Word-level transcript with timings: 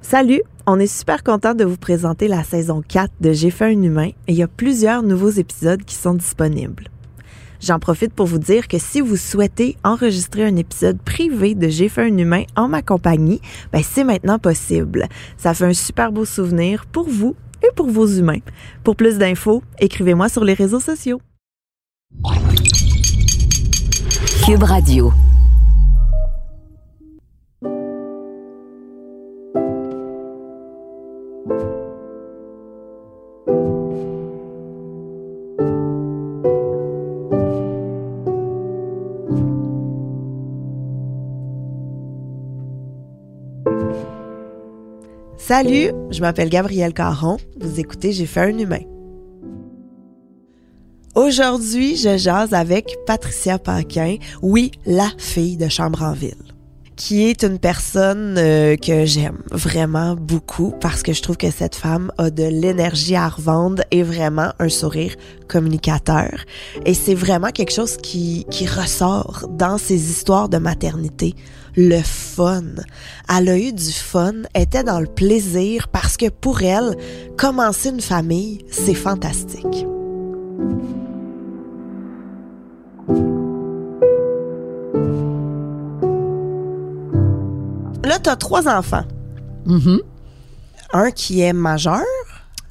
Salut, 0.00 0.42
on 0.66 0.78
est 0.78 0.86
super 0.86 1.22
content 1.22 1.54
de 1.54 1.64
vous 1.64 1.76
présenter 1.76 2.28
la 2.28 2.44
saison 2.44 2.82
4 2.86 3.12
de 3.20 3.32
J'ai 3.32 3.50
fait 3.50 3.66
un 3.66 3.82
humain 3.82 4.08
et 4.26 4.32
il 4.32 4.36
y 4.36 4.42
a 4.42 4.48
plusieurs 4.48 5.02
nouveaux 5.02 5.30
épisodes 5.30 5.84
qui 5.84 5.96
sont 5.96 6.14
disponibles. 6.14 6.88
J'en 7.60 7.80
profite 7.80 8.14
pour 8.14 8.26
vous 8.26 8.38
dire 8.38 8.68
que 8.68 8.78
si 8.78 9.00
vous 9.00 9.16
souhaitez 9.16 9.76
enregistrer 9.82 10.44
un 10.44 10.56
épisode 10.56 10.98
privé 11.02 11.54
de 11.54 11.68
J'ai 11.68 11.88
fait 11.88 12.02
un 12.02 12.16
humain 12.16 12.44
en 12.56 12.68
ma 12.68 12.80
compagnie, 12.80 13.40
ben 13.72 13.82
c'est 13.82 14.04
maintenant 14.04 14.38
possible. 14.38 15.06
Ça 15.36 15.52
fait 15.52 15.66
un 15.66 15.74
super 15.74 16.12
beau 16.12 16.24
souvenir 16.24 16.86
pour 16.86 17.08
vous 17.08 17.34
et 17.62 17.72
pour 17.74 17.90
vos 17.90 18.06
humains. 18.06 18.40
Pour 18.84 18.94
plus 18.94 19.18
d'infos, 19.18 19.62
écrivez-moi 19.80 20.28
sur 20.28 20.44
les 20.44 20.54
réseaux 20.54 20.80
sociaux. 20.80 21.20
Cube 24.46 24.62
Radio. 24.62 25.12
Salut, 45.48 45.92
je 46.10 46.20
m'appelle 46.20 46.50
Gabrielle 46.50 46.92
Caron. 46.92 47.38
Vous 47.58 47.80
écoutez 47.80 48.12
J'ai 48.12 48.26
fait 48.26 48.40
un 48.40 48.58
humain. 48.58 48.82
Aujourd'hui, 51.14 51.96
je 51.96 52.18
jase 52.18 52.52
avec 52.52 52.98
Patricia 53.06 53.58
Paquin, 53.58 54.16
oui, 54.42 54.72
la 54.84 55.10
fille 55.16 55.56
de 55.56 55.70
Chambre 55.70 56.02
en 56.02 56.12
Ville, 56.12 56.34
qui 56.96 57.24
est 57.24 57.44
une 57.44 57.58
personne 57.58 58.36
euh, 58.36 58.76
que 58.76 59.06
j'aime 59.06 59.38
vraiment 59.50 60.16
beaucoup 60.16 60.74
parce 60.82 61.02
que 61.02 61.14
je 61.14 61.22
trouve 61.22 61.38
que 61.38 61.50
cette 61.50 61.76
femme 61.76 62.12
a 62.18 62.28
de 62.28 62.44
l'énergie 62.44 63.16
à 63.16 63.30
revendre 63.30 63.82
et 63.90 64.02
vraiment 64.02 64.52
un 64.58 64.68
sourire 64.68 65.16
communicateur. 65.48 66.44
Et 66.84 66.92
c'est 66.92 67.14
vraiment 67.14 67.52
quelque 67.52 67.72
chose 67.72 67.96
qui, 67.96 68.44
qui 68.50 68.66
ressort 68.66 69.46
dans 69.48 69.78
ses 69.78 70.10
histoires 70.10 70.50
de 70.50 70.58
maternité 70.58 71.34
le 71.76 72.00
fun. 72.02 72.62
Elle 73.28 73.48
a 73.48 73.58
eu 73.58 73.72
du 73.72 73.92
fun, 73.92 74.32
était 74.54 74.84
dans 74.84 75.00
le 75.00 75.06
plaisir 75.06 75.88
parce 75.88 76.16
que 76.16 76.28
pour 76.28 76.62
elle, 76.62 76.96
commencer 77.36 77.90
une 77.90 78.00
famille, 78.00 78.64
c'est 78.70 78.94
fantastique. 78.94 79.86
Là, 88.04 88.18
tu 88.22 88.30
as 88.30 88.36
trois 88.36 88.68
enfants. 88.68 89.04
Mhm. 89.66 90.00
Un 90.92 91.10
qui 91.10 91.40
est 91.42 91.52
majeur. 91.52 92.00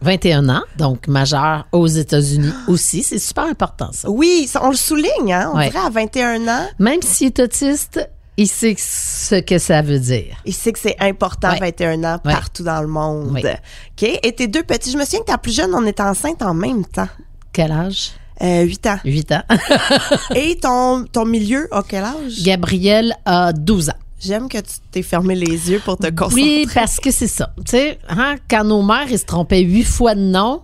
21 0.02 0.48
ans, 0.50 0.62
donc 0.78 1.08
majeur 1.08 1.68
aux 1.72 1.88
États-Unis 1.88 2.52
aussi. 2.68 3.02
C'est 3.04 3.18
super 3.20 3.46
important, 3.46 3.90
ça. 3.92 4.10
Oui, 4.10 4.50
on 4.62 4.70
le 4.70 4.76
souligne, 4.76 5.34
hein? 5.34 5.52
On 5.54 5.58
Ouais. 5.58 5.70
dirait 5.70 5.86
à 5.86 5.90
21 5.90 6.48
ans. 6.48 6.66
Même 6.80 7.02
s'il 7.02 7.28
est 7.28 7.40
autiste, 7.40 8.08
il 8.38 8.48
sait 8.48 8.76
ce 8.78 9.36
que 9.42 9.58
ça 9.58 9.82
veut 9.82 10.00
dire. 10.00 10.38
Il 10.46 10.54
sait 10.54 10.72
que 10.72 10.80
c'est 10.80 10.96
important, 11.00 11.50
Ouais. 11.52 11.60
21 11.60 12.04
ans, 12.04 12.20
Ouais. 12.24 12.32
partout 12.34 12.64
dans 12.64 12.82
le 12.82 12.88
monde. 12.88 13.38
OK? 13.38 14.20
Et 14.24 14.32
tes 14.34 14.48
deux 14.48 14.64
petits, 14.64 14.92
je 14.92 14.98
me 14.98 15.04
souviens 15.04 15.22
que 15.22 15.26
ta 15.26 15.38
plus 15.38 15.56
jeune, 15.56 15.74
on 15.74 15.86
était 15.86 16.04
enceinte 16.04 16.42
en 16.42 16.54
même 16.54 16.86
temps. 16.86 17.10
Quel 17.52 17.72
âge? 17.72 18.12
Euh, 18.44 18.62
8 18.62 18.86
ans. 18.88 19.00
8 19.04 19.32
ans. 19.32 19.42
Et 20.36 20.56
ton, 20.58 21.06
ton 21.12 21.26
milieu, 21.26 21.68
à 21.74 21.82
quel 21.88 22.04
âge? 22.04 22.44
Gabriel 22.44 23.16
a 23.26 23.52
12 23.52 23.90
ans. 23.90 23.94
J'aime 24.20 24.48
que 24.50 24.58
tu 24.60 24.74
t'es 24.92 25.02
fermé 25.02 25.34
les 25.36 25.72
yeux 25.72 25.80
pour 25.84 25.98
te 25.98 26.08
concentrer. 26.10 26.42
Oui, 26.42 26.68
parce 26.74 27.00
que 27.00 27.10
c'est 27.12 27.28
ça. 27.28 27.54
Tu 27.58 27.72
sais, 27.72 28.00
hein, 28.10 28.36
quand 28.50 28.64
nos 28.64 28.82
mères, 28.84 29.08
ils 29.10 29.18
se 29.20 29.26
trompaient 29.26 29.62
huit 29.62 29.84
fois 29.84 30.14
de 30.16 30.22
nom, 30.22 30.62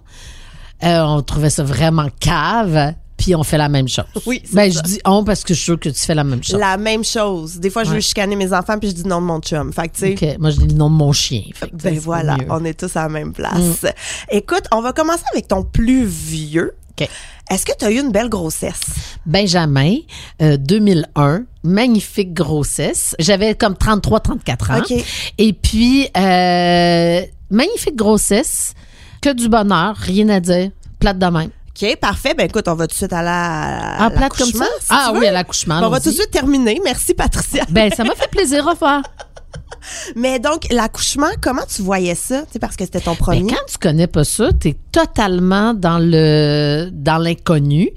euh, 0.83 1.01
on 1.01 1.21
trouvait 1.23 1.49
ça 1.51 1.63
vraiment 1.63 2.07
cave, 2.19 2.93
puis 3.23 3.35
on 3.35 3.43
fait 3.43 3.57
la 3.57 3.69
même 3.69 3.87
chose. 3.87 4.05
Oui, 4.25 4.41
Ben, 4.51 4.71
ça. 4.71 4.79
je 4.79 4.83
dis 4.83 4.99
on 5.05 5.23
parce 5.23 5.43
que 5.43 5.53
je 5.53 5.59
suis 5.59 5.65
sûre 5.65 5.79
que 5.79 5.89
tu 5.89 5.99
fais 5.99 6.15
la 6.15 6.23
même 6.25 6.43
chose. 6.43 6.59
La 6.59 6.75
même 6.77 7.03
chose. 7.05 7.57
Des 7.59 7.69
fois, 7.69 7.83
je 7.85 7.91
veux 7.91 8.01
chicaner 8.01 8.35
mes 8.35 8.51
enfants 8.51 8.77
puis 8.77 8.89
je 8.89 8.95
dis 8.95 9.07
non 9.07 9.21
de 9.21 9.25
mon 9.25 9.39
chum. 9.39 9.71
Fait 9.71 9.87
que, 9.87 9.95
tu 9.95 10.17
sais, 10.17 10.31
OK. 10.33 10.39
Moi, 10.39 10.49
je 10.49 10.57
dis 10.57 10.67
le 10.67 10.73
nom 10.73 10.89
de 10.89 10.95
mon 10.95 11.13
chien. 11.13 11.43
Fait 11.53 11.69
que, 11.69 11.75
ben 11.75 11.97
voilà. 11.99 12.35
Mm. 12.35 12.45
on 12.49 12.65
est 12.65 12.77
tous 12.77 12.95
à 12.97 13.03
la 13.03 13.09
même 13.09 13.31
place. 13.31 13.85
Écoute, 14.29 14.63
on 14.71 14.81
va 14.81 14.91
commencer 14.91 15.23
avec 15.31 15.47
ton 15.47 15.63
plus 15.63 16.05
vieux. 16.05 16.73
OK. 16.99 17.07
Est-ce 17.49 17.65
que 17.65 17.71
tu 17.77 17.85
as 17.85 17.91
eu 17.91 17.99
une 17.99 18.11
belle 18.11 18.29
grossesse? 18.29 18.81
Benjamin, 19.25 19.95
euh, 20.41 20.57
2001, 20.57 21.43
magnifique 21.63 22.33
grossesse. 22.33 23.15
J'avais 23.19 23.55
comme 23.55 23.73
33-34 23.73 24.71
ans. 24.71 24.79
OK. 24.79 25.03
Et 25.37 25.53
puis, 25.53 26.07
euh, 26.15 27.21
magnifique 27.49 27.95
grossesse, 27.95 28.73
que 29.21 29.33
du 29.33 29.47
bonheur, 29.49 29.95
rien 29.95 30.27
à 30.29 30.39
dire, 30.39 30.71
plate 30.99 31.19
de 31.19 31.25
même. 31.25 31.49
OK, 31.75 31.95
parfait. 31.97 32.33
Ben 32.35 32.45
écoute, 32.47 32.67
on 32.67 32.75
va 32.75 32.85
tout 32.85 32.93
de 32.93 32.97
suite 32.97 33.13
aller 33.13 33.29
à, 33.29 34.05
Ah, 34.05 34.09
comme 34.09 34.19
l'accouchement, 34.19 34.65
si 34.79 34.87
ah 34.89 35.11
oui, 35.15 35.25
à 35.25 35.31
l'accouchement. 35.31 35.79
Ben, 35.79 35.87
on 35.87 35.89
va 35.89 35.99
tout 35.99 36.09
de 36.09 36.15
suite 36.15 36.29
terminer. 36.31 36.79
Merci, 36.83 37.13
Patricia. 37.13 37.65
Ben, 37.69 37.91
ça 37.91 38.03
m'a 38.03 38.13
fait 38.15 38.29
plaisir, 38.29 38.65
au 38.65 38.71
revoir. 38.71 39.01
Mais 40.15 40.39
donc, 40.39 40.67
l'accouchement, 40.71 41.29
comment 41.41 41.63
tu 41.67 41.81
voyais 41.81 42.15
ça? 42.15 42.43
Tu 42.51 42.59
parce 42.59 42.75
que 42.75 42.85
c'était 42.85 43.01
ton 43.01 43.11
Mais 43.11 43.17
premier. 43.17 43.51
Ben, 43.51 43.57
quand 43.57 43.65
tu 43.71 43.77
connais 43.79 44.07
pas 44.07 44.23
ça, 44.23 44.49
tu 44.53 44.69
es 44.69 44.77
totalement 44.91 45.73
dans 45.73 45.99
le 45.99 46.89
dans 46.91 47.17
l'inconnu. 47.17 47.89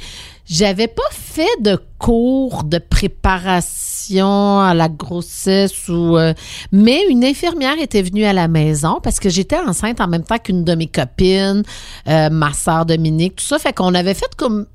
J'avais 0.46 0.86
pas 0.86 1.02
fait 1.10 1.60
de 1.60 1.76
cours 1.98 2.62
de 2.62 2.78
préparation 2.78 4.60
à 4.60 4.74
la 4.74 4.88
grossesse 4.88 5.88
ou 5.88 6.16
euh, 6.16 6.34
mais 6.70 7.02
une 7.10 7.24
infirmière 7.24 7.74
était 7.80 8.02
venue 8.02 8.24
à 8.24 8.32
la 8.32 8.46
maison 8.46 9.00
parce 9.02 9.18
que 9.18 9.28
j'étais 9.28 9.58
enceinte 9.58 10.00
en 10.00 10.06
même 10.06 10.22
temps 10.22 10.38
qu'une 10.38 10.62
de 10.62 10.74
mes 10.76 10.86
copines, 10.86 11.64
euh, 12.08 12.30
ma 12.30 12.52
sœur 12.52 12.86
Dominique, 12.86 13.36
tout 13.36 13.44
ça 13.44 13.58
fait 13.58 13.72
qu'on 13.72 13.94
avait 13.94 14.14
fait 14.14 14.34
comme 14.36 14.66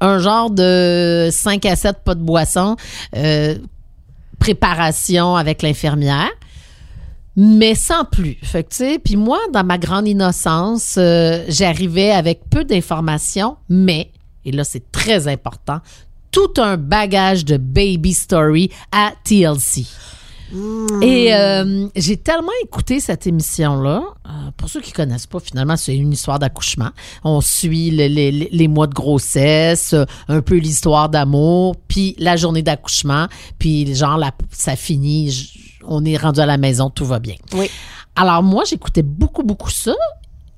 un 0.00 0.18
genre 0.18 0.50
de 0.50 1.28
5 1.30 1.64
à 1.66 1.76
7 1.76 1.98
pas 2.04 2.16
de 2.16 2.22
boisson 2.22 2.76
euh, 3.16 3.56
préparation 4.40 5.36
avec 5.36 5.62
l'infirmière 5.62 6.30
mais 7.36 7.74
sans 7.74 8.04
plus. 8.04 8.36
Fait 8.42 8.64
que, 8.64 8.70
tu 8.70 8.76
sais, 8.76 8.98
puis 8.98 9.16
moi, 9.16 9.38
dans 9.52 9.64
ma 9.64 9.78
grande 9.78 10.06
innocence, 10.06 10.96
euh, 10.98 11.44
j'arrivais 11.48 12.10
avec 12.10 12.42
peu 12.50 12.64
d'informations, 12.64 13.56
mais, 13.68 14.10
et 14.44 14.52
là, 14.52 14.64
c'est 14.64 14.90
très 14.92 15.28
important, 15.28 15.80
tout 16.30 16.52
un 16.58 16.76
bagage 16.76 17.44
de 17.44 17.56
baby 17.56 18.12
story 18.14 18.70
à 18.92 19.12
TLC. 19.24 19.84
Et 21.00 21.32
euh, 21.32 21.86
j'ai 21.94 22.16
tellement 22.16 22.50
écouté 22.64 22.98
cette 22.98 23.24
émission-là. 23.26 24.02
euh, 24.26 24.30
pour 24.56 24.68
ceux 24.68 24.80
qui 24.80 24.90
connaissent 24.90 25.28
pas, 25.28 25.38
finalement, 25.38 25.76
c'est 25.76 25.94
une 25.96 26.12
histoire 26.12 26.40
d'accouchement. 26.40 26.90
On 27.22 27.40
suit 27.40 27.92
le- 27.92 28.08
les, 28.50 28.68
mois 28.68 28.88
de 28.88 28.94
grossesse, 28.94 29.92
euh, 29.92 30.04
un 30.28 30.40
peu 30.42 30.56
l'histoire 30.56 31.08
d'amour, 31.08 31.76
puis 31.86 32.16
la 32.18 32.36
journée 32.36 32.62
d'accouchement, 32.62 33.28
puis 33.60 33.94
genre 33.94 34.18
la, 34.18 34.32
ça 34.50 34.74
finit, 34.74 35.52
on 35.86 36.04
est 36.04 36.16
rendu 36.16 36.40
à 36.40 36.46
la 36.46 36.56
maison, 36.56 36.90
tout 36.90 37.06
va 37.06 37.20
bien. 37.20 37.36
Oui. 37.54 37.70
Alors 38.16 38.42
moi, 38.42 38.64
j'écoutais 38.64 39.02
beaucoup, 39.02 39.44
beaucoup 39.44 39.70
ça. 39.70 39.94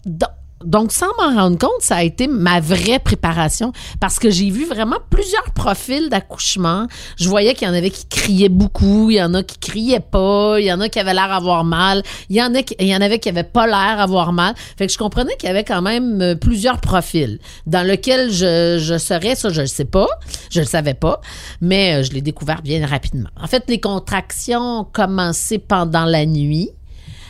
Do- 0.07 0.27
Donc, 0.65 0.93
sans 0.93 1.09
m'en 1.19 1.35
rendre 1.35 1.59
compte, 1.59 1.81
ça 1.81 1.97
a 1.97 2.03
été 2.03 2.27
ma 2.27 2.61
vraie 2.61 2.99
préparation 2.99 3.73
parce 4.01 4.19
que 4.19 4.31
j'ai 4.31 4.51
vu 4.51 4.67
vraiment 4.67 4.99
plusieurs 5.11 5.51
profils 5.55 6.09
d'accouchement. 6.09 6.87
Je 7.17 7.29
voyais 7.29 7.55
qu'il 7.55 7.69
y 7.69 7.71
en 7.71 7.75
avait 7.75 7.91
qui 7.91 8.07
criaient 8.07 8.49
beaucoup, 8.49 9.11
il 9.11 9.17
y 9.17 9.23
en 9.23 9.35
a 9.35 9.43
qui 9.43 9.59
criaient 9.59 10.01
pas, 10.01 10.59
il 10.59 10.67
y 10.67 10.73
en 10.73 10.81
a 10.81 10.89
qui 10.89 10.99
avaient 10.99 11.15
l'air 11.15 11.29
d'avoir 11.29 11.65
mal, 11.65 12.03
il 12.29 12.37
y 12.37 12.43
en 12.43 12.55
a 12.55 12.63
qui, 12.63 12.75
il 12.79 12.87
y 12.87 12.97
en 12.97 13.01
avait 13.01 13.19
qui 13.19 13.29
avaient 13.29 13.43
pas 13.43 13.67
l'air 13.67 13.97
d'avoir 13.97 14.33
mal. 14.33 14.55
Fait 14.77 14.87
que 14.87 14.93
je 14.93 14.99
comprenais 14.99 15.37
qu'il 15.37 15.49
y 15.49 15.51
avait 15.51 15.65
quand 15.65 15.83
même 15.83 16.21
euh, 16.21 16.35
plusieurs 16.35 16.81
profils 16.81 17.39
dans 17.67 17.87
lesquels 17.87 18.31
je, 18.31 18.79
je 18.79 18.99
serais, 18.99 19.35
ça 19.35 19.51
je 19.51 19.63
le 19.63 19.67
sais 19.67 19.85
pas, 19.85 20.09
je 20.51 20.61
le 20.61 20.67
savais 20.67 20.95
pas, 20.95 21.21
mais 21.61 21.95
euh, 21.95 22.03
je 22.03 22.13
l'ai 22.13 22.23
découvert 22.23 22.63
bien 22.63 22.87
rapidement. 22.87 23.29
En 23.41 23.47
fait, 23.47 23.65
les 23.69 23.81
contractions 23.81 24.81
ont 24.81 24.85
commencé 24.85 25.59
pendant 25.59 26.05
la 26.05 26.27
nuit. 26.27 26.71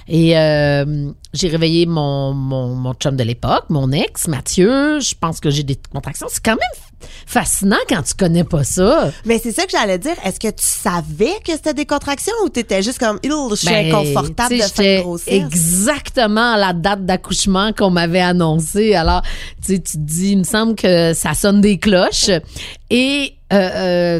Et 0.09 0.37
euh, 0.37 1.11
j'ai 1.32 1.49
réveillé 1.49 1.87
mon, 1.87 2.32
mon, 2.35 2.75
mon 2.75 2.94
chum 2.94 3.17
de 3.17 3.25
l'époque, 3.25 3.65
mon 3.69 3.93
ex, 3.93 4.29
Mathieu. 4.29 5.00
Je 5.00 5.15
pense 5.19 5.41
que 5.41 5.50
j'ai 5.50 5.62
des 5.62 5.79
contractions. 5.93 6.26
C'est 6.31 6.44
quand 6.44 6.53
même 6.53 7.09
fascinant 7.26 7.79
quand 7.88 8.03
tu 8.03 8.15
connais 8.15 8.44
pas 8.44 8.65
ça. 8.65 9.11
Mais 9.25 9.38
c'est 9.38 9.53
ça 9.53 9.65
que 9.65 9.71
j'allais 9.71 9.99
dire. 9.99 10.15
Est-ce 10.25 10.38
que 10.38 10.49
tu 10.49 10.65
savais 10.65 11.35
que 11.44 11.53
c'était 11.53 11.75
des 11.75 11.87
contractions 11.87 12.35
ou 12.44 12.49
t'étais 12.49 12.82
juste 12.82 12.99
comme, 12.99 13.19
il 13.23 13.32
je 13.50 13.55
suis 13.56 13.69
Ben, 13.69 13.94
inconfortable 13.94 14.56
de 14.56 14.62
faire 14.62 14.99
une 14.99 15.05
grossesse? 15.05 15.35
Exactement 15.35 16.53
à 16.55 16.59
la 16.59 16.73
date 16.73 17.05
d'accouchement 17.06 17.73
qu'on 17.73 17.91
m'avait 17.91 18.21
annoncé. 18.21 18.94
Alors, 18.94 19.23
tu 19.65 19.75
sais, 19.75 19.81
tu 19.81 19.93
te 19.93 19.99
dis, 19.99 20.32
il 20.32 20.38
me 20.38 20.44
semble 20.44 20.75
que 20.75 21.12
ça 21.15 21.35
sonne 21.35 21.61
des 21.61 21.79
cloches. 21.79 22.31
Et, 22.91 23.35
euh, 23.52 23.70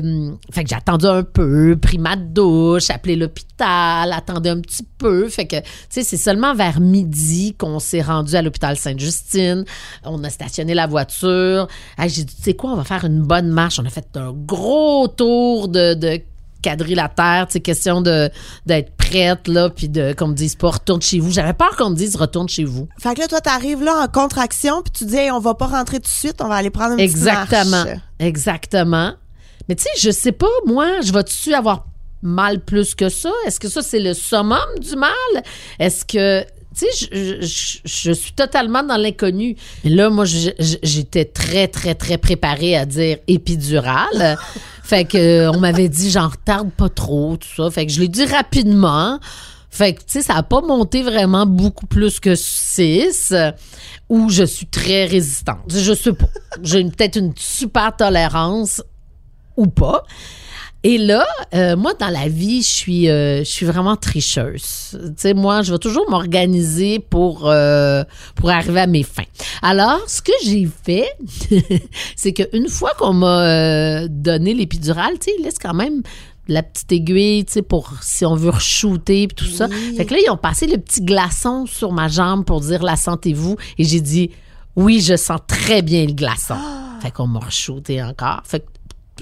euh, 0.03 0.33
fait 0.51 0.65
que 0.65 0.71
j'ai 0.71 0.77
attendu 0.77 1.07
un 1.07 1.23
peu, 1.23 1.77
pris 1.81 1.99
ma 1.99 2.17
douche, 2.17 2.91
appelé 2.91 3.17
l'hôpital, 3.17 4.13
attendu 4.13 4.49
un 4.49 4.61
petit 4.61 4.87
peu. 4.99 5.29
Fait 5.29 5.47
que, 5.47 5.57
tu 5.57 5.65
sais, 5.89 6.03
c'est 6.03 6.17
seulement 6.17 6.55
vers 6.55 6.81
midi 6.81 7.55
qu'on 7.55 7.79
s'est 7.79 8.03
rendu 8.03 8.35
à 8.35 8.43
l'hôpital 8.43 8.77
Sainte-Justine. 8.77 9.65
On 10.05 10.23
a 10.25 10.31
stationné 10.31 10.75
la 10.75 10.87
voiture. 10.87 11.69
J'ai 11.99 12.25
dit, 12.25 12.37
tu 12.37 12.43
sais 12.43 12.55
quoi, 12.55 12.73
on 12.73 12.77
va 12.77 12.85
faire 12.85 13.05
une 13.05 13.23
bonne 13.23 13.49
marche. 13.49 13.79
On 13.79 13.87
a 13.87 13.91
fait 13.91 14.09
un 14.17 14.33
gros 14.33 15.09
tour 15.09 15.69
de, 15.69 15.95
de 15.95 16.21
quadrilatère, 16.63 17.47
tu 17.49 17.55
sais, 17.55 17.61
question 17.61 18.01
de 18.01 18.31
d'être 18.67 18.97
prête 18.97 19.49
là, 19.49 19.69
puis 19.69 19.89
de, 19.89 20.13
qu'on 20.13 20.29
me 20.29 20.35
dise 20.35 20.55
pas 20.55 20.71
retourne 20.71 21.03
chez 21.03 21.19
vous. 21.19 21.31
J'avais 21.31 21.53
peur 21.53 21.77
qu'on 21.77 21.91
me 21.91 21.97
dise 21.97 22.17
retourne 22.17 22.49
chez 22.49 22.65
vous. 22.65 22.89
Fait 22.99 23.15
que 23.15 23.21
là, 23.21 23.29
toi, 23.29 23.41
t'arrives 23.41 23.83
là 23.83 24.05
en 24.05 24.09
contraction, 24.09 24.83
puis 24.83 24.93
tu 24.93 25.05
dis, 25.05 25.17
Hey, 25.17 25.31
on 25.31 25.41
va 25.41 25.55
pas 25.55 25.67
rentrer 25.67 25.97
tout 25.99 26.05
de 26.05 26.09
suite, 26.09 26.37
on 26.41 26.49
va 26.49 26.55
aller 26.57 26.71
prendre 26.71 26.93
une 26.93 26.97
petite 26.99 27.17
Exactement. 27.17 27.85
marche. 27.85 27.99
Exactement. 28.19 29.13
Mais 29.69 29.75
tu 29.77 29.83
sais, 29.85 29.91
je 29.99 30.11
sais 30.11 30.33
pas, 30.33 30.47
moi, 30.67 31.01
je 31.03 31.13
vais-tu 31.13 31.55
avoir 31.55 31.87
mal 32.23 32.61
plus 32.61 32.95
que 32.95 33.09
ça? 33.09 33.31
Est-ce 33.47 33.59
que 33.61 33.69
ça, 33.69 33.83
c'est 33.83 34.01
le 34.01 34.15
summum 34.15 34.59
du 34.81 34.97
mal? 34.97 35.11
Est-ce 35.79 36.05
que. 36.05 36.45
Tu 36.75 36.87
sais, 36.91 37.07
je, 37.13 37.47
je- 37.47 37.79
je 37.85 38.13
suis 38.13 38.33
totalement 38.33 38.83
dans 38.83 38.97
l'inconnu. 38.97 39.57
Là, 39.85 40.09
moi, 40.09 40.25
j'étais 40.25 41.27
très, 41.27 41.69
très, 41.69 41.95
très 41.95 42.17
préparée 42.17 42.77
à 42.77 42.87
dire 42.87 43.19
épidurale. 43.29 44.39
fait 44.83 45.05
que 45.05 45.49
on 45.49 45.59
m'avait 45.61 45.91
dit, 45.91 46.11
j'en 46.11 46.29
retarde 46.29 46.71
pas 46.71 46.89
trop, 46.89 47.37
tout 47.37 47.49
ça. 47.57 47.71
Fait 47.71 47.85
que 47.85 47.93
je 47.93 48.01
l'ai 48.01 48.09
dit 48.09 48.25
rapidement. 48.25 49.19
Fait 49.69 49.95
que, 49.95 50.01
tu 50.01 50.05
sais, 50.09 50.23
ça 50.23 50.35
a 50.35 50.43
pas 50.43 50.61
monté 50.63 51.03
vraiment 51.03 51.45
beaucoup 51.47 51.87
plus 51.87 52.21
que 52.21 52.35
6 52.35 53.35
ou 54.09 54.29
je 54.31 54.45
suis 54.45 54.67
très 54.67 55.05
résistante. 55.07 55.59
Je 55.69 55.93
sais 55.95 56.13
pas. 56.13 56.29
J'ai 56.63 56.85
peut-être 56.85 57.17
une 57.17 57.33
super 57.37 57.95
tolérance 57.97 58.83
ou 59.57 59.67
pas. 59.67 60.05
Et 60.85 60.99
là, 60.99 61.25
euh, 61.55 61.77
moi, 61.77 61.95
dans 61.95 62.09
la 62.09 62.29
vie, 62.29 62.61
je 62.63 62.69
suis, 62.69 63.09
euh, 63.09 63.39
je 63.39 63.51
suis 63.51 63.67
vraiment 63.67 63.95
tricheuse. 63.95 64.99
Tu 65.01 65.13
sais, 65.17 65.33
moi, 65.33 65.63
je 65.63 65.73
vais 65.73 65.79
toujours 65.79 66.11
m'organiser 66.11 66.99
pour, 66.99 67.49
euh, 67.49 68.03
pour 68.35 68.51
arriver 68.51 68.81
à 68.81 68.89
mes 68.89 69.05
fins. 69.05 69.23
Alors, 69.63 70.01
ce 70.09 70.21
que 70.21 70.33
j'ai 70.45 70.69
fait, 70.85 71.09
c'est 72.17 72.33
qu'une 72.33 72.69
fois 72.69 72.91
qu'on 72.99 73.13
m'a 73.13 74.09
donné 74.09 74.55
l'épidurale, 74.55 75.21
tu 75.21 75.31
sais, 75.31 75.37
il 75.39 75.45
laisse 75.45 75.59
quand 75.61 75.75
même 75.75 76.03
la 76.49 76.65
petite 76.65 76.91
aiguille, 76.91 77.45
tu 77.45 77.53
sais, 77.53 77.63
pour 77.63 77.93
si 78.03 78.27
on 78.27 78.35
veut 78.35 78.51
re-shooter 78.51 79.29
puis 79.29 79.37
tout 79.37 79.53
ça. 79.53 79.69
Fait 79.97 80.05
que 80.05 80.15
là, 80.15 80.21
ils 80.27 80.31
ont 80.31 80.37
passé 80.37 80.67
le 80.67 80.79
petit 80.79 81.03
glaçon 81.03 81.67
sur 81.67 81.93
ma 81.93 82.09
jambe 82.09 82.45
pour 82.45 82.61
dire 82.61 82.83
la 82.83 82.97
sentez-vous? 82.97 83.57
Et 83.79 83.85
j'ai 83.85 84.01
dit, 84.01 84.31
oui, 84.75 85.01
je 85.01 85.17
sens 85.17 85.39
très 85.47 85.83
bien 85.83 86.05
le 86.05 86.13
glaçon. 86.13 86.57
Fait 87.01 87.13
qu'on 87.13 87.29
m'a 87.29 87.39
re-shooté 87.39 88.03
encore. 88.03 88.43
Fait 88.45 88.61
que, 88.61 88.67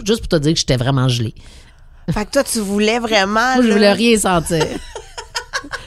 juste 0.04 0.20
pour 0.20 0.28
te 0.28 0.36
dire 0.36 0.52
que 0.52 0.58
j'étais 0.58 0.76
vraiment 0.76 1.08
gelée. 1.08 1.34
Fait 2.10 2.24
que 2.24 2.30
toi, 2.30 2.44
tu 2.44 2.60
voulais 2.60 2.98
vraiment. 2.98 3.54
Moi, 3.56 3.64
je 3.64 3.70
voulais 3.72 3.92
rien 3.92 4.18
sentir. 4.18 4.64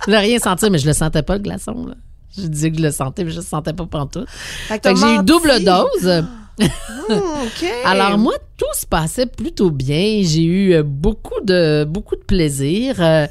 je 0.01 0.05
voulais 0.05 0.19
rien 0.19 0.39
sentir, 0.39 0.71
mais 0.71 0.77
je 0.77 0.87
le 0.87 0.93
sentais 0.93 1.23
pas, 1.23 1.35
le 1.35 1.41
glaçon. 1.41 1.85
Là. 1.87 1.95
Je 2.37 2.47
disais 2.47 2.71
que 2.71 2.77
je 2.77 2.83
le 2.83 2.91
sentais, 2.91 3.23
mais 3.23 3.31
je 3.31 3.37
le 3.37 3.43
sentais 3.43 3.73
pas 3.73 3.85
pantoute. 3.85 4.27
Fait 4.29 4.67
que 4.67 4.67
Fait 4.67 4.79
t'as 4.79 4.93
que 4.93 4.99
j'ai 4.99 5.15
eu 5.15 5.23
double 5.23 5.63
dose. 5.63 6.23
OK. 7.09 7.65
Alors 7.85 8.17
moi, 8.17 8.33
tout 8.57 8.65
se 8.79 8.85
passait 8.85 9.25
plutôt 9.25 9.71
bien. 9.71 10.21
J'ai 10.23 10.43
eu 10.43 10.73
euh, 10.73 10.83
beaucoup 10.83 11.41
de 11.43 11.85
beaucoup 11.87 12.15
de 12.15 12.21
plaisir. 12.21 12.95
Euh, 12.99 13.27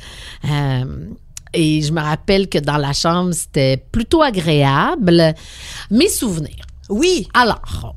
euh, 0.51 0.85
et 1.55 1.83
je 1.83 1.93
me 1.93 2.01
rappelle 2.01 2.49
que 2.49 2.59
dans 2.59 2.79
la 2.79 2.93
chambre, 2.93 3.33
c'était 3.33 3.77
plutôt 3.77 4.23
agréable. 4.23 5.35
Mes 5.91 6.09
souvenirs. 6.09 6.65
Oui. 6.89 7.29
Alors, 7.35 7.95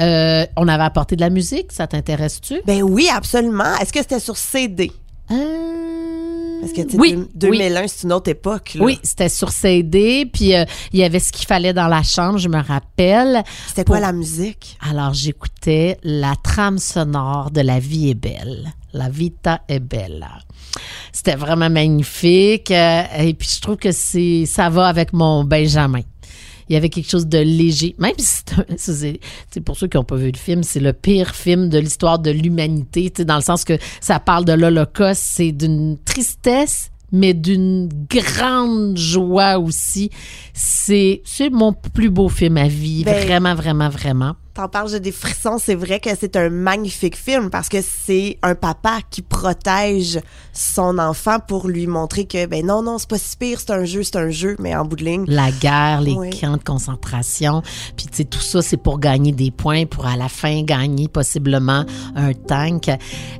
euh, 0.00 0.46
on 0.56 0.68
avait 0.68 0.84
apporté 0.84 1.16
de 1.16 1.20
la 1.20 1.30
musique, 1.30 1.72
ça 1.72 1.86
t'intéresse-tu? 1.86 2.60
Ben 2.66 2.82
oui, 2.82 3.08
absolument. 3.12 3.76
Est-ce 3.80 3.92
que 3.92 4.00
c'était 4.00 4.20
sur 4.20 4.36
CD? 4.36 4.90
Euh, 5.30 6.60
Parce 6.60 6.72
que, 6.72 6.82
tu 6.82 6.90
sais, 6.92 6.96
oui, 6.98 7.12
deux- 7.34 7.48
oui. 7.50 7.58
2001, 7.58 7.86
c'est 7.88 8.02
une 8.04 8.12
autre 8.12 8.30
époque, 8.30 8.74
là. 8.74 8.84
Oui, 8.84 8.98
c'était 9.02 9.28
sur 9.28 9.50
CD, 9.50 10.26
puis 10.32 10.54
euh, 10.54 10.64
il 10.92 11.00
y 11.00 11.04
avait 11.04 11.18
ce 11.20 11.32
qu'il 11.32 11.46
fallait 11.46 11.72
dans 11.72 11.86
la 11.88 12.02
chambre, 12.02 12.38
je 12.38 12.48
me 12.48 12.60
rappelle. 12.62 13.42
C'était 13.68 13.84
quoi 13.84 13.96
Pour- 13.98 14.06
la 14.06 14.12
musique? 14.12 14.76
Alors, 14.88 15.14
j'écoutais 15.14 15.98
la 16.02 16.34
trame 16.42 16.78
sonore 16.78 17.50
de 17.50 17.60
La 17.60 17.78
vie 17.78 18.10
est 18.10 18.14
belle. 18.14 18.72
La 18.94 19.08
vita 19.08 19.60
est 19.68 19.80
belle. 19.80 20.26
C'était 21.12 21.36
vraiment 21.36 21.68
magnifique. 21.70 22.70
et 22.70 23.34
puis, 23.38 23.48
je 23.56 23.60
trouve 23.60 23.76
que 23.76 23.92
c'est 23.92 24.44
ça 24.46 24.70
va 24.70 24.86
avec 24.86 25.12
mon 25.12 25.44
Benjamin. 25.44 26.00
Il 26.68 26.74
y 26.74 26.76
avait 26.76 26.88
quelque 26.88 27.08
chose 27.08 27.26
de 27.26 27.38
léger. 27.38 27.94
Même 27.98 28.12
si 28.18 29.18
c'est 29.50 29.60
pour 29.60 29.76
ceux 29.76 29.88
qui 29.88 29.96
n'ont 29.96 30.04
pas 30.04 30.16
vu 30.16 30.30
le 30.30 30.38
film, 30.38 30.62
c'est 30.62 30.80
le 30.80 30.92
pire 30.92 31.34
film 31.34 31.68
de 31.68 31.78
l'histoire 31.78 32.18
de 32.18 32.30
l'humanité, 32.30 33.10
dans 33.24 33.36
le 33.36 33.42
sens 33.42 33.64
que 33.64 33.78
ça 34.00 34.20
parle 34.20 34.44
de 34.44 34.52
l'Holocauste. 34.52 35.22
C'est 35.22 35.52
d'une 35.52 35.98
tristesse, 36.04 36.90
mais 37.12 37.34
d'une 37.34 37.88
grande 38.10 38.96
joie 38.96 39.58
aussi. 39.58 40.10
C'est, 40.54 41.22
mon 41.52 41.72
plus 41.72 42.10
beau 42.10 42.28
film 42.28 42.56
à 42.56 42.68
vie. 42.68 43.04
Ben, 43.04 43.24
vraiment, 43.24 43.54
vraiment, 43.54 43.88
vraiment. 43.88 44.34
T'en 44.54 44.68
parles, 44.68 44.90
j'ai 44.90 44.98
des 44.98 45.12
frissons. 45.12 45.58
C'est 45.58 45.76
vrai 45.76 46.00
que 46.00 46.10
c'est 46.18 46.34
un 46.34 46.50
magnifique 46.50 47.16
film 47.16 47.48
parce 47.48 47.68
que 47.68 47.78
c'est 47.80 48.38
un 48.42 48.56
papa 48.56 48.98
qui 49.08 49.22
protège 49.22 50.18
son 50.52 50.98
enfant 50.98 51.38
pour 51.38 51.68
lui 51.68 51.86
montrer 51.86 52.24
que, 52.24 52.44
ben 52.46 52.66
non, 52.66 52.82
non, 52.82 52.98
c'est 52.98 53.08
pas 53.08 53.18
si 53.18 53.36
pire, 53.36 53.60
c'est 53.60 53.70
un 53.70 53.84
jeu, 53.84 54.02
c'est 54.02 54.16
un 54.16 54.30
jeu, 54.30 54.56
mais 54.58 54.74
en 54.74 54.84
bout 54.84 54.96
de 54.96 55.04
ligne. 55.04 55.24
la 55.28 55.52
guerre, 55.52 56.00
les 56.00 56.12
Oui. 56.14 56.30
camps 56.30 56.56
de 56.56 56.64
concentration. 56.64 57.62
Puis, 57.96 58.06
tu 58.06 58.16
sais, 58.16 58.24
tout 58.24 58.40
ça, 58.40 58.60
c'est 58.60 58.76
pour 58.78 58.98
gagner 58.98 59.30
des 59.30 59.52
points, 59.52 59.86
pour 59.86 60.06
à 60.06 60.16
la 60.16 60.28
fin 60.28 60.62
gagner 60.64 61.06
possiblement 61.06 61.84
un 62.16 62.32
tank. 62.32 62.88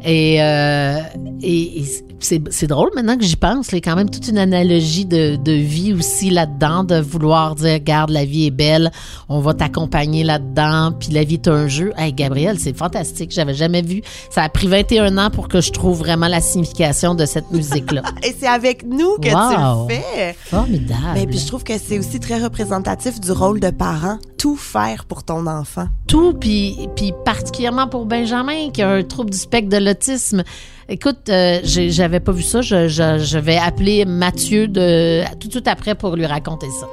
Et, 0.04 0.40
euh, 0.40 1.00
et, 1.42 1.80
et 1.80 1.84
c'est, 2.20 2.42
c'est 2.50 2.66
drôle 2.66 2.90
maintenant 2.94 3.16
que 3.16 3.24
j'y 3.24 3.36
pense. 3.36 3.68
Il 3.70 3.76
y 3.76 3.78
a 3.78 3.80
quand 3.80 3.96
même 3.96 4.10
toute 4.10 4.26
une 4.28 4.38
analogie 4.38 5.04
de, 5.04 5.36
de 5.36 5.52
vie 5.52 5.92
aussi 5.92 6.30
là-dedans, 6.30 6.84
de 6.84 7.00
vouloir 7.00 7.54
dire, 7.54 7.74
regarde, 7.74 8.10
la 8.10 8.24
vie 8.24 8.46
est 8.46 8.50
belle, 8.50 8.90
on 9.28 9.40
va 9.40 9.54
t'accompagner 9.54 10.24
là-dedans, 10.24 10.92
puis 10.98 11.10
la 11.12 11.24
vie 11.24 11.34
est 11.34 11.48
un 11.48 11.68
jeu. 11.68 11.92
Hey, 11.96 12.12
Gabriel, 12.12 12.58
c'est 12.58 12.76
fantastique. 12.76 13.30
J'avais 13.32 13.54
jamais 13.54 13.82
vu. 13.82 14.02
Ça 14.30 14.42
a 14.42 14.48
pris 14.48 14.66
21 14.66 15.16
ans 15.18 15.30
pour 15.30 15.48
que 15.48 15.60
je 15.60 15.70
trouve 15.72 15.98
vraiment 15.98 16.28
la 16.28 16.40
signification 16.40 17.14
de 17.14 17.24
cette 17.26 17.50
musique-là. 17.50 18.02
Et 18.22 18.34
c'est 18.38 18.46
avec 18.48 18.84
nous 18.84 19.16
que 19.18 19.28
Wow. 19.28 19.86
tu 19.88 19.94
le 19.94 20.00
fais. 20.00 20.36
Formidable. 20.44 21.00
Mais 21.14 21.26
puis 21.26 21.38
je 21.38 21.46
trouve 21.46 21.62
que 21.64 21.74
c'est 21.78 21.98
aussi 21.98 22.18
très 22.20 22.42
représentatif 22.42 23.20
du 23.20 23.30
rôle 23.32 23.60
de 23.60 23.70
parent. 23.70 24.18
Tout 24.38 24.56
faire 24.56 25.04
pour 25.04 25.24
ton 25.24 25.46
enfant. 25.46 25.88
tout, 26.06 26.32
puis, 26.32 26.88
puis 26.94 27.12
particulièrement 27.24 27.88
pour 27.88 28.06
Benjamin, 28.06 28.70
qui 28.72 28.82
a 28.82 28.88
un 28.90 29.02
trouble 29.02 29.30
du 29.30 29.38
spectre 29.38 29.68
de 29.68 29.76
l'autisme. 29.84 30.42
Écoute, 30.90 31.28
euh, 31.28 31.60
j'avais 31.64 32.20
pas 32.20 32.32
vu 32.32 32.42
ça. 32.42 32.62
Je, 32.62 32.88
je- 32.88 33.18
je 33.18 33.38
vais 33.38 33.58
appeler 33.58 34.04
Mathieu 34.06 34.68
de, 34.68 35.22
tout 35.38 35.48
de 35.48 35.52
suite 35.52 35.68
après 35.68 35.94
pour 35.94 36.16
lui 36.16 36.24
raconter 36.26 36.66
ça. 36.80 36.86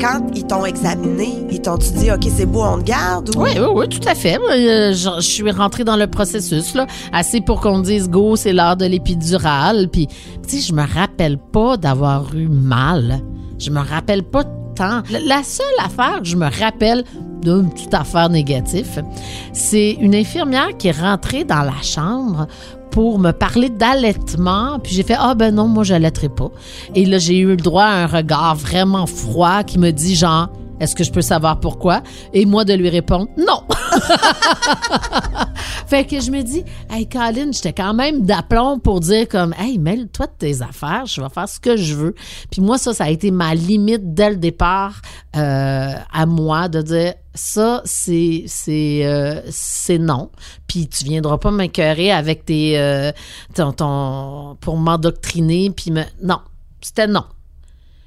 Quand 0.00 0.20
ils 0.34 0.44
t'ont 0.44 0.64
examiné, 0.64 1.46
ils 1.50 1.60
t'ont-tu 1.62 1.92
dit, 1.92 2.10
OK, 2.10 2.26
c'est 2.28 2.44
beau, 2.46 2.64
on 2.64 2.78
te 2.78 2.82
garde? 2.84 3.30
Ou... 3.36 3.42
Oui, 3.42 3.50
oui, 3.56 3.66
oui, 3.72 3.88
tout 3.88 4.06
à 4.08 4.16
fait. 4.16 4.36
Euh, 4.36 4.92
je, 4.92 5.08
je 5.16 5.20
suis 5.20 5.48
rentrée 5.52 5.84
dans 5.84 5.96
le 5.96 6.08
processus, 6.08 6.74
là, 6.74 6.86
assez 7.12 7.40
pour 7.40 7.60
qu'on 7.60 7.78
dise 7.78 8.08
go, 8.10 8.34
c'est 8.34 8.52
l'heure 8.52 8.76
de 8.76 8.84
l'épidurale. 8.84 9.88
Puis, 9.92 10.08
tu 10.48 10.56
sais, 10.56 10.60
je 10.60 10.72
me 10.72 10.82
rappelle 10.82 11.38
pas 11.38 11.76
d'avoir 11.76 12.34
eu 12.34 12.48
mal. 12.48 13.20
Je 13.62 13.70
me 13.70 13.80
rappelle 13.80 14.22
pas 14.24 14.44
tant. 14.74 15.02
La- 15.10 15.42
seule 15.42 15.66
affaire 15.84 16.18
que 16.20 16.26
je 16.28 16.36
me 16.36 16.48
rappelle 16.60 17.04
d'une 17.42 17.70
petite 17.70 17.94
affaire 17.94 18.28
négative, 18.28 19.02
c'est 19.52 19.92
une 20.00 20.14
infirmière 20.14 20.76
qui 20.78 20.88
est 20.88 20.98
rentrée 21.00 21.44
dans 21.44 21.62
la 21.62 21.80
chambre 21.82 22.46
pour 22.90 23.18
me 23.18 23.32
parler 23.32 23.68
d'allaitement. 23.68 24.78
Puis 24.82 24.94
j'ai 24.94 25.02
fait 25.02 25.16
Ah 25.18 25.34
ben 25.34 25.54
non, 25.54 25.66
moi 25.68 25.84
j'allaiterai 25.84 26.28
pas. 26.28 26.50
Et 26.94 27.04
là, 27.06 27.18
j'ai 27.18 27.38
eu 27.38 27.46
le 27.48 27.56
droit 27.56 27.84
à 27.84 28.02
un 28.04 28.06
regard 28.06 28.54
vraiment 28.56 29.06
froid 29.06 29.62
qui 29.64 29.78
me 29.78 29.90
dit 29.90 30.14
genre 30.16 30.48
Est-ce 30.82 30.96
que 30.96 31.04
je 31.04 31.12
peux 31.12 31.22
savoir 31.22 31.60
pourquoi? 31.60 32.02
Et 32.32 32.44
moi 32.44 32.64
de 32.64 32.74
lui 32.74 32.88
répondre 32.88 33.28
Non! 33.38 33.62
fait 35.86 36.04
que 36.04 36.18
je 36.18 36.32
me 36.32 36.42
dis, 36.42 36.64
hey 36.90 37.08
Colin, 37.08 37.52
j'étais 37.52 37.72
quand 37.72 37.94
même 37.94 38.22
d'aplomb 38.22 38.80
pour 38.80 38.98
dire 38.98 39.28
comme, 39.28 39.54
hey, 39.56 39.78
mêle-toi 39.78 40.26
de 40.26 40.32
tes 40.36 40.60
affaires, 40.60 41.06
je 41.06 41.20
vais 41.20 41.28
faire 41.28 41.48
ce 41.48 41.60
que 41.60 41.76
je 41.76 41.94
veux. 41.94 42.16
Puis 42.50 42.60
moi, 42.60 42.78
ça, 42.78 42.92
ça 42.92 43.04
a 43.04 43.10
été 43.10 43.30
ma 43.30 43.54
limite 43.54 44.12
dès 44.12 44.30
le 44.30 44.36
départ 44.38 45.00
euh, 45.36 45.92
à 46.12 46.26
moi 46.26 46.68
de 46.68 46.82
dire, 46.82 47.14
ça, 47.32 47.80
c'est 47.84 48.42
c'est 48.48 49.06
euh, 49.06 49.40
c'est 49.50 49.98
non. 49.98 50.30
Puis 50.66 50.88
tu 50.88 51.04
viendras 51.04 51.38
pas 51.38 51.52
m'écœurer 51.52 52.10
avec 52.10 52.44
tes 52.44 52.76
euh, 52.76 53.12
ton, 53.54 53.72
ton 53.72 54.56
pour 54.60 54.76
m'endoctriner 54.78 55.70
puis 55.70 55.92
me 55.92 56.02
non, 56.20 56.40
c'était 56.80 57.06
non. 57.06 57.22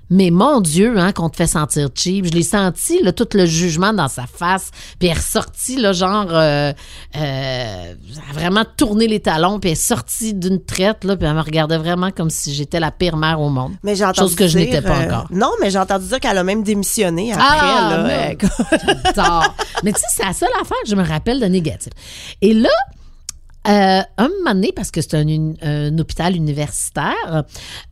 Mais 0.09 0.29
mon 0.29 0.61
Dieu, 0.61 0.97
hein, 0.97 1.11
qu'on 1.11 1.29
te 1.29 1.35
fait 1.35 1.47
sentir 1.47 1.89
cheap. 1.95 2.25
Je 2.25 2.31
l'ai 2.31 2.43
senti, 2.43 3.01
là, 3.01 3.11
tout 3.11 3.27
le 3.33 3.45
jugement 3.45 3.93
dans 3.93 4.07
sa 4.07 4.25
face. 4.27 4.71
Puis 4.99 5.09
elle 5.09 5.17
est 5.17 5.19
ressortie, 5.19 5.77
là, 5.77 5.93
genre, 5.93 6.27
euh, 6.29 6.71
euh, 6.71 6.73
elle 7.15 7.95
a 8.29 8.33
vraiment 8.33 8.63
tourné 8.77 9.07
les 9.07 9.19
talons, 9.19 9.59
puis 9.59 9.71
elle 9.71 9.77
est 9.77 9.81
sortie 9.81 10.33
d'une 10.33 10.63
traite, 10.63 11.03
là, 11.03 11.15
puis 11.15 11.27
elle 11.27 11.35
me 11.35 11.41
regardait 11.41 11.77
vraiment 11.77 12.11
comme 12.11 12.29
si 12.29 12.53
j'étais 12.53 12.79
la 12.79 12.91
pire 12.91 13.17
mère 13.17 13.39
au 13.41 13.49
monde. 13.49 13.73
Mais 13.83 13.95
j'ai 13.95 14.05
entendu 14.05 14.29
Chose 14.29 14.35
que 14.35 14.47
je 14.47 14.57
n'étais 14.57 14.81
pas 14.81 14.97
euh, 14.97 15.05
encore. 15.05 15.27
Non, 15.31 15.51
mais 15.61 15.69
j'ai 15.69 15.79
entendu 15.79 16.07
dire 16.07 16.19
qu'elle 16.19 16.37
a 16.37 16.43
même 16.43 16.63
démissionné 16.63 17.33
après. 17.33 17.45
Ah, 17.47 18.03
là. 18.05 18.33
non. 19.17 19.41
Mais 19.83 19.91
tu 19.91 19.99
sais, 19.99 20.07
c'est 20.15 20.25
la 20.25 20.33
seule 20.33 20.49
affaire 20.61 20.77
que 20.83 20.89
je 20.89 20.95
me 20.95 21.03
rappelle 21.03 21.39
de 21.39 21.45
négatif. 21.45 21.91
Et 22.41 22.53
là, 22.53 22.69
euh, 23.67 24.01
un 24.17 24.27
moment 24.27 24.53
donné, 24.53 24.71
parce 24.75 24.91
que 24.91 25.01
c'est 25.01 25.15
un, 25.15 25.97
hôpital 25.97 26.35
universitaire, 26.35 27.43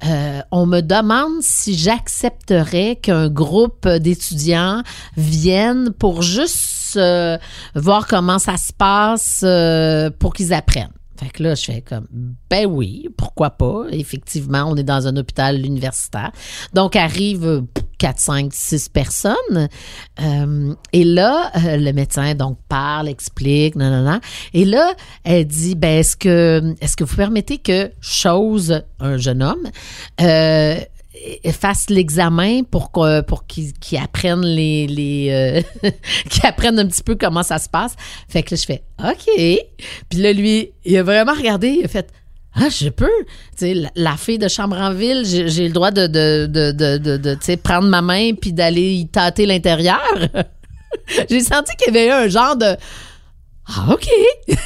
euh, 0.06 0.42
on 0.52 0.66
me 0.66 0.82
demande 0.82 1.42
si 1.42 1.76
j'accepterais 1.76 2.98
qu'un 2.98 3.30
groupe 3.30 3.88
d'étudiants 3.88 4.84
vienne 5.18 5.92
pour 5.98 6.22
juste 6.22 6.98
euh, 6.98 7.38
voir 7.76 8.08
comment 8.08 8.40
ça 8.40 8.58
se 8.58 8.72
passe 8.74 9.42
euh, 9.44 10.10
pour 10.20 10.34
qu'ils 10.34 10.54
apprennent. 10.54 10.92
Fait 11.24 11.30
que 11.30 11.44
là, 11.44 11.56
je 11.56 11.64
fais 11.64 11.82
comme, 11.82 12.08
ben 12.50 12.66
oui, 12.66 13.08
pourquoi 13.16 13.52
pas? 13.52 13.86
Effectivement, 13.92 14.66
on 14.68 14.76
est 14.76 14.84
dans 14.84 15.08
un 15.08 15.16
hôpital 15.16 15.66
universitaire. 15.66 16.32
Donc, 16.74 16.96
arrive 16.96 17.46
euh, 17.46 17.62
4, 18.00 18.20
5, 18.20 18.54
6 18.54 18.90
personnes. 18.90 19.70
Euh, 20.22 20.76
et 20.92 21.06
là, 21.06 21.52
euh, 21.56 21.78
le 21.78 21.94
médecin, 21.94 22.36
donc, 22.36 22.58
parle, 22.68 23.08
explique, 23.08 23.76
non, 23.76 23.90
non, 23.90 24.04
non. 24.04 24.20
Et 24.54 24.66
là, 24.66 24.94
elle 25.24 25.46
dit, 25.46 25.76
ben, 25.76 26.00
est-ce 26.00 26.18
que, 26.18 26.76
est-ce 26.82 26.98
que 26.98 27.06
vous 27.06 27.16
permettez 27.16 27.60
que 27.60 27.92
chose, 28.02 28.84
un 29.00 29.18
jeune 29.18 29.42
homme, 29.42 29.70
euh, 30.20 30.76
fasse 31.52 31.90
l'examen 31.90 32.64
pour 32.64 32.92
pour 33.28 33.46
qu'il 33.46 33.74
qu'il 33.74 33.98
apprenne 33.98 34.42
les, 34.42 34.88
les 34.88 35.64
euh, 35.84 35.90
qu'il 36.30 36.46
apprenne 36.46 36.80
un 36.80 36.88
petit 36.88 37.04
peu 37.04 37.16
comment 37.16 37.44
ça 37.44 37.60
se 37.60 37.70
passe. 37.70 37.96
Fait 38.28 38.44
que 38.44 38.56
là, 38.56 38.62
je 38.62 38.66
fais 38.66 38.84
OK. 39.04 39.66
Puis 40.10 40.20
là, 40.20 40.34
lui, 40.34 40.72
il 40.86 40.98
a 40.98 41.04
vraiment 41.04 41.34
regardé, 41.34 41.70
il 41.70 41.86
a 41.86 41.88
fait 41.88 42.12
ah, 42.56 42.70
je 42.70 42.90
peux. 42.90 43.10
Tu 43.58 43.74
la, 43.74 43.90
la 43.96 44.18
fille 44.18 44.38
de 44.38 44.48
chambre 44.48 44.78
en 44.78 44.94
ville, 44.94 45.24
j'ai 45.26 45.68
le 45.68 45.74
droit 45.74 45.90
de, 45.90 46.06
de, 46.06 46.46
de, 46.46 46.72
de, 46.72 47.18
de, 47.18 47.56
prendre 47.56 47.88
ma 47.88 48.02
main 48.02 48.34
puis 48.34 48.54
d'aller 48.54 48.94
y 48.94 49.08
tâter 49.08 49.46
l'intérieur. 49.48 50.04
j'ai 51.30 51.40
senti 51.40 51.76
qu'il 51.78 51.94
y 51.94 51.98
avait 51.98 52.08
eu 52.08 52.12
un 52.12 52.28
genre 52.28 52.56
de 52.56 52.78
ah, 53.68 53.94
OK. 53.94 54.08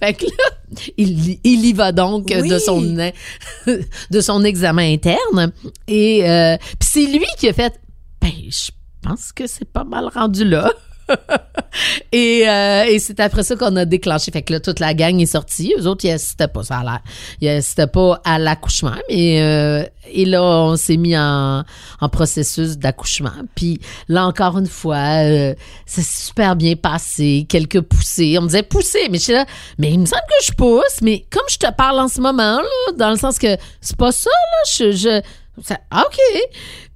fait 0.00 0.14
que 0.14 0.24
là, 0.24 0.50
il, 0.96 1.40
il 1.42 1.64
y 1.64 1.72
va 1.72 1.92
donc 1.92 2.26
Oui. 2.30 2.48
de 2.48 2.58
son 2.58 2.80
de 4.10 4.20
son 4.20 4.44
examen 4.44 4.92
interne. 4.92 5.52
Et 5.86 6.28
euh, 6.28 6.56
puis 6.78 6.88
c'est 6.88 7.06
lui 7.06 7.26
qui 7.38 7.48
a 7.48 7.52
fait 7.52 7.80
Ben, 8.20 8.32
je 8.50 8.70
pense 9.02 9.32
que 9.32 9.46
c'est 9.46 9.70
pas 9.70 9.84
mal 9.84 10.08
rendu 10.14 10.44
là. 10.44 10.72
et 12.12 12.48
euh, 12.48 12.84
et 12.84 12.98
c'est 12.98 13.20
après 13.20 13.42
ça 13.42 13.56
qu'on 13.56 13.74
a 13.76 13.84
déclenché. 13.84 14.30
Fait 14.30 14.42
que 14.42 14.52
là, 14.52 14.60
toute 14.60 14.80
la 14.80 14.94
gang 14.94 15.18
est 15.20 15.26
sortie. 15.26 15.74
Eux 15.78 15.86
autres, 15.86 16.04
ils 16.04 16.10
assistaient 16.10 16.48
pas, 16.48 16.62
ça 16.62 16.78
a 16.78 16.84
l'air. 16.84 17.00
Ils 17.40 17.86
pas 17.88 18.20
à 18.24 18.38
l'accouchement. 18.38 18.94
Mais 19.08 19.40
euh, 19.42 19.84
et 20.10 20.24
là, 20.24 20.42
on 20.42 20.76
s'est 20.76 20.96
mis 20.96 21.16
en, 21.16 21.64
en 22.00 22.08
processus 22.08 22.78
d'accouchement. 22.78 23.32
Puis 23.54 23.80
là, 24.08 24.26
encore 24.26 24.58
une 24.58 24.66
fois, 24.66 25.24
euh, 25.24 25.54
c'est 25.86 26.04
super 26.04 26.56
bien 26.56 26.76
passé. 26.76 27.46
Quelques 27.48 27.80
poussées. 27.80 28.36
On 28.38 28.42
me 28.42 28.46
disait 28.46 28.62
pousser, 28.62 29.08
mais 29.10 29.18
je 29.18 29.24
suis 29.24 29.32
là, 29.32 29.46
mais 29.78 29.90
il 29.90 30.00
me 30.00 30.06
semble 30.06 30.22
que 30.22 30.44
je 30.46 30.52
pousse. 30.52 31.02
Mais 31.02 31.24
comme 31.30 31.46
je 31.50 31.58
te 31.58 31.72
parle 31.72 32.00
en 32.00 32.08
ce 32.08 32.20
moment, 32.20 32.58
là, 32.58 32.92
dans 32.96 33.10
le 33.10 33.16
sens 33.16 33.38
que 33.38 33.56
c'est 33.80 33.96
pas 33.96 34.12
ça, 34.12 34.30
là, 34.30 34.70
je... 34.76 34.92
je 34.92 35.22
ça- 35.62 35.80
ah, 35.90 36.04
OK. 36.06 36.18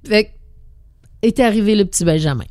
Fait 0.07 0.25
que 0.25 0.29
est 1.21 1.39
arrivé 1.39 1.75
le 1.75 1.85
petit 1.85 2.03
Benjamin. 2.03 2.43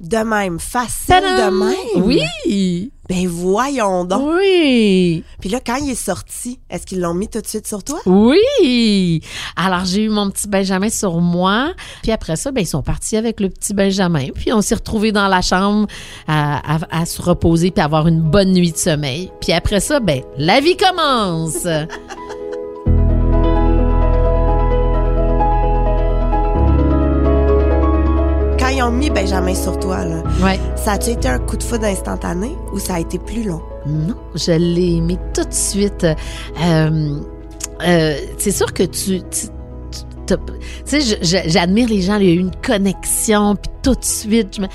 De 0.00 0.18
même, 0.18 0.58
facile 0.60 1.16
de 1.22 1.50
même. 1.50 2.04
Oui. 2.04 2.92
Ben 3.08 3.26
voyons 3.26 4.04
donc. 4.04 4.34
Oui. 4.36 5.24
Puis 5.40 5.48
là, 5.48 5.60
quand 5.64 5.76
il 5.76 5.90
est 5.90 5.94
sorti, 5.94 6.60
est-ce 6.68 6.86
qu'ils 6.86 7.00
l'ont 7.00 7.14
mis 7.14 7.26
tout 7.26 7.40
de 7.40 7.46
suite 7.46 7.66
sur 7.66 7.82
toi? 7.82 7.98
Oui. 8.04 9.22
Alors, 9.56 9.84
j'ai 9.86 10.02
eu 10.04 10.08
mon 10.10 10.30
petit 10.30 10.46
Benjamin 10.46 10.90
sur 10.90 11.18
moi. 11.20 11.72
Puis 12.02 12.12
après 12.12 12.36
ça, 12.36 12.52
ben, 12.52 12.60
ils 12.60 12.66
sont 12.66 12.82
partis 12.82 13.16
avec 13.16 13.40
le 13.40 13.48
petit 13.48 13.72
Benjamin. 13.72 14.26
Puis 14.34 14.52
on 14.52 14.60
s'est 14.60 14.74
retrouvés 14.74 15.10
dans 15.10 15.26
la 15.26 15.40
chambre 15.40 15.86
à, 16.26 16.76
à- 16.76 17.00
à 17.00 17.06
se 17.06 17.20
reposer 17.22 17.70
puis 17.70 17.82
avoir 17.82 18.06
une 18.08 18.20
bonne 18.20 18.52
nuit 18.52 18.72
de 18.72 18.76
sommeil. 18.76 19.32
Puis 19.40 19.52
après 19.52 19.80
ça, 19.80 20.00
ben, 20.00 20.20
la 20.36 20.60
vie 20.60 20.76
commence. 20.76 21.66
ont 28.88 28.92
mis 28.92 29.10
Benjamin 29.10 29.54
sur 29.54 29.78
toi, 29.78 30.04
là, 30.04 30.22
ouais. 30.42 30.58
ça 30.76 30.92
a-tu 30.92 31.10
été 31.10 31.28
un 31.28 31.38
coup 31.38 31.56
de 31.56 31.62
foudre 31.62 31.84
instantané 31.84 32.56
ou 32.72 32.78
ça 32.78 32.94
a 32.94 33.00
été 33.00 33.18
plus 33.18 33.44
long? 33.44 33.60
Non, 33.86 34.14
je 34.34 34.52
l'ai 34.52 34.96
aimé 34.96 35.18
tout 35.34 35.44
de 35.44 35.52
suite. 35.54 36.04
Euh, 36.04 37.20
euh, 37.86 38.14
c'est 38.38 38.50
sûr 38.50 38.72
que 38.72 38.82
tu... 38.84 39.20
tu 39.30 39.46
tu 40.26 40.34
sais, 40.84 41.00
j'admire 41.46 41.88
les 41.88 42.02
gens, 42.02 42.16
il 42.16 42.26
y 42.26 42.30
a 42.30 42.34
eu 42.34 42.38
une 42.38 42.54
connexion, 42.62 43.56
puis 43.56 43.70
tout 43.82 43.94
de 43.94 44.04
suite, 44.04 44.56
je 44.56 44.60
me- 44.60 44.68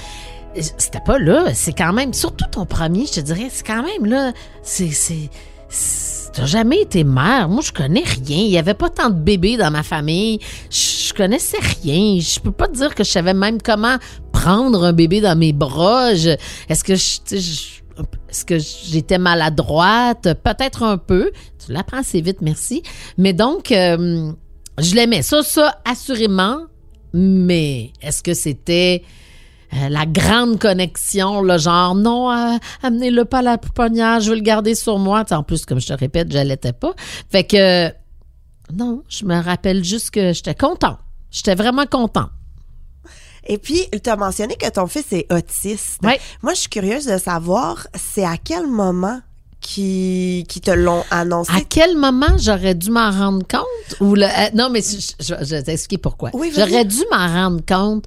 c'était 0.80 1.00
pas 1.06 1.20
là, 1.20 1.46
c'est 1.54 1.74
quand 1.74 1.94
même, 1.94 2.12
surtout 2.12 2.46
ton 2.52 2.66
premier, 2.66 3.06
je 3.06 3.14
te 3.14 3.20
dirais, 3.20 3.50
c'est 3.52 3.64
quand 3.66 3.84
même 3.84 4.08
là, 4.10 4.32
c'est- 4.64 5.30
t'as 6.34 6.46
jamais 6.46 6.82
été 6.82 7.04
mère, 7.04 7.48
moi 7.48 7.62
je 7.64 7.72
connais 7.72 8.04
rien, 8.04 8.38
il 8.40 8.50
y 8.50 8.58
avait 8.58 8.74
pas 8.74 8.90
tant 8.90 9.10
de 9.10 9.20
bébés 9.20 9.56
dans 9.58 9.72
ma 9.72 9.84
famille, 9.84 10.40
je, 10.70 11.14
connaissais 11.14 11.60
rien, 11.84 12.20
je 12.20 12.40
peux 12.40 12.52
pas 12.52 12.68
te 12.68 12.74
dire 12.76 12.96
que 12.96 13.04
je 13.04 13.12
savais 13.12 13.34
même 13.36 13.62
comment 13.62 13.98
prendre 14.32 14.84
un 14.84 14.94
bébé 14.94 15.22
dans 15.22 15.38
mes 15.38 15.54
bras, 15.54 16.12
est-ce 16.12 16.84
que 16.84 16.96
je- 16.96 17.84
est-ce 18.30 18.46
que 18.46 18.58
j'étais 18.58 19.20
maladroite? 19.20 20.34
Peut-être 20.44 20.82
un 20.82 20.98
peu. 20.98 21.32
Tu 21.64 21.72
l'apprends 21.72 22.00
assez 22.00 22.20
vite, 22.22 22.42
merci. 22.42 22.82
Mais 23.20 23.34
donc, 23.34 23.72
euh, 23.72 24.32
je 24.80 24.96
l'aimais. 24.96 25.22
Ça, 25.22 25.44
ça, 25.44 25.80
assurément. 25.86 26.62
Mais 27.14 27.92
est-ce 28.02 28.24
que 28.24 28.34
c'était 28.34 29.04
euh, 29.74 29.90
la 29.90 30.06
grande 30.06 30.60
connexion, 30.60 31.42
le 31.42 31.58
genre, 31.58 31.96
non, 31.96 32.32
euh, 32.32 32.58
amenez-le 32.84 33.26
pas 33.26 33.40
à 33.40 33.42
la 33.42 33.58
pouponnière, 33.58 34.20
je 34.20 34.30
veux 34.30 34.36
le 34.36 34.42
garder 34.42 34.76
sur 34.76 35.00
moi. 35.00 35.24
En 35.32 35.44
plus, 35.44 35.66
comme 35.66 35.80
je 35.80 35.88
te 35.88 35.94
répète, 35.94 36.32
je 36.32 36.36
l'allaitais 36.36 36.74
pas. 36.74 36.94
Fait 37.30 37.44
que, 37.44 37.90
non, 38.72 39.04
je 39.10 39.26
me 39.26 39.42
rappelle 39.42 39.84
juste 39.84 40.12
que 40.12 40.34
j'étais 40.34 40.56
contente. 40.56 41.00
J'étais 41.32 41.56
vraiment 41.56 41.86
contente. 41.86 42.30
Et 43.46 43.58
puis, 43.58 43.88
tu 43.92 44.10
as 44.10 44.16
mentionné 44.16 44.56
que 44.56 44.70
ton 44.70 44.88
fils 44.88 45.12
est 45.12 45.32
autiste. 45.34 46.00
Ouais. 46.04 46.20
Moi, 46.42 46.54
je 46.54 46.62
suis 46.62 46.70
curieuse 46.70 47.06
de 47.06 47.18
savoir, 47.18 47.88
c'est 47.94 48.24
à 48.24 48.38
quel 48.38 48.68
moment 48.68 49.20
qui, 49.60 50.46
qui 50.48 50.62
te 50.62 50.72
l'ont 50.72 51.04
annoncé? 51.10 51.52
À 51.52 51.62
quel 51.68 51.98
moment 51.98 52.38
j'aurais 52.38 52.76
dû 52.76 52.92
m'en 52.92 53.12
rendre 53.12 53.46
compte? 53.48 54.00
Ou 54.02 54.16
le, 54.16 54.24
euh, 54.24 54.50
non, 54.54 54.70
mais 54.70 54.82
je, 54.82 55.14
je, 55.20 55.34
je 55.44 55.56
vais 55.56 55.64
t'expliquer 55.64 55.98
pourquoi. 55.98 56.30
Oui, 56.34 56.52
j'aurais 56.56 56.86
dû 56.86 57.02
m'en 57.12 57.28
rendre 57.28 57.62
compte. 57.66 58.06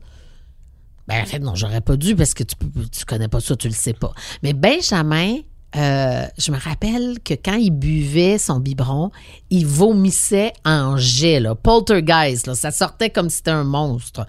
Ben, 1.09 1.23
en 1.23 1.27
fait, 1.27 1.39
non, 1.39 1.55
j'aurais 1.55 1.81
pas 1.81 1.97
dû 1.97 2.17
parce 2.17 2.35
que 2.35 2.43
tu, 2.43 2.57
tu 2.91 3.05
connais 3.05 3.29
pas 3.29 3.41
ça, 3.41 3.57
tu 3.57 3.69
le 3.69 3.75
sais 3.75 3.93
pas. 3.93 4.13
Mais 4.43 4.53
Benjamin, 4.53 5.37
euh, 5.77 6.25
je 6.39 6.53
me 6.53 6.59
rappelle 6.59 7.19
que 7.23 7.35
quand 7.35 7.57
il 7.57 7.71
buvait 7.71 8.39
son 8.39 8.61
biberon, 8.61 9.11
il 9.51 9.67
vomissait 9.67 10.53
en 10.65 10.97
jet, 10.97 11.39
là, 11.41 11.55
poltergeist, 11.55 12.47
là, 12.47 12.55
ça 12.55 12.71
sortait 12.71 13.11
comme 13.11 13.29
si 13.29 13.39
c'était 13.39 13.51
un 13.51 13.65
monstre. 13.65 14.27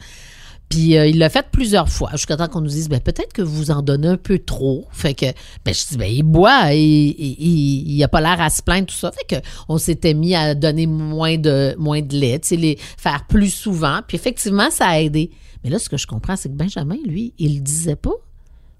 Puis 0.69 0.98
euh, 0.98 1.07
il 1.07 1.17
l'a 1.17 1.29
fait 1.29 1.46
plusieurs 1.50 1.88
fois, 1.88 2.10
jusqu'à 2.12 2.36
temps 2.36 2.50
qu'on 2.50 2.60
nous 2.60 2.69
dise, 2.69 2.89
ben, 2.89 3.00
peut-être 3.00 3.31
que 3.31 3.41
vous 3.41 3.72
en 3.72 3.81
donnez 3.81 4.10
un 4.10 4.17
peu 4.17 4.39
trop. 4.39 4.86
Fait 4.91 5.13
que, 5.13 5.27
ben, 5.63 5.74
je 5.74 5.88
dis, 5.88 5.98
ben, 5.98 6.12
il 6.12 6.24
boit, 6.24 6.74
il, 6.74 7.15
il, 7.17 8.03
a 8.03 8.10
pas 8.10 8.19
l'air 8.19 8.41
à 8.41 8.50
se 8.50 8.62
plaindre, 8.62 8.88
tout 8.88 8.96
ça. 8.96 9.12
Fait 9.13 9.38
que 9.38 9.48
on 9.69 9.77
s'était 9.77 10.13
mis 10.13 10.36
à 10.36 10.53
donner 10.55 10.86
moins 10.86 11.38
de, 11.38 11.75
moins 11.79 12.01
de 12.01 12.15
lait, 12.17 12.41
les 12.51 12.77
faire 12.98 13.25
plus 13.27 13.51
souvent. 13.51 14.01
Puis 14.05 14.17
effectivement, 14.17 14.69
ça 14.69 14.88
a 14.88 15.00
aidé. 15.00 15.31
Mais 15.64 15.70
là, 15.70 15.80
ce 15.80 15.90
que 15.90 15.98
je 15.98 16.08
comprends, 16.08 16.36
c'est 16.36 16.50
que 16.50 16.56
Benjamin, 16.56 16.98
lui, 17.06 17.34
il 17.38 17.56
le 17.56 17.62
disait 17.62 17.96
pas. 17.96 18.14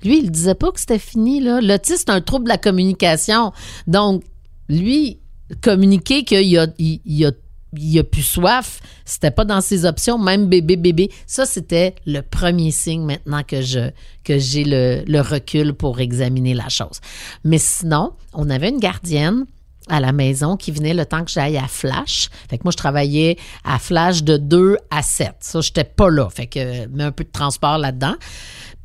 Lui, 0.04 0.20
il 0.20 0.32
disait 0.32 0.56
pas 0.56 0.72
que 0.72 0.80
c'était 0.80 1.00
fini. 1.00 1.40
L'autisme, 1.40 2.04
c'est 2.06 2.12
un 2.12 2.22
trouble 2.22 2.46
de 2.46 2.50
la 2.50 2.58
communication. 2.58 3.52
Donc, 3.88 4.24
lui, 4.70 5.20
communiquer 5.62 6.24
qu'il 6.24 6.58
a, 6.58 6.68
il, 6.78 7.26
a, 7.26 8.04
plus 8.04 8.22
soif, 8.22 8.80
c'était 9.06 9.32
pas 9.32 9.46
dans 9.46 9.62
ses 9.62 9.86
options, 9.86 10.18
même 10.18 10.48
bébé, 10.48 10.76
bébé. 10.76 11.12
Ça, 11.26 11.46
c'était 11.46 11.96
le 12.06 12.22
premier 12.22 12.72
signe 12.72 13.04
maintenant 13.04 13.44
que 13.44 13.62
j'ai 13.62 14.64
le, 14.64 15.04
le 15.08 15.22
recul 15.22 15.74
pour 15.74 16.00
examiner 16.00 16.54
la 16.54 16.70
chose. 16.70 17.00
Mais 17.44 17.58
sinon, 17.58 18.14
on 18.34 18.50
avait 18.50 18.70
une 18.70 18.80
gardienne 18.80 19.46
à 19.90 20.00
la 20.00 20.12
maison 20.12 20.58
qui 20.58 20.72
venait 20.72 20.94
le 20.94 21.06
temps 21.06 21.24
que 21.24 21.32
j'aille 21.32 21.58
à 21.58 21.68
Flash. 21.68 22.30
Fait 22.50 22.58
que 22.58 22.64
moi, 22.64 22.72
je 22.72 22.78
travaillais 22.78 23.38
à 23.64 23.80
Flash 23.80 24.24
de 24.24 24.38
2 24.38 24.78
à 24.90 25.02
7. 25.02 25.36
Ça, 25.40 25.62
j'étais 25.62 25.84
pas 25.84 26.10
là. 26.10 26.30
Fait 26.30 26.48
que, 26.48 26.88
mais 26.88 27.06
un 27.06 27.12
peu 27.12 27.24
de 27.24 27.32
transport 27.32 27.78
là-dedans. 27.78 28.16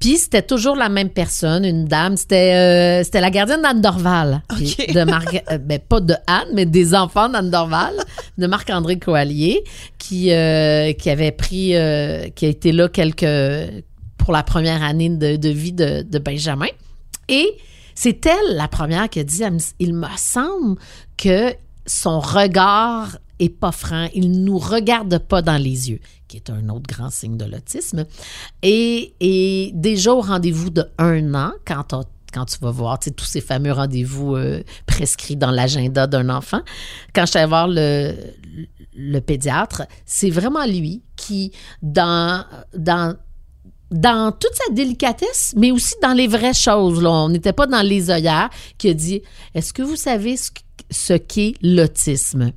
Puis 0.02 0.18
c'était 0.18 0.42
toujours 0.42 0.74
la 0.74 0.88
même 0.88 1.10
personne, 1.10 1.64
une 1.64 1.84
dame. 1.84 2.16
C'était 2.16 2.54
euh, 2.54 3.04
c'était 3.04 3.20
la 3.20 3.30
gardienne 3.30 3.62
d'Anne 3.62 3.80
Dorval. 3.80 4.42
De 4.50 5.04
Marc, 5.04 5.44
euh, 5.48 5.58
ben, 5.58 5.78
pas 5.78 6.00
de 6.00 6.14
Anne, 6.26 6.48
mais 6.54 6.66
des 6.66 6.92
enfants 6.92 7.28
d'Anne 7.28 7.50
Dorval, 7.50 7.94
de 8.36 8.46
Marc-André 8.48 8.98
Coallier, 8.98 9.62
qui, 9.98 10.32
euh, 10.32 10.92
qui 10.92 11.08
avait 11.08 11.30
pris, 11.30 11.76
euh, 11.76 12.28
qui 12.34 12.46
a 12.46 12.48
été 12.48 12.72
là 12.72 12.88
quelques, 12.88 13.84
pour 14.18 14.32
la 14.32 14.42
première 14.42 14.82
année 14.82 15.08
de, 15.08 15.36
de 15.36 15.48
vie 15.48 15.72
de, 15.72 16.02
de 16.02 16.18
Benjamin. 16.18 16.66
Et 17.28 17.56
c'est 17.94 18.24
elle, 18.26 18.56
la 18.56 18.68
première, 18.68 19.08
qui 19.08 19.20
a 19.20 19.24
dit, 19.24 19.42
il 19.78 19.94
me 19.94 20.06
semble 20.16 20.78
que 21.16 21.54
son 21.86 22.20
regard 22.20 23.18
est 23.38 23.48
pas 23.48 23.72
franc. 23.72 24.08
Il 24.14 24.44
nous 24.44 24.58
regarde 24.58 25.18
pas 25.18 25.42
dans 25.42 25.56
les 25.56 25.90
yeux, 25.90 26.00
qui 26.28 26.36
est 26.36 26.50
un 26.50 26.68
autre 26.68 26.86
grand 26.88 27.10
signe 27.10 27.36
de 27.36 27.44
l'autisme. 27.44 28.06
Et, 28.62 29.72
déjà 29.74 30.12
au 30.12 30.20
rendez-vous 30.20 30.70
de 30.70 30.84
un 30.98 31.34
an, 31.34 31.52
quand 31.64 32.44
tu 32.46 32.58
vas 32.60 32.70
voir 32.70 32.98
tous 32.98 33.24
ces 33.24 33.40
fameux 33.40 33.72
rendez-vous 33.72 34.36
euh, 34.36 34.62
prescrits 34.86 35.36
dans 35.36 35.50
l'agenda 35.50 36.06
d'un 36.06 36.28
enfant. 36.30 36.60
Quand 37.14 37.26
je 37.26 37.36
allée 37.38 37.48
voir 37.48 37.68
le, 37.68 39.20
pédiatre, 39.20 39.82
c'est 40.06 40.30
vraiment 40.30 40.64
lui 40.64 41.02
qui, 41.16 41.52
dans 41.82 42.44
dans 43.92 44.32
toute 44.32 44.54
sa 44.54 44.72
délicatesse, 44.72 45.54
mais 45.56 45.70
aussi 45.70 45.94
dans 46.02 46.14
les 46.14 46.26
vraies 46.26 46.54
choses. 46.54 47.04
On 47.04 47.28
n'était 47.28 47.52
pas 47.52 47.66
dans 47.66 47.82
les 47.82 48.10
œillères, 48.10 48.50
qui 48.78 48.88
a 48.88 48.94
dit 48.94 49.22
Est-ce 49.54 49.72
que 49.72 49.82
vous 49.82 49.96
savez 49.96 50.36
ce, 50.90 51.14
qu'est 51.14 51.54
l'autisme? 51.62 52.52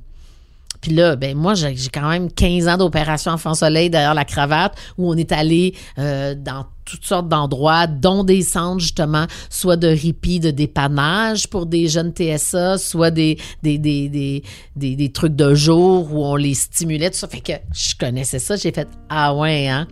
Puis 0.80 0.92
là, 0.92 1.16
ben 1.16 1.36
moi, 1.36 1.54
j'ai 1.54 1.74
j'ai 1.74 1.88
quand 1.88 2.08
même 2.08 2.30
15 2.30 2.68
ans 2.68 2.76
d'opération 2.76 3.32
Enfant 3.32 3.54
Soleil 3.54 3.90
derrière 3.90 4.14
la 4.14 4.24
cravate, 4.24 4.76
où 4.98 5.10
on 5.10 5.16
est 5.16 5.32
allé 5.32 5.74
euh, 5.98 6.34
dans 6.34 6.66
toutes 6.84 7.04
sortes 7.04 7.28
d'endroits, 7.28 7.86
dont 7.88 8.22
des 8.22 8.42
centres, 8.42 8.80
justement, 8.80 9.26
soit 9.50 9.76
de 9.76 9.88
répit, 9.88 10.38
de 10.38 10.52
dépannage 10.52 11.48
pour 11.48 11.66
des 11.66 11.88
jeunes 11.88 12.12
TSA, 12.12 12.78
soit 12.78 13.10
des, 13.10 13.38
des, 13.62 13.78
des, 13.78 14.08
des, 14.08 14.44
des, 14.76 14.94
des 14.94 15.12
trucs 15.12 15.34
de 15.34 15.54
jour 15.54 16.12
où 16.12 16.24
on 16.24 16.36
les 16.36 16.54
stimulait, 16.54 17.10
tout 17.10 17.18
ça. 17.18 17.26
Fait 17.26 17.40
que 17.40 17.52
je 17.74 17.94
connaissais 17.98 18.38
ça. 18.38 18.54
J'ai 18.56 18.70
fait 18.70 18.88
Ah 19.08 19.34
ouais, 19.34 19.66
hein? 19.66 19.88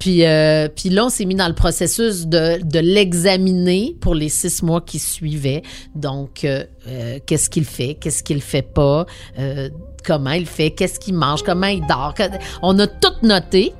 Puis, 0.00 0.24
euh, 0.24 0.66
là, 0.86 1.04
on 1.04 1.08
s'est 1.10 1.26
mis 1.26 1.34
dans 1.34 1.46
le 1.46 1.54
processus 1.54 2.26
de, 2.26 2.58
de 2.64 2.78
l'examiner 2.78 3.94
pour 4.00 4.14
les 4.14 4.30
six 4.30 4.62
mois 4.62 4.80
qui 4.80 4.98
suivaient. 4.98 5.62
Donc, 5.94 6.44
euh, 6.44 6.64
euh, 6.88 7.18
qu'est-ce 7.26 7.50
qu'il 7.50 7.66
fait, 7.66 7.94
qu'est-ce 8.00 8.22
qu'il 8.22 8.40
fait 8.40 8.62
pas, 8.62 9.04
euh, 9.38 9.68
comment 10.02 10.32
il 10.32 10.46
fait, 10.46 10.70
qu'est-ce 10.70 10.98
qu'il 10.98 11.14
mange, 11.14 11.42
comment 11.42 11.66
il 11.66 11.86
dort? 11.86 12.14
On 12.62 12.78
a 12.78 12.86
tout 12.86 13.12
noté. 13.22 13.74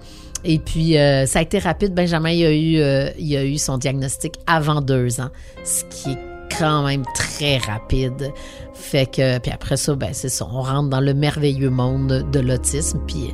Et 0.44 0.58
puis, 0.58 0.98
euh, 0.98 1.24
ça 1.24 1.38
a 1.38 1.42
été 1.42 1.58
rapide. 1.58 1.94
Benjamin, 1.94 2.30
il 2.30 2.44
a, 2.44 2.52
eu, 2.52 3.14
il 3.18 3.36
a 3.36 3.44
eu 3.44 3.56
son 3.56 3.78
diagnostic 3.78 4.34
avant 4.46 4.82
deux 4.82 5.20
ans, 5.20 5.30
ce 5.64 5.84
qui 5.84 6.10
est 6.10 6.18
quand 6.58 6.84
même 6.84 7.04
très 7.14 7.56
rapide. 7.58 8.30
Fait 8.74 9.06
que, 9.06 9.38
puis 9.38 9.52
après 9.52 9.78
ça, 9.78 9.94
ben, 9.94 10.10
c'est 10.12 10.28
ça. 10.28 10.46
On 10.52 10.60
rentre 10.60 10.90
dans 10.90 11.00
le 11.00 11.14
merveilleux 11.14 11.70
monde 11.70 12.26
de 12.30 12.40
l'autisme. 12.40 13.00
Puis, 13.06 13.32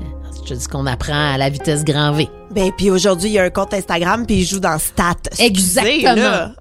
je 0.49 0.55
dis 0.55 0.67
qu'on 0.67 0.87
apprend 0.87 1.35
à 1.35 1.39
la 1.39 1.49
vitesse 1.51 1.85
grand 1.85 2.13
V. 2.13 2.29
Ben, 2.51 2.71
puis 2.77 2.91
aujourd'hui, 2.91 3.31
il 3.31 3.33
y 3.35 3.39
a 3.39 3.45
un 3.45 3.51
compte 3.51 3.75
Instagram, 3.75 4.25
puis 4.27 4.37
il 4.37 4.45
joue 4.45 4.61
dans 4.61 4.79
Stat. 4.79 5.17
Exactement. 5.39 6.53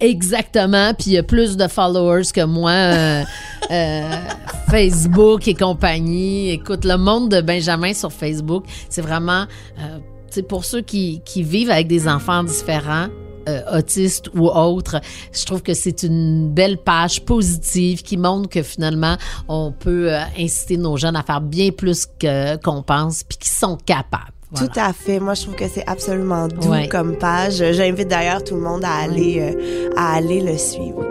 Exactement. 0.00 0.94
Puis 0.94 1.08
il 1.08 1.12
y 1.14 1.18
a 1.18 1.22
plus 1.22 1.56
de 1.56 1.68
followers 1.68 2.30
que 2.34 2.44
moi. 2.44 2.70
euh, 2.70 3.24
euh, 3.70 4.10
Facebook 4.70 5.46
et 5.48 5.54
compagnie. 5.54 6.50
Écoute, 6.50 6.84
le 6.84 6.96
monde 6.96 7.30
de 7.30 7.40
Benjamin 7.40 7.92
sur 7.94 8.12
Facebook, 8.12 8.64
c'est 8.88 9.02
vraiment, 9.02 9.44
euh, 9.80 10.42
pour 10.48 10.64
ceux 10.64 10.80
qui, 10.80 11.20
qui 11.24 11.42
vivent 11.42 11.70
avec 11.70 11.86
des 11.86 12.08
enfants 12.08 12.44
différents, 12.44 13.08
euh, 13.48 13.78
autistes 13.78 14.28
ou 14.34 14.48
autres, 14.48 15.00
je 15.32 15.44
trouve 15.46 15.62
que 15.62 15.74
c'est 15.74 16.02
une 16.02 16.50
belle 16.52 16.78
page 16.78 17.24
positive 17.24 18.02
qui 18.02 18.16
montre 18.16 18.48
que 18.48 18.62
finalement, 18.62 19.16
on 19.48 19.72
peut 19.72 20.12
euh, 20.12 20.20
inciter 20.38 20.76
nos 20.76 20.96
jeunes 20.96 21.16
à 21.16 21.22
faire 21.22 21.40
bien 21.40 21.70
plus 21.70 22.06
que 22.18 22.56
qu'on 22.62 22.82
pense, 22.82 23.24
puis 23.24 23.38
qu'ils 23.38 23.50
sont 23.52 23.76
capables. 23.84 24.32
Voilà. 24.50 24.68
Tout 24.68 24.80
à 24.80 24.92
fait. 24.92 25.20
Moi, 25.20 25.34
je 25.34 25.42
trouve 25.42 25.56
que 25.56 25.68
c'est 25.68 25.86
absolument 25.86 26.48
doux 26.48 26.70
Ouais. 26.70 26.88
comme 26.88 27.16
page. 27.18 27.62
J'invite 27.72 28.08
d'ailleurs 28.08 28.42
tout 28.42 28.54
le 28.54 28.62
monde 28.62 28.82
à 28.84 28.94
aller, 29.04 29.40
euh, 29.40 29.90
à 29.96 30.14
aller 30.14 30.40
le 30.40 30.56
suivre. 30.56 31.04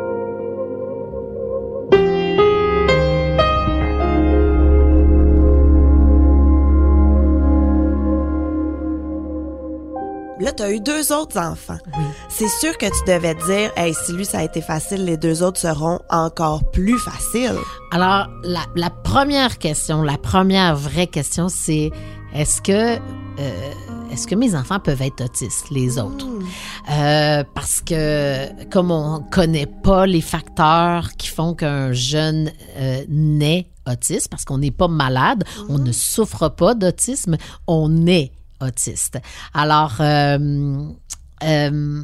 Là, 10.47 10.53
tu 10.53 10.63
as 10.63 10.71
eu 10.71 10.79
deux 10.79 11.11
autres 11.11 11.37
enfants. 11.37 11.77
C'est 12.29 12.47
sûr 12.47 12.77
que 12.77 12.85
tu 12.85 13.05
devais 13.05 13.35
te 13.35 13.45
dire, 13.47 13.69
hey, 13.75 13.93
si 13.93 14.13
lui, 14.13 14.23
ça 14.23 14.39
a 14.39 14.43
été 14.43 14.61
facile, 14.61 15.03
les 15.03 15.17
deux 15.17 15.43
autres 15.43 15.59
seront 15.59 15.99
encore 16.09 16.63
plus 16.71 16.97
faciles. 16.97 17.57
Alors, 17.91 18.29
la, 18.43 18.61
la 18.77 18.89
première 18.89 19.57
question, 19.57 20.01
la 20.03 20.17
première 20.17 20.77
vraie 20.77 21.07
question, 21.07 21.49
c'est 21.49 21.91
est-ce 22.33 22.61
que 22.61 22.95
euh, 22.95 23.71
est-ce 24.09 24.25
que 24.25 24.35
mes 24.35 24.55
enfants 24.55 24.79
peuvent 24.79 25.01
être 25.01 25.21
autistes, 25.21 25.69
les 25.69 25.99
autres? 25.99 26.25
Euh, 26.91 27.43
parce 27.53 27.81
que 27.81 28.63
comme 28.69 28.89
on 28.89 29.19
connaît 29.29 29.65
pas 29.65 30.05
les 30.05 30.21
facteurs 30.21 31.11
qui 31.17 31.27
font 31.27 31.55
qu'un 31.55 31.91
jeune 31.91 32.53
euh, 32.77 33.03
naît 33.09 33.67
autiste, 33.85 34.29
parce 34.29 34.45
qu'on 34.45 34.59
n'est 34.59 34.71
pas 34.71 34.87
malade, 34.87 35.43
on 35.67 35.77
ne 35.77 35.91
souffre 35.91 36.47
pas 36.47 36.73
d'autisme, 36.73 37.35
on 37.67 38.07
est 38.07 38.31
autiste. 38.61 39.17
Alors, 39.53 39.95
euh, 39.99 40.87
euh, 41.43 42.01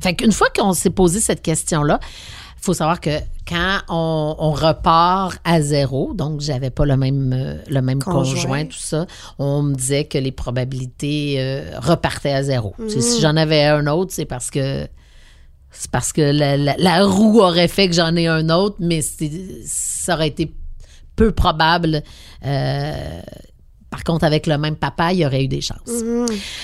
fait 0.00 0.14
qu'une 0.14 0.32
fois 0.32 0.48
qu'on 0.56 0.72
s'est 0.72 0.90
posé 0.90 1.20
cette 1.20 1.42
question-là, 1.42 2.00
il 2.02 2.64
faut 2.64 2.74
savoir 2.74 3.00
que 3.00 3.10
quand 3.46 3.80
on, 3.90 4.36
on 4.38 4.50
repart 4.52 5.38
à 5.44 5.60
zéro, 5.60 6.14
donc 6.14 6.40
j'avais 6.40 6.70
pas 6.70 6.86
le 6.86 6.96
même 6.96 7.32
euh, 7.34 7.58
le 7.68 7.82
même 7.82 8.02
Conjoint. 8.02 8.34
conjoint. 8.34 8.64
tout 8.64 8.72
ça, 8.78 9.06
on 9.38 9.62
me 9.62 9.74
disait 9.74 10.04
que 10.06 10.16
les 10.16 10.32
probabilités 10.32 11.36
euh, 11.38 11.78
repartaient 11.78 12.32
à 12.32 12.42
zéro. 12.42 12.74
Si 12.88 13.20
j'en 13.20 13.36
avais 13.36 13.64
un 13.66 13.86
autre, 13.86 14.12
c'est 14.14 14.24
parce 14.24 14.50
que 14.50 14.88
c'est 15.70 15.90
parce 15.90 16.12
que 16.12 16.22
la, 16.22 16.56
la- 16.56 16.76
la 16.78 17.04
roue 17.04 17.40
aurait 17.40 17.68
fait 17.68 17.88
que 17.88 17.94
j'en 17.94 18.16
ai 18.16 18.26
un 18.28 18.48
autre, 18.48 18.76
mais 18.80 19.02
ça 19.02 20.14
aurait 20.14 20.28
été 20.28 20.54
peu 21.16 21.32
probable. 21.32 22.02
Euh, 22.46 23.20
par 23.94 24.02
contre, 24.02 24.24
avec 24.24 24.48
le 24.48 24.58
même 24.58 24.74
papa, 24.74 25.12
il 25.12 25.20
y 25.20 25.26
aurait 25.26 25.44
eu 25.44 25.46
des 25.46 25.60
chances. 25.60 25.78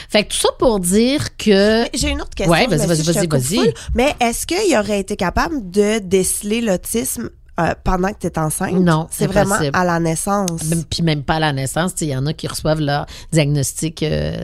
Fait 0.08 0.24
que 0.24 0.30
tout 0.30 0.36
ça 0.38 0.48
pour 0.58 0.80
dire 0.80 1.36
que 1.36 1.84
J'ai 1.94 2.08
une 2.08 2.20
autre 2.20 2.34
question. 2.34 2.50
Ouais, 2.52 2.66
vas-y, 2.66 2.88
vas-y, 2.88 3.26
vas-y, 3.28 3.54
full. 3.56 3.72
Mais 3.94 4.16
est-ce 4.20 4.48
qu'il 4.48 4.76
aurait 4.76 4.98
été 4.98 5.14
capable 5.14 5.70
de 5.70 6.00
déceler 6.00 6.60
l'autisme 6.60 7.30
euh, 7.60 7.72
pendant 7.84 8.08
que 8.08 8.18
tu 8.18 8.26
es 8.26 8.36
enceinte? 8.36 8.72
Non, 8.72 9.06
C'est 9.12 9.28
vraiment 9.28 9.54
impossible. 9.54 9.76
à 9.78 9.84
la 9.84 10.00
naissance. 10.00 10.64
Même- 10.64 10.84
Puis 10.90 11.02
même 11.04 11.22
pas 11.22 11.34
à 11.34 11.38
la 11.38 11.52
naissance, 11.52 11.92
il 12.00 12.08
y 12.08 12.16
en 12.16 12.26
a 12.26 12.32
qui 12.32 12.48
reçoivent 12.48 12.80
leur 12.80 13.06
diagnostic 13.30 14.02
euh, 14.02 14.42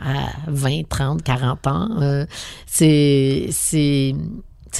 à 0.00 0.28
20, 0.46 0.88
30, 0.88 1.20
40 1.24 1.66
ans. 1.66 1.88
Euh, 2.00 2.24
c'est 2.66 3.48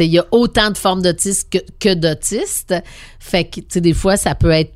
il 0.00 0.06
y 0.12 0.18
a 0.20 0.26
autant 0.30 0.70
de 0.70 0.76
formes 0.78 1.02
d'autisme 1.02 1.48
que, 1.50 1.58
que 1.80 1.92
d'autistes. 1.94 2.74
Fait 3.18 3.44
que, 3.46 3.58
tu 3.60 3.66
sais, 3.70 3.80
des 3.80 3.94
fois, 3.94 4.16
ça 4.16 4.34
peut 4.36 4.50
être 4.52 4.74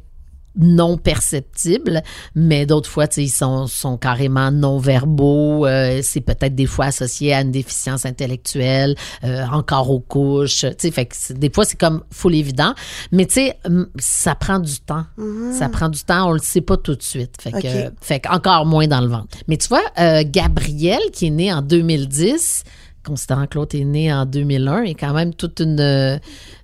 non 0.57 0.97
perceptible, 0.99 2.03
mais 2.35 2.67
d'autres 2.67 2.88
fois, 2.88 3.09
tu 3.09 3.15
sais, 3.17 3.25
ils 3.25 3.29
sont, 3.29 3.67
sont 3.67 3.97
carrément 3.97 4.51
non-verbaux. 4.51 5.67
euh, 5.67 6.01
c'est 6.03 6.21
peut-être 6.21 6.55
des 6.55 6.67
fois 6.67 6.87
associé 6.87 7.33
à 7.35 7.41
une 7.41 7.51
déficience 7.51 8.05
intellectuelle, 8.07 8.95
euh, 9.25 9.45
encore 9.53 9.91
aux 9.91 10.01
couches. 10.01 10.61
Tu 10.61 10.75
sais, 10.79 10.91
fait 10.91 11.07
que 11.07 11.33
des 11.35 11.51
fois, 11.51 11.65
c'est 11.65 11.79
comme 11.79 12.03
full 12.11 12.35
évident. 12.35 12.75
Mais 13.12 13.27
tu 13.27 13.35
sais, 13.35 13.57
ça 13.99 14.35
prend 14.35 14.59
du 14.59 14.79
temps. 14.81 15.05
Ça 15.53 15.69
prend 15.69 15.88
du 15.88 16.03
temps, 16.03 16.29
on 16.29 16.33
le 16.33 16.38
sait 16.41 16.61
pas 16.61 16.77
tout 16.77 16.95
de 16.95 17.03
suite. 17.03 17.37
Fait 17.41 17.53
que, 17.53 17.93
fait 18.01 18.21
que 18.21 18.29
encore 18.29 18.67
moins 18.67 18.87
dans 18.87 19.01
le 19.01 19.09
ventre. 19.09 19.38
Mais 19.49 19.57
tu 19.57 19.69
vois, 19.69 19.83
euh, 19.99 20.23
Gabriel, 20.27 21.01
qui 21.12 21.27
est 21.27 21.31
né 21.31 21.53
en 21.53 21.62
2010, 21.62 22.65
considérant 23.05 23.47
que 23.47 23.59
l'autre 23.59 23.77
est 23.77 23.85
né 23.85 24.12
en 24.12 24.25
2001, 24.27 24.83
est 24.83 24.95
quand 24.95 25.12
même 25.12 25.35
toute 25.35 25.61
une... 25.61 25.81
euh, 25.81 26.19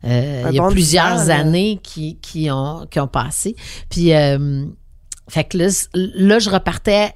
euh, 0.05 0.45
il 0.51 0.55
y 0.55 0.59
a 0.59 0.63
bon 0.63 0.71
plusieurs 0.71 1.31
années 1.31 1.81
qui, 1.83 2.19
qui, 2.21 2.51
ont, 2.51 2.87
qui 2.91 3.01
ont 3.01 3.09
passé. 3.09 3.57
Puis, 3.91 4.15
euh, 4.15 4.65
fait 5.29 5.45
que 5.45 5.59
là, 5.59 5.69
là, 5.95 6.39
je 6.39 6.49
repartais 6.51 7.13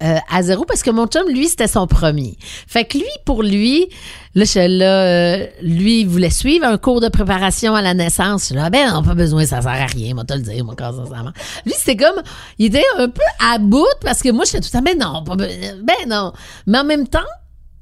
euh, 0.00 0.16
à 0.30 0.42
zéro 0.42 0.64
parce 0.64 0.84
que 0.84 0.90
mon 0.90 1.06
chum, 1.08 1.28
lui, 1.28 1.48
c'était 1.48 1.66
son 1.66 1.88
premier. 1.88 2.36
Fait 2.68 2.84
que 2.84 2.98
lui, 2.98 3.08
pour 3.24 3.42
lui, 3.42 3.88
là, 4.36 4.44
je 4.44 4.50
suis 4.50 4.68
là, 4.68 5.38
lui, 5.60 6.02
il 6.02 6.06
voulait 6.06 6.30
suivre 6.30 6.66
un 6.66 6.78
cours 6.78 7.00
de 7.00 7.08
préparation 7.08 7.74
à 7.74 7.82
la 7.82 7.94
naissance. 7.94 8.50
Je 8.50 8.54
là, 8.54 8.70
ben 8.70 8.92
non, 8.92 9.02
pas 9.02 9.14
besoin, 9.14 9.44
ça 9.44 9.60
sert 9.60 9.70
à 9.72 9.86
rien, 9.86 10.14
moi, 10.14 10.22
te 10.24 10.34
le 10.34 10.42
dire, 10.42 10.64
moi, 10.64 10.74
quand 10.78 10.90
à- 11.12 11.32
Lui, 11.66 11.72
c'était 11.76 11.96
comme, 11.96 12.22
il 12.58 12.66
était 12.66 12.84
un 12.96 13.08
peu 13.08 13.22
à 13.52 13.58
bout 13.58 13.86
parce 14.00 14.20
que 14.22 14.28
moi, 14.30 14.44
j'étais 14.44 14.60
tout 14.60 14.70
temps, 14.70 14.82
ben 14.82 14.96
non, 14.96 15.24
pas, 15.24 15.34
be- 15.34 15.82
ben 15.82 16.06
non. 16.08 16.32
Mais 16.68 16.78
en 16.78 16.84
même 16.84 17.08
temps, 17.08 17.18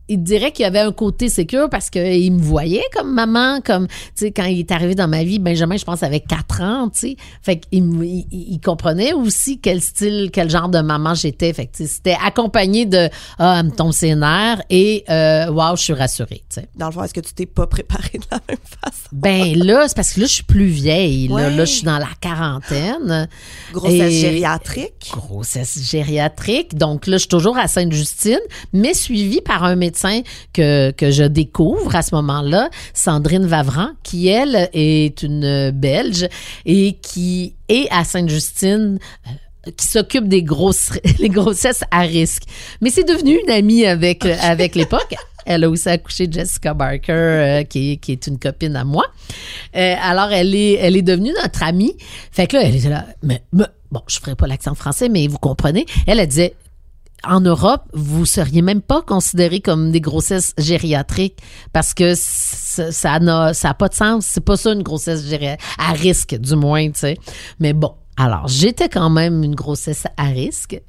il 0.09 0.23
dirait 0.23 0.53
qu'il 0.53 0.63
y 0.63 0.67
avait 0.67 0.81
un 0.81 0.93
côté 0.93 1.29
sécure 1.29 1.69
parce 1.69 1.91
qu'il 1.91 2.33
me 2.33 2.41
voyait 2.41 2.85
comme 2.95 3.13
maman, 3.13 3.61
comme, 3.65 3.89
tu 3.89 3.95
sais, 4.15 4.31
quand 4.31 4.45
il 4.45 4.61
est 4.61 4.71
arrivé 4.71 4.95
dans 4.95 5.09
ma 5.09 5.25
vie, 5.25 5.39
Benjamin, 5.39 5.77
je 5.77 5.85
pense, 5.85 6.03
avait 6.03 6.21
4 6.21 6.61
ans, 6.63 6.89
tu 6.89 6.99
sais. 7.01 7.17
Fait 7.43 7.59
qu'il 7.59 7.85
il, 8.03 8.27
il 8.31 8.61
comprenait 8.61 9.13
aussi 9.13 9.59
quel 9.59 9.83
style, 9.83 10.31
quel 10.33 10.49
genre 10.49 10.69
de 10.69 10.81
maman 10.81 11.15
j'étais. 11.15 11.53
Fait 11.53 11.67
que, 11.67 11.85
c'était 11.87 12.17
accompagné 12.25 12.87
de, 12.87 13.09
ah, 13.39 13.57
elle 13.61 13.67
me 13.67 13.71
tombe 13.73 13.93
ses 13.93 14.15
nerfs 14.15 14.63
et, 14.71 15.05
euh, 15.11 15.51
wow, 15.51 15.77
je 15.77 15.83
suis 15.83 15.93
rassurée, 15.93 16.45
tu 16.49 16.61
sais. 16.61 16.69
Dans 16.77 16.87
le 16.87 16.93
fond, 16.93 17.03
est-ce 17.03 17.15
que 17.15 17.21
tu 17.21 17.35
t'es 17.35 17.47
pas 17.47 17.67
préparé 17.67 18.11
de 18.15 18.27
la 18.31 18.41
même 18.49 18.59
façon? 18.83 19.09
Ben 19.13 19.59
là, 19.59 19.89
c'est 19.89 19.97
parce 19.97 20.13
que 20.13 20.21
là, 20.21 20.27
je 20.27 20.33
suis 20.35 20.43
plus 20.45 20.67
vieille. 20.67 21.29
Là, 21.29 21.51
là 21.51 21.65
je 21.65 21.71
suis 21.73 21.83
dans 21.85 21.99
la 21.99 22.09
quarantaine. 22.21 23.29
Grossesse 23.73 24.13
Et- 24.13 24.21
gériatrique? 24.21 25.11
grossesse 25.13 25.79
gériatrique. 25.91 26.77
Donc 26.77 27.07
là, 27.07 27.15
je 27.17 27.21
suis 27.21 27.29
toujours 27.29 27.59
à 27.59 27.67
Sainte-Justine, 27.69 28.39
mais 28.73 28.95
suivie 28.95 29.41
par 29.41 29.65
un 29.65 29.75
médecin 29.77 29.96
que, 30.53 30.91
que 30.93 31.11
je 31.11 31.25
découvre 31.25 31.95
à 31.97 32.03
ce 32.03 32.15
moment-là, 32.15 32.71
Sandrine 32.95 33.47
Vavran, 33.47 33.89
qui, 34.03 34.29
elle, 34.29 34.69
est 34.73 35.23
une 35.23 35.71
Belge 35.71 36.29
et 36.65 36.95
qui 37.03 37.55
est 37.69 37.89
à 37.91 38.05
Sainte-Justine. 38.05 38.99
euh, 39.27 39.31
qui 39.77 39.85
s'occupe 39.87 40.29
des 40.29 40.45
grosses 40.45 40.93
les 41.19 41.29
grossesses 41.29 41.83
à 41.91 42.03
risque. 42.03 42.45
Mais 42.81 42.91
c'est 42.91 43.03
devenu 43.03 43.37
une 43.45 43.51
amie 43.51 43.85
avec 43.85 44.25
avec 44.25 44.77
l'époque. 44.77 45.13
Elle 45.45 45.65
a 45.65 45.71
aussi 45.71 45.89
accouché 45.89 46.29
Jessica 46.31 46.73
Barker, 46.75 47.13
euh, 47.13 47.63
qui, 47.65 47.93
est- 47.93 47.97
qui 47.97 48.13
est 48.13 48.27
une 48.29 48.39
copine 48.39 48.77
à 48.77 48.85
moi. 48.85 49.05
Euh, 49.77 49.95
alors, 50.01 50.31
elle 50.33 50.55
est, 50.55 50.75
elle 50.75 50.97
est 50.97 51.03
devenue 51.03 51.33
notre 51.43 51.63
amie. 51.65 51.97
Fait 52.31 52.47
que 52.47 52.57
là, 52.57 52.63
elle 52.65 52.77
était 52.77 52.89
là. 52.89 53.07
Mais, 53.25 53.43
mais- 53.53 53.65
bon, 53.91 54.01
je 54.09 54.19
ferai 54.19 54.35
pas 54.37 54.47
l'accent 54.47 54.75
français, 54.77 55.09
mais 55.09 55.27
vous 55.29 55.39
comprenez. 55.39 55.85
Elle, 56.07 56.19
elle 56.21 56.27
disait, 56.29 56.55
en 57.25 57.41
Europe, 57.41 57.83
vous 57.93 58.25
seriez 58.27 58.63
même 58.63 58.83
pas 58.83 59.03
considéré 59.03 59.61
comme 59.61 59.91
des 59.91 60.01
grossesses 60.01 60.55
gériatriques 60.59 61.39
parce 61.73 61.95
que 61.95 62.15
ça 62.15 63.19
n'a 63.19 63.55
ça 63.55 63.75
pas 63.75 63.89
de 63.89 63.95
sens. 63.95 64.27
C'est 64.27 64.45
pas 64.45 64.57
ça 64.57 64.73
une 64.73 64.83
grossesse 64.83 65.27
gériatrique 65.27 65.67
à 65.79 65.93
risque 65.93 66.37
du 66.37 66.55
moins, 66.57 66.87
tu 66.91 67.01
sais. 67.01 67.17
Mais 67.59 67.73
bon, 67.73 67.95
alors 68.17 68.47
j'étais 68.49 68.89
quand 68.89 69.11
même 69.11 69.43
une 69.43 69.55
grossesse 69.55 70.05
à 70.17 70.27
risque. 70.27 70.81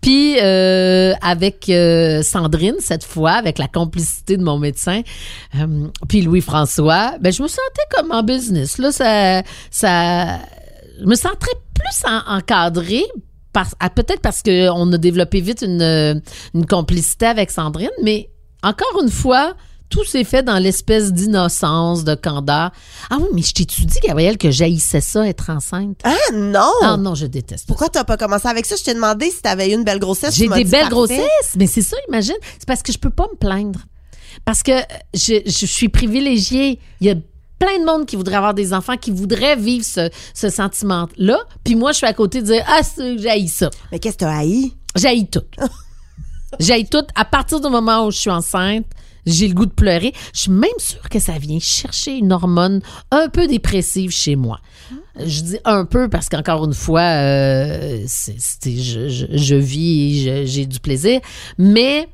Puis 0.00 0.36
euh, 0.40 1.14
avec 1.22 1.68
euh, 1.68 2.22
Sandrine 2.22 2.74
cette 2.80 3.04
fois, 3.04 3.32
avec 3.32 3.58
la 3.58 3.68
complicité 3.68 4.36
de 4.36 4.42
mon 4.42 4.58
médecin, 4.58 5.02
euh, 5.56 5.88
puis 6.08 6.22
Louis-François, 6.22 7.14
ben 7.20 7.32
je 7.32 7.42
me 7.42 7.48
sentais 7.48 7.86
comme 7.96 8.10
en 8.10 8.22
business. 8.24 8.78
Là, 8.78 8.90
ça, 8.90 9.42
ça, 9.70 10.38
je 11.00 11.06
me 11.06 11.14
sentais 11.14 11.54
plus 11.74 12.04
en- 12.10 12.36
encadrée. 12.36 13.04
Ah, 13.54 13.90
peut-être 13.90 14.20
parce 14.20 14.42
qu'on 14.42 14.92
a 14.92 14.98
développé 14.98 15.40
vite 15.40 15.62
une, 15.62 15.82
euh, 15.82 16.14
une 16.54 16.66
complicité 16.66 17.26
avec 17.26 17.50
Sandrine, 17.50 17.90
mais 18.02 18.30
encore 18.62 19.02
une 19.02 19.10
fois, 19.10 19.54
tout 19.90 20.04
s'est 20.04 20.24
fait 20.24 20.42
dans 20.42 20.58
l'espèce 20.58 21.12
d'innocence, 21.12 22.02
de 22.04 22.14
candeur. 22.14 22.70
Ah 23.10 23.18
oui, 23.20 23.26
mais 23.34 23.42
je 23.42 23.52
t'ai-tu 23.52 23.84
dit, 23.84 23.98
Gabrielle, 24.02 24.38
que 24.38 24.50
j'haïssais 24.50 25.02
ça, 25.02 25.26
être 25.28 25.50
enceinte? 25.50 25.98
Ah 26.04 26.14
non! 26.32 26.72
Ah 26.82 26.96
non, 26.96 27.14
je 27.14 27.26
déteste. 27.26 27.66
Pourquoi 27.66 27.90
t'as 27.90 28.04
pas 28.04 28.16
commencé 28.16 28.48
avec 28.48 28.64
ça? 28.64 28.76
Je 28.76 28.84
t'ai 28.84 28.94
demandé 28.94 29.30
si 29.30 29.42
t'avais 29.42 29.70
eu 29.70 29.74
une 29.74 29.84
belle 29.84 29.98
grossesse. 29.98 30.34
J'ai 30.34 30.48
des 30.48 30.64
belles 30.64 30.88
parfait. 30.88 30.90
grossesses, 30.90 31.56
mais 31.56 31.66
c'est 31.66 31.82
ça, 31.82 31.96
imagine. 32.08 32.36
C'est 32.58 32.66
parce 32.66 32.82
que 32.82 32.90
je 32.92 32.98
peux 32.98 33.10
pas 33.10 33.26
me 33.30 33.36
plaindre. 33.36 33.80
Parce 34.46 34.62
que 34.62 34.72
je, 35.12 35.42
je 35.44 35.66
suis 35.66 35.90
privilégiée. 35.90 36.78
Il 37.02 37.06
y 37.06 37.10
a 37.10 37.14
plein 37.64 37.78
de 37.78 37.84
monde 37.84 38.06
qui 38.06 38.16
voudrait 38.16 38.36
avoir 38.36 38.54
des 38.54 38.72
enfants, 38.72 38.96
qui 38.96 39.10
voudraient 39.10 39.56
vivre 39.56 39.84
ce, 39.84 40.10
ce 40.34 40.48
sentiment-là. 40.50 41.38
Puis 41.64 41.74
moi, 41.76 41.92
je 41.92 41.98
suis 41.98 42.06
à 42.06 42.12
côté 42.12 42.40
de 42.40 42.46
dire, 42.46 42.64
ah, 42.66 42.80
j'ai 42.96 43.46
ça. 43.46 43.70
Mais 43.90 43.98
qu'est-ce 43.98 44.14
que 44.16 44.24
t'as 44.24 44.36
haï? 44.38 44.72
J'ai 44.96 45.26
tout. 45.26 45.42
J'ai 46.60 46.84
tout. 46.84 47.04
À 47.14 47.24
partir 47.24 47.60
du 47.60 47.68
moment 47.70 48.06
où 48.06 48.10
je 48.10 48.18
suis 48.18 48.30
enceinte, 48.30 48.84
j'ai 49.24 49.48
le 49.48 49.54
goût 49.54 49.64
de 49.64 49.72
pleurer. 49.72 50.12
Je 50.34 50.40
suis 50.40 50.50
même 50.50 50.68
sûre 50.78 51.08
que 51.08 51.18
ça 51.18 51.38
vient 51.38 51.58
chercher 51.58 52.12
une 52.18 52.30
hormone 52.30 52.82
un 53.10 53.28
peu 53.30 53.46
dépressive 53.46 54.10
chez 54.10 54.36
moi. 54.36 54.60
Je 55.18 55.40
dis 55.40 55.58
un 55.64 55.86
peu 55.86 56.10
parce 56.10 56.28
qu'encore 56.28 56.66
une 56.66 56.74
fois, 56.74 57.00
euh, 57.00 58.04
je, 58.06 59.08
je- 59.08 59.26
je 59.30 59.54
vis 59.54 60.46
j'ai 60.46 60.66
du 60.66 60.78
plaisir. 60.78 61.20
Mais, 61.56 62.06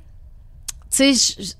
tu 0.90 1.14
sais, 1.14 1.14
je- 1.14 1.42
je 1.42 1.52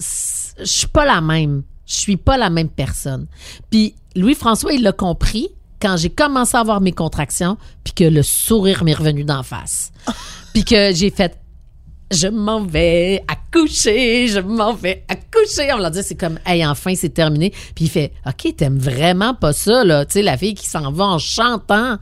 je 0.65 0.65
suis 0.71 0.87
pas 0.89 1.05
la 1.05 1.21
même. 1.21 1.63
Je 1.89 1.97
suis 1.97 2.17
pas 2.17 2.37
la 2.37 2.51
même 2.51 2.69
personne. 2.69 3.27
Puis 3.71 3.95
Louis-François, 4.15 4.73
il 4.75 4.83
l'a 4.83 4.93
compris 4.93 5.49
quand 5.81 5.97
j'ai 5.97 6.11
commencé 6.11 6.57
à 6.57 6.61
avoir 6.61 6.81
mes 6.81 6.93
contractions, 6.93 7.57
puis 7.85 7.93
que 7.93 8.05
le 8.05 8.23
sourire 8.23 8.85
m'est 8.85 8.95
revenu 8.95 9.25
d'en 9.25 9.43
face. 9.43 9.93
Puis 10.53 10.65
que 10.65 10.93
j'ai 10.93 11.11
fait 11.11 11.39
je 12.11 12.29
m'en 12.29 12.63
vais 12.63 13.23
accoucher, 13.29 14.29
je 14.29 14.41
m'en 14.41 14.73
vais 14.73 15.05
accoucher. 15.09 15.73
On 15.73 15.77
me 15.77 15.83
l'a 15.83 15.91
dit, 15.91 16.03
c'est 16.03 16.15
comme, 16.15 16.39
hey, 16.47 16.65
enfin, 16.67 16.95
c'est 16.95 17.11
terminé. 17.11 17.51
Puis 17.75 17.85
il 17.85 17.91
fait, 17.91 18.13
OK, 18.27 18.57
t'aimes 18.57 18.79
vraiment 18.79 19.35
pas 19.35 19.53
ça, 19.53 19.85
là. 19.85 20.07
Tu 20.07 20.15
sais, 20.15 20.23
la 20.23 20.37
fille 20.37 20.55
qui 20.55 20.67
s'en 20.67 20.91
va 20.91 21.05
en 21.05 21.19
chantant. 21.19 21.99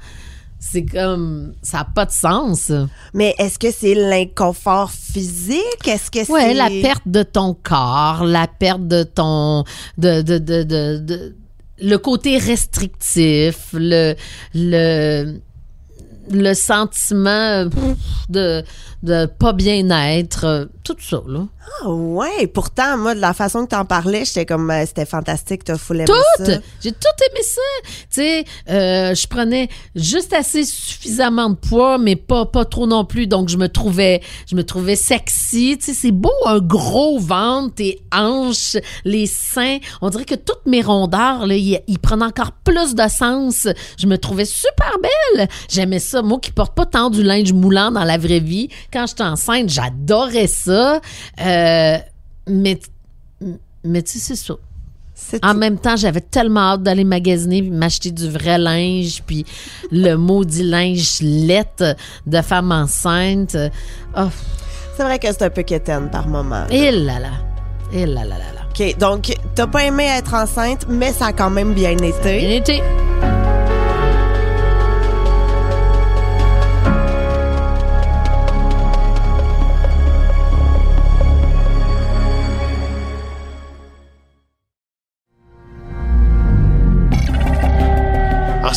C'est 0.68 0.85
comme, 0.85 1.55
ça 1.62 1.79
n'a 1.79 1.85
pas 1.85 2.07
de 2.07 2.11
sens. 2.12 2.72
Mais 3.14 3.35
est-ce 3.38 3.59
que 3.59 3.70
c'est 3.70 3.94
l'inconfort 3.94 4.90
physique? 4.90 5.87
Est-ce 5.87 6.11
que 6.11 6.31
Ouais, 6.31 6.48
c'est. 6.48 6.55
la 6.55 6.68
perte 6.68 7.07
de 7.07 7.22
ton 7.22 7.55
corps, 7.55 8.24
la 8.24 8.46
perte 8.48 8.87
de 8.87 9.02
ton. 9.05 9.64
de, 9.98 10.22
de, 10.22 10.38
de, 10.38 10.62
de, 10.64 10.98
de- 10.98 11.37
le 11.81 11.96
côté 11.98 12.38
restrictif, 12.38 13.68
le. 13.74 14.14
le 14.55 15.40
le 16.30 16.54
sentiment 16.54 17.68
pff, 17.68 17.96
de, 18.28 18.62
de 19.02 19.26
pas 19.26 19.52
bien-être, 19.52 20.44
euh, 20.44 20.64
tout 20.82 20.96
ça, 21.00 21.22
là. 21.26 21.46
Ah 21.82 21.90
ouais, 21.90 22.46
pourtant, 22.46 22.96
moi, 22.96 23.14
de 23.14 23.20
la 23.20 23.34
façon 23.34 23.64
que 23.64 23.70
t'en 23.70 23.84
parlais, 23.84 24.24
j'étais 24.24 24.46
comme, 24.46 24.70
euh, 24.70 24.84
c'était 24.86 25.04
fantastique, 25.04 25.64
t'as 25.64 25.76
full 25.76 25.96
aimé 25.96 26.06
Tout! 26.06 26.44
ça. 26.44 26.58
J'ai 26.80 26.92
tout 26.92 27.24
aimé 27.30 27.42
ça. 27.42 27.60
Tu 27.82 28.06
sais, 28.10 28.44
euh, 28.70 29.14
je 29.14 29.26
prenais 29.26 29.68
juste 29.94 30.32
assez 30.32 30.64
suffisamment 30.64 31.50
de 31.50 31.56
poids, 31.56 31.98
mais 31.98 32.14
pas, 32.14 32.46
pas 32.46 32.64
trop 32.64 32.86
non 32.86 33.04
plus. 33.04 33.26
Donc, 33.26 33.48
je 33.48 33.56
me 33.56 33.68
trouvais, 33.68 34.22
je 34.48 34.54
me 34.54 34.64
trouvais 34.64 34.96
sexy. 34.96 35.76
Tu 35.78 35.86
sais, 35.86 35.94
c'est 35.94 36.12
beau, 36.12 36.32
un 36.46 36.60
gros 36.60 37.18
ventre, 37.18 37.74
tes 37.74 38.00
hanches, 38.12 38.76
les 39.04 39.26
seins. 39.26 39.78
On 40.02 40.10
dirait 40.10 40.24
que 40.24 40.36
toutes 40.36 40.66
mes 40.66 40.82
rondeurs, 40.82 41.46
là, 41.46 41.56
ils, 41.56 41.98
prennent 41.98 42.22
encore 42.22 42.52
plus 42.52 42.94
de 42.94 43.08
sens. 43.08 43.66
Je 43.98 44.06
me 44.06 44.18
trouvais 44.18 44.44
super 44.44 44.92
belle. 45.02 45.48
J'aimais 45.68 45.98
ça. 46.16 46.22
Moi 46.22 46.38
qui 46.40 46.52
porte 46.52 46.74
pas 46.74 46.87
tant 46.87 47.11
du 47.11 47.22
linge 47.22 47.52
moulant 47.52 47.90
dans 47.90 48.05
la 48.05 48.18
vraie 48.18 48.40
vie, 48.40 48.68
quand 48.92 49.07
j'étais 49.07 49.22
enceinte, 49.22 49.68
j'adorais 49.68 50.46
ça. 50.46 51.00
Euh, 51.40 51.98
mais, 52.48 52.79
mais 53.85 54.02
tu 54.02 54.18
sais, 54.18 54.18
c'est 54.18 54.37
ça. 54.37 54.55
En 55.42 55.52
tout. 55.52 55.59
même 55.59 55.79
temps, 55.79 55.96
j'avais 55.96 56.20
tellement 56.20 56.72
hâte 56.72 56.83
d'aller 56.83 57.05
magasiner 57.05 57.62
puis 57.62 57.70
m'acheter 57.70 58.11
du 58.11 58.29
vrai 58.29 58.59
linge, 58.59 59.22
puis 59.26 59.46
le 59.90 60.14
maudit 60.14 60.62
linge 60.62 61.20
lette 61.22 61.83
de 62.26 62.42
femme 62.42 62.70
enceinte. 62.70 63.57
Oh, 64.16 64.29
C'est 64.96 65.05
vrai 65.05 65.18
que 65.18 65.29
c'est 65.29 65.42
un 65.42 65.50
peu 65.50 65.62
quétaine 65.62 66.11
par 66.11 66.29
moment. 66.29 66.64
là. 66.64 66.66
et 66.70 66.90
là 66.90 67.18
là. 67.18 67.31
Et 67.92 68.05
là 68.05 68.24
là 68.24 68.37
là 68.38 68.52
là. 68.55 68.61
OK, 68.79 68.98
donc, 68.98 69.35
t'as 69.55 69.66
pas 69.66 69.85
aimé 69.87 70.05
être 70.05 70.35
enceinte, 70.35 70.85
mais 70.87 71.12
ça 71.12 71.26
a 71.26 71.33
quand 71.33 71.48
même 71.50 71.72
bien 71.72 71.96
été. 71.96 72.38
Bien 72.38 72.50
été. 72.50 72.83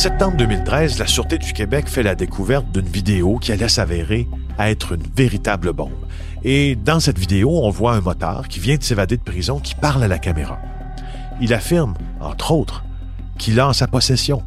Septembre 0.00 0.38
2013, 0.38 0.98
la 0.98 1.06
Sûreté 1.06 1.36
du 1.36 1.52
Québec 1.52 1.86
fait 1.86 2.02
la 2.02 2.14
découverte 2.14 2.72
d'une 2.72 2.88
vidéo 2.88 3.36
qui 3.36 3.52
allait 3.52 3.68
s'avérer 3.68 4.26
être 4.58 4.92
une 4.92 5.02
véritable 5.14 5.74
bombe. 5.74 6.06
Et 6.42 6.74
dans 6.74 7.00
cette 7.00 7.18
vidéo, 7.18 7.50
on 7.50 7.68
voit 7.68 7.92
un 7.92 8.00
motard 8.00 8.48
qui 8.48 8.60
vient 8.60 8.78
de 8.78 8.82
s'évader 8.82 9.18
de 9.18 9.22
prison 9.22 9.58
qui 9.58 9.74
parle 9.74 10.02
à 10.02 10.08
la 10.08 10.18
caméra. 10.18 10.58
Il 11.42 11.52
affirme, 11.52 11.92
entre 12.18 12.52
autres, 12.52 12.82
qu'il 13.36 13.60
a 13.60 13.68
en 13.68 13.74
sa 13.74 13.88
possession 13.88 14.42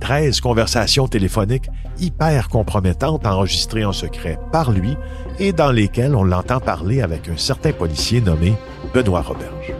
13 0.00 0.42
conversations 0.42 1.08
téléphoniques 1.08 1.70
hyper 1.98 2.50
compromettantes 2.50 3.26
enregistrées 3.26 3.86
en 3.86 3.94
secret 3.94 4.38
par 4.52 4.72
lui 4.72 4.94
et 5.38 5.54
dans 5.54 5.72
lesquelles 5.72 6.14
on 6.14 6.22
l'entend 6.22 6.60
parler 6.60 7.00
avec 7.00 7.30
un 7.30 7.38
certain 7.38 7.72
policier 7.72 8.20
nommé 8.20 8.52
Benoît 8.92 9.22
Roberge. 9.22 9.72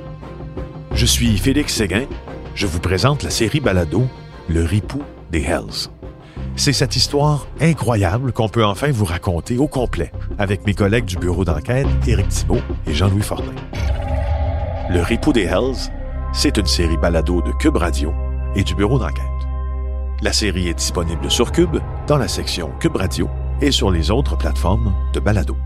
Je 0.94 1.04
suis 1.04 1.36
Félix 1.36 1.74
Séguin. 1.74 2.06
Je 2.54 2.66
vous 2.66 2.80
présente 2.80 3.22
la 3.22 3.30
série 3.30 3.60
Balado 3.60 4.06
Le 4.48 4.64
Ripou 4.64 5.02
des 5.30 5.42
Hells. 5.42 5.90
C'est 6.56 6.72
cette 6.72 6.96
histoire 6.96 7.46
incroyable 7.60 8.32
qu'on 8.32 8.48
peut 8.48 8.64
enfin 8.64 8.90
vous 8.90 9.04
raconter 9.04 9.58
au 9.58 9.68
complet 9.68 10.12
avec 10.38 10.66
mes 10.66 10.74
collègues 10.74 11.04
du 11.04 11.16
bureau 11.16 11.44
d'enquête 11.44 11.86
Éric 12.06 12.28
Thibault 12.28 12.62
et 12.86 12.94
Jean-Louis 12.94 13.22
Fortin. 13.22 13.52
Le 14.90 15.00
Ripou 15.02 15.32
des 15.32 15.44
Hells, 15.44 15.90
c'est 16.32 16.56
une 16.56 16.66
série 16.66 16.96
balado 16.96 17.42
de 17.42 17.52
Cube 17.52 17.76
Radio 17.76 18.12
et 18.54 18.64
du 18.64 18.74
bureau 18.74 18.98
d'enquête. 18.98 19.24
La 20.22 20.32
série 20.32 20.68
est 20.68 20.74
disponible 20.74 21.30
sur 21.30 21.52
Cube, 21.52 21.78
dans 22.06 22.18
la 22.18 22.26
section 22.26 22.70
Cube 22.80 22.96
Radio 22.96 23.28
et 23.60 23.70
sur 23.70 23.90
les 23.90 24.10
autres 24.10 24.36
plateformes 24.36 24.92
de 25.12 25.20
balado. 25.20 25.56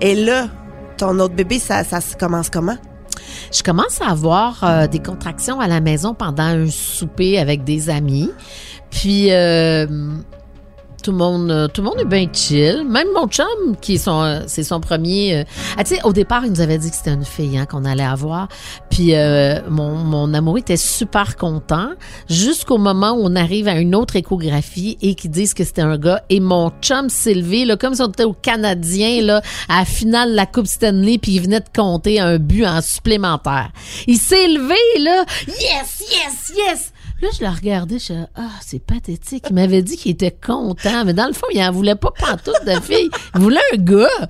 Et 0.00 0.14
là, 0.14 0.48
ton 1.04 1.18
autre 1.18 1.34
bébé, 1.34 1.58
ça, 1.58 1.82
commence 2.18 2.48
comment? 2.48 2.78
Je 3.52 3.62
commence 3.62 4.00
à 4.00 4.10
avoir 4.10 4.64
euh, 4.64 4.86
des 4.86 5.00
contractions 5.00 5.60
à 5.60 5.68
la 5.68 5.80
maison 5.80 6.14
pendant 6.14 6.44
un 6.44 6.70
souper 6.70 7.38
avec 7.38 7.62
des 7.62 7.90
amis. 7.90 8.30
Puis 8.90 9.30
euh, 9.30 9.86
tout 11.04 11.12
le 11.12 11.18
monde, 11.18 11.50
euh, 11.50 11.68
tout 11.68 11.82
le 11.82 11.88
monde 11.88 12.00
est 12.00 12.06
bien 12.06 12.26
chill. 12.32 12.82
Même 12.88 13.08
mon 13.14 13.28
chum, 13.28 13.44
qui 13.82 13.96
est 13.96 13.98
son, 13.98 14.22
euh, 14.22 14.40
c'est 14.46 14.62
son 14.64 14.80
premier. 14.80 15.36
euh, 15.36 15.44
ah, 15.76 15.84
tu 15.84 15.94
sais, 15.94 16.00
au 16.02 16.14
départ, 16.14 16.46
il 16.46 16.50
nous 16.50 16.62
avait 16.62 16.78
dit 16.78 16.88
que 16.90 16.96
c'était 16.96 17.12
une 17.12 17.26
fille 17.26 17.58
hein, 17.58 17.66
qu'on 17.66 17.84
allait 17.84 18.02
avoir. 18.02 18.48
Puis 18.90 19.14
euh, 19.14 19.60
mon, 19.68 19.90
mon 19.96 20.32
amoureux 20.32 20.60
était 20.60 20.78
super 20.78 21.36
content 21.36 21.90
jusqu'au 22.30 22.78
moment 22.78 23.12
où 23.12 23.20
on 23.22 23.36
arrive 23.36 23.68
à 23.68 23.74
une 23.74 23.94
autre 23.94 24.16
échographie 24.16 24.96
et 25.02 25.14
qu'ils 25.14 25.30
disent 25.30 25.52
que 25.52 25.62
c'était 25.62 25.82
un 25.82 25.98
gars. 25.98 26.22
Et 26.30 26.40
mon 26.40 26.70
chum 26.80 27.10
s'est 27.10 27.34
levé, 27.34 27.66
là, 27.66 27.76
comme 27.76 27.94
si 27.94 28.00
on 28.00 28.08
était 28.08 28.24
au 28.24 28.32
Canadien, 28.32 29.20
là, 29.20 29.42
à 29.68 29.80
la 29.80 29.84
finale 29.84 30.30
de 30.30 30.36
la 30.36 30.46
Coupe 30.46 30.66
Stanley, 30.66 31.18
puis 31.18 31.32
il 31.32 31.42
venait 31.42 31.60
de 31.60 31.68
compter 31.76 32.18
un 32.18 32.38
but 32.38 32.64
en 32.64 32.80
supplémentaire. 32.80 33.70
Il 34.06 34.16
s'est 34.16 34.48
levé, 34.48 35.02
là. 35.02 35.26
Yes, 35.48 36.02
yes, 36.10 36.52
yes! 36.56 36.92
Là, 37.22 37.28
je 37.38 37.44
le 37.44 37.50
regardais, 37.50 37.98
je 37.98 38.12
ah, 38.34 38.50
c'est 38.60 38.80
pathétique. 38.84 39.44
Il 39.48 39.54
m'avait 39.54 39.82
dit 39.82 39.96
qu'il 39.96 40.12
était 40.12 40.32
content, 40.32 41.04
mais 41.04 41.14
dans 41.14 41.26
le 41.26 41.32
fond, 41.32 41.46
il 41.52 41.62
en 41.62 41.72
voulait 41.72 41.94
pas 41.94 42.10
pantoute 42.10 42.64
de 42.66 42.80
fille. 42.80 43.08
Il 43.34 43.40
voulait 43.40 43.60
un 43.72 43.76
gars. 43.76 44.28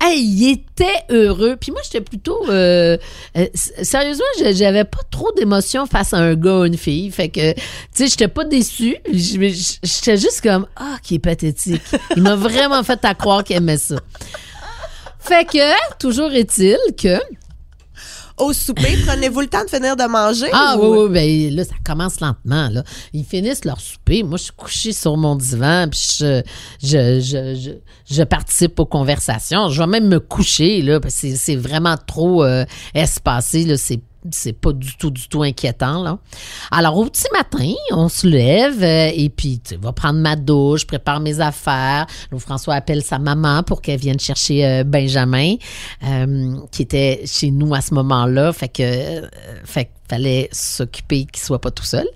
Hey, 0.00 0.20
il 0.20 0.50
était 0.50 1.04
heureux. 1.10 1.56
Puis 1.60 1.70
moi, 1.70 1.80
j'étais 1.84 2.00
plutôt... 2.00 2.44
euh, 2.48 2.96
euh, 3.36 3.46
sérieusement, 3.54 4.24
j'avais 4.50 4.82
pas 4.82 5.02
trop 5.10 5.30
d'émotions 5.36 5.86
face 5.86 6.12
à 6.12 6.16
un 6.16 6.34
gars 6.34 6.60
ou 6.60 6.64
une 6.64 6.76
fille. 6.76 7.10
Fait 7.12 7.28
que, 7.28 7.52
tu 7.52 7.60
sais, 7.92 8.06
j'étais 8.08 8.26
pas 8.26 8.44
déçue. 8.44 8.96
J'étais 9.12 10.16
juste 10.16 10.40
comme, 10.40 10.66
ah, 10.74 10.96
qui 11.02 11.16
est 11.16 11.20
pathétique. 11.20 11.82
Il 12.16 12.22
m'a 12.22 12.34
vraiment 12.34 12.82
fait 12.82 13.04
à 13.04 13.14
croire 13.14 13.44
qu'il 13.44 13.56
aimait 13.56 13.76
ça. 13.76 13.96
Fait 15.20 15.44
que, 15.44 15.98
toujours 15.98 16.32
est-il 16.32 16.78
que... 17.00 17.20
Au 18.42 18.52
souper, 18.52 18.96
prenez-vous 19.06 19.40
le 19.40 19.46
temps 19.46 19.64
de 19.64 19.70
finir 19.70 19.96
de 19.96 20.04
manger? 20.04 20.48
Ah 20.52 20.76
ou- 20.78 20.82
oui, 20.82 20.98
oui, 21.06 21.12
ben 21.12 21.56
là, 21.56 21.64
ça 21.64 21.74
commence 21.84 22.20
lentement. 22.20 22.68
Là. 22.70 22.82
Ils 23.12 23.24
finissent 23.24 23.64
leur 23.64 23.80
souper. 23.80 24.22
Moi, 24.22 24.36
je 24.38 24.44
suis 24.44 24.52
couchée 24.56 24.92
sur 24.92 25.16
mon 25.16 25.36
divan, 25.36 25.86
puis 25.90 26.00
je, 26.18 26.42
je, 26.82 27.20
je, 27.20 27.70
je, 28.14 28.22
participe 28.24 28.78
aux 28.80 28.86
conversations. 28.86 29.68
Je 29.68 29.80
vais 29.80 29.86
même 29.86 30.08
me 30.08 30.20
coucher, 30.20 30.82
là, 30.82 31.00
parce 31.00 31.14
que 31.14 31.20
c'est- 31.20 31.36
c'est 31.36 31.56
vraiment 31.56 31.96
trop 31.96 32.44
euh, 32.44 32.64
espacé. 32.94 33.64
Là. 33.64 33.76
C'est 33.76 34.00
c'est 34.30 34.52
pas 34.52 34.72
du 34.72 34.96
tout, 34.96 35.10
du 35.10 35.28
tout 35.28 35.42
inquiétant, 35.42 36.02
là. 36.02 36.18
Alors, 36.70 36.96
au 36.96 37.04
petit 37.06 37.26
matin, 37.32 37.72
on 37.90 38.08
se 38.08 38.26
lève 38.26 38.82
euh, 38.82 39.10
et 39.14 39.28
puis, 39.28 39.60
tu 39.60 39.70
sais, 39.70 39.76
va 39.76 39.92
prendre 39.92 40.20
ma 40.20 40.36
douche, 40.36 40.86
prépare 40.86 41.20
mes 41.20 41.40
affaires. 41.40 42.06
Là, 42.30 42.38
François 42.38 42.74
appelle 42.74 43.02
sa 43.02 43.18
maman 43.18 43.62
pour 43.62 43.82
qu'elle 43.82 43.98
vienne 43.98 44.20
chercher 44.20 44.64
euh, 44.64 44.84
Benjamin, 44.84 45.56
euh, 46.04 46.56
qui 46.70 46.82
était 46.82 47.22
chez 47.26 47.50
nous 47.50 47.74
à 47.74 47.80
ce 47.80 47.94
moment-là. 47.94 48.52
Fait 48.52 48.68
que, 48.68 49.28
fait 49.64 49.86
qu'il 49.86 49.94
fallait 50.08 50.48
s'occuper 50.52 51.24
qu'il 51.24 51.42
soit 51.42 51.60
pas 51.60 51.70
tout 51.70 51.84
seul. 51.84 52.06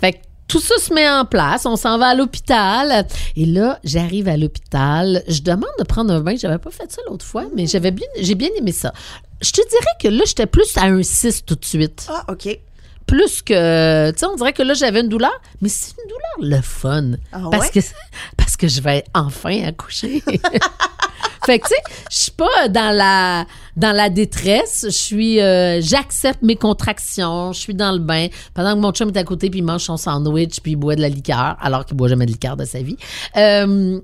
Fait 0.00 0.12
que 0.12 0.18
tout 0.48 0.60
ça 0.60 0.76
se 0.78 0.92
met 0.94 1.08
en 1.08 1.24
place. 1.24 1.66
On 1.66 1.76
s'en 1.76 1.98
va 1.98 2.08
à 2.08 2.14
l'hôpital. 2.14 3.06
Et 3.36 3.46
là, 3.46 3.78
j'arrive 3.84 4.28
à 4.28 4.36
l'hôpital. 4.36 5.22
Je 5.28 5.42
demande 5.42 5.70
de 5.78 5.84
prendre 5.84 6.12
un 6.12 6.20
bain. 6.20 6.36
J'avais 6.36 6.58
pas 6.58 6.70
fait 6.70 6.90
ça 6.90 7.02
l'autre 7.08 7.24
fois, 7.24 7.44
mais 7.54 7.66
j'avais 7.66 7.90
bien, 7.90 8.06
j'ai 8.20 8.34
bien 8.34 8.50
aimé 8.58 8.72
ça. 8.72 8.92
Je 9.40 9.50
te 9.50 9.68
dirais 9.68 9.92
que 10.00 10.08
là, 10.08 10.24
j'étais 10.26 10.46
plus 10.46 10.76
à 10.76 10.84
un 10.84 11.02
6 11.02 11.44
tout 11.44 11.56
de 11.56 11.64
suite. 11.64 12.06
Ah, 12.10 12.24
OK. 12.28 12.58
Plus 13.06 13.42
que, 13.42 14.10
tu 14.10 14.18
sais, 14.18 14.26
on 14.26 14.34
dirait 14.34 14.52
que 14.52 14.62
là, 14.62 14.74
j'avais 14.74 15.00
une 15.00 15.08
douleur, 15.08 15.40
mais 15.60 15.68
c'est 15.68 15.92
une 15.92 16.08
douleur 16.08 16.56
le 16.56 16.60
fun. 16.60 17.12
Ah 17.32 17.48
parce, 17.50 17.66
ouais? 17.66 17.80
que, 17.80 17.86
parce 18.36 18.56
que 18.56 18.66
je 18.66 18.80
vais 18.80 19.04
enfin 19.14 19.62
accoucher. 19.64 20.20
fait 21.46 21.58
que, 21.60 21.68
tu 21.68 21.74
sais, 21.74 21.82
je 22.10 22.16
suis 22.16 22.32
pas 22.32 22.68
dans 22.68 22.96
la, 22.96 23.46
dans 23.76 23.92
la 23.92 24.10
détresse. 24.10 24.86
Je 24.86 24.90
suis, 24.90 25.40
euh, 25.40 25.80
j'accepte 25.80 26.42
mes 26.42 26.56
contractions. 26.56 27.52
Je 27.52 27.60
suis 27.60 27.74
dans 27.74 27.92
le 27.92 28.00
bain. 28.00 28.26
Pendant 28.54 28.74
que 28.74 28.80
mon 28.80 28.90
chum 28.90 29.08
est 29.10 29.18
à 29.18 29.24
côté, 29.24 29.50
puis 29.50 29.60
il 29.60 29.64
mange 29.64 29.82
son 29.82 29.96
sandwich, 29.96 30.60
puis 30.60 30.72
il 30.72 30.76
boit 30.76 30.96
de 30.96 31.02
la 31.02 31.08
liqueur, 31.08 31.56
alors 31.60 31.84
qu'il 31.84 31.96
boit 31.96 32.08
jamais 32.08 32.26
de 32.26 32.32
liqueur 32.32 32.56
de 32.56 32.64
sa 32.64 32.82
vie. 32.82 32.96
Euh, 33.36 34.00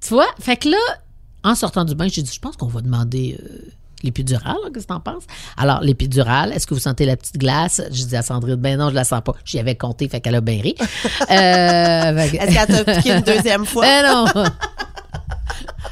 tu 0.00 0.08
vois? 0.14 0.28
Fait 0.40 0.56
que 0.56 0.70
là, 0.70 0.78
en 1.44 1.54
sortant 1.54 1.84
du 1.84 1.94
bain, 1.94 2.08
j'ai 2.08 2.22
dit, 2.22 2.32
je 2.32 2.40
pense 2.40 2.56
qu'on 2.56 2.66
va 2.66 2.80
demander 2.80 3.38
euh, 3.40 3.70
l'épidurale. 4.04 4.56
Qu'est-ce 4.72 4.86
que 4.86 4.92
t'en 4.92 5.00
penses? 5.00 5.24
Alors, 5.56 5.80
l'épidurale, 5.80 6.52
est-ce 6.52 6.66
que 6.66 6.74
vous 6.74 6.80
sentez 6.80 7.06
la 7.06 7.16
petite 7.16 7.38
glace? 7.38 7.82
J'ai 7.90 8.04
dit 8.04 8.16
à 8.16 8.22
Sandrine, 8.22 8.54
ben 8.56 8.78
non, 8.78 8.90
je 8.90 8.94
la 8.94 9.04
sens 9.04 9.20
pas. 9.24 9.32
J'y 9.44 9.58
avais 9.58 9.74
compté, 9.74 10.08
fait 10.08 10.20
qu'elle 10.20 10.34
a 10.36 10.40
bien 10.40 10.60
ri. 10.62 10.74
Euh, 11.30 12.28
fait 12.28 12.36
Est-ce 12.36 12.66
qu'elle 12.66 12.84
t'a 12.84 12.94
piqué 12.96 13.12
une 13.12 13.20
deuxième 13.22 13.64
fois? 13.64 13.84
ben 13.84 14.02
non! 14.34 14.44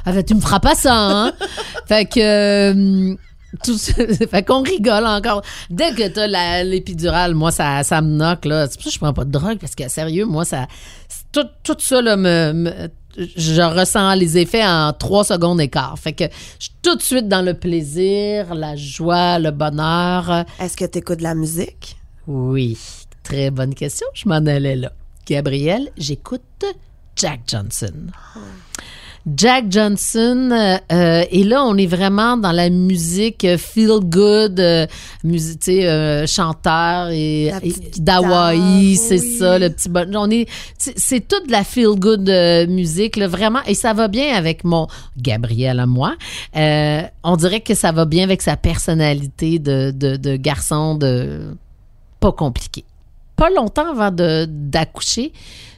Elle 0.04 0.14
fait, 0.14 0.24
tu 0.24 0.34
me 0.34 0.40
feras 0.40 0.60
pas 0.60 0.74
ça, 0.74 0.94
hein? 0.94 1.32
fait 1.86 2.06
que. 2.06 2.20
euh, 3.12 3.14
tout 3.62 3.76
ça- 3.78 3.92
fait 4.30 4.42
qu'on 4.42 4.62
rigole 4.62 5.06
encore. 5.06 5.42
Dès 5.70 5.92
que 5.94 6.08
t'as 6.08 6.26
la- 6.26 6.64
l'épidurale, 6.64 7.34
moi, 7.34 7.50
ça, 7.52 7.82
ça 7.84 8.00
me 8.00 8.08
knock, 8.16 8.44
là. 8.44 8.66
C'est 8.68 8.74
pour 8.76 8.84
ça 8.84 8.88
que 8.90 8.94
je 8.94 8.98
prends 8.98 9.12
pas 9.12 9.24
de 9.24 9.30
drogue, 9.30 9.58
parce 9.60 9.74
que, 9.74 9.88
sérieux, 9.88 10.24
moi, 10.26 10.44
ça. 10.44 10.66
Tout, 11.32 11.46
tout 11.62 11.76
ça, 11.78 12.02
là, 12.02 12.16
me, 12.16 12.52
me- 12.52 12.88
Je 13.16 13.62
ressens 13.62 14.14
les 14.14 14.38
effets 14.38 14.64
en 14.64 14.92
trois 14.92 15.24
secondes 15.24 15.60
et 15.60 15.68
quart. 15.68 15.98
Fait 15.98 16.12
que 16.12 16.24
je 16.58 16.64
suis 16.64 16.74
tout 16.82 16.96
de 16.96 17.02
suite 17.02 17.28
dans 17.28 17.42
le 17.44 17.54
plaisir, 17.54 18.54
la 18.54 18.76
joie, 18.76 19.38
le 19.38 19.50
bonheur. 19.50 20.44
Est-ce 20.58 20.76
que 20.76 20.84
tu 20.84 20.98
écoutes 20.98 21.18
de 21.18 21.24
la 21.24 21.34
musique? 21.34 21.96
Oui, 22.26 22.78
très 23.22 23.50
bonne 23.50 23.74
question. 23.74 24.06
Je 24.14 24.28
m'en 24.28 24.36
allais 24.36 24.76
là. 24.76 24.92
Gabriel, 25.26 25.90
j'écoute 25.96 26.64
Jack 27.16 27.40
Johnson. 27.46 28.08
Jack 29.36 29.66
Johnson, 29.70 30.50
euh, 30.52 30.76
euh, 30.90 31.24
et 31.30 31.44
là, 31.44 31.64
on 31.64 31.76
est 31.76 31.86
vraiment 31.86 32.36
dans 32.36 32.50
la 32.50 32.70
musique 32.70 33.44
euh, 33.44 33.56
feel 33.56 34.00
good, 34.02 34.58
euh, 34.58 34.86
musique, 35.22 35.68
euh, 35.68 36.26
chanteur 36.26 37.10
et, 37.10 37.52
d'Hawaï, 37.98 38.96
c'est 38.96 39.20
oui. 39.20 39.36
ça, 39.38 39.58
le 39.60 39.70
petit 39.70 39.88
bon. 39.88 40.10
On 40.16 40.28
est, 40.28 40.48
c'est- 40.76 41.20
toute 41.28 41.48
la 41.50 41.62
feel 41.62 41.94
good 41.96 42.28
musique, 42.68 43.16
là, 43.16 43.28
vraiment, 43.28 43.60
et 43.66 43.74
ça 43.74 43.92
va 43.92 44.08
bien 44.08 44.34
avec 44.34 44.64
mon 44.64 44.88
Gabriel 45.16 45.78
à 45.78 45.86
moi. 45.86 46.16
On 46.54 47.36
dirait 47.36 47.60
que 47.60 47.74
ça 47.74 47.92
va 47.92 48.04
bien 48.06 48.24
avec 48.24 48.42
sa 48.42 48.56
personnalité 48.56 49.60
de, 49.60 49.92
de, 49.92 50.16
de 50.16 50.34
garçon 50.36 50.96
de 50.96 51.54
pas 52.18 52.32
compliqué. 52.32 52.84
Pas 53.36 53.50
longtemps 53.50 53.90
avant 53.90 54.10
de- 54.10 54.46
d'accoucher, 54.48 55.32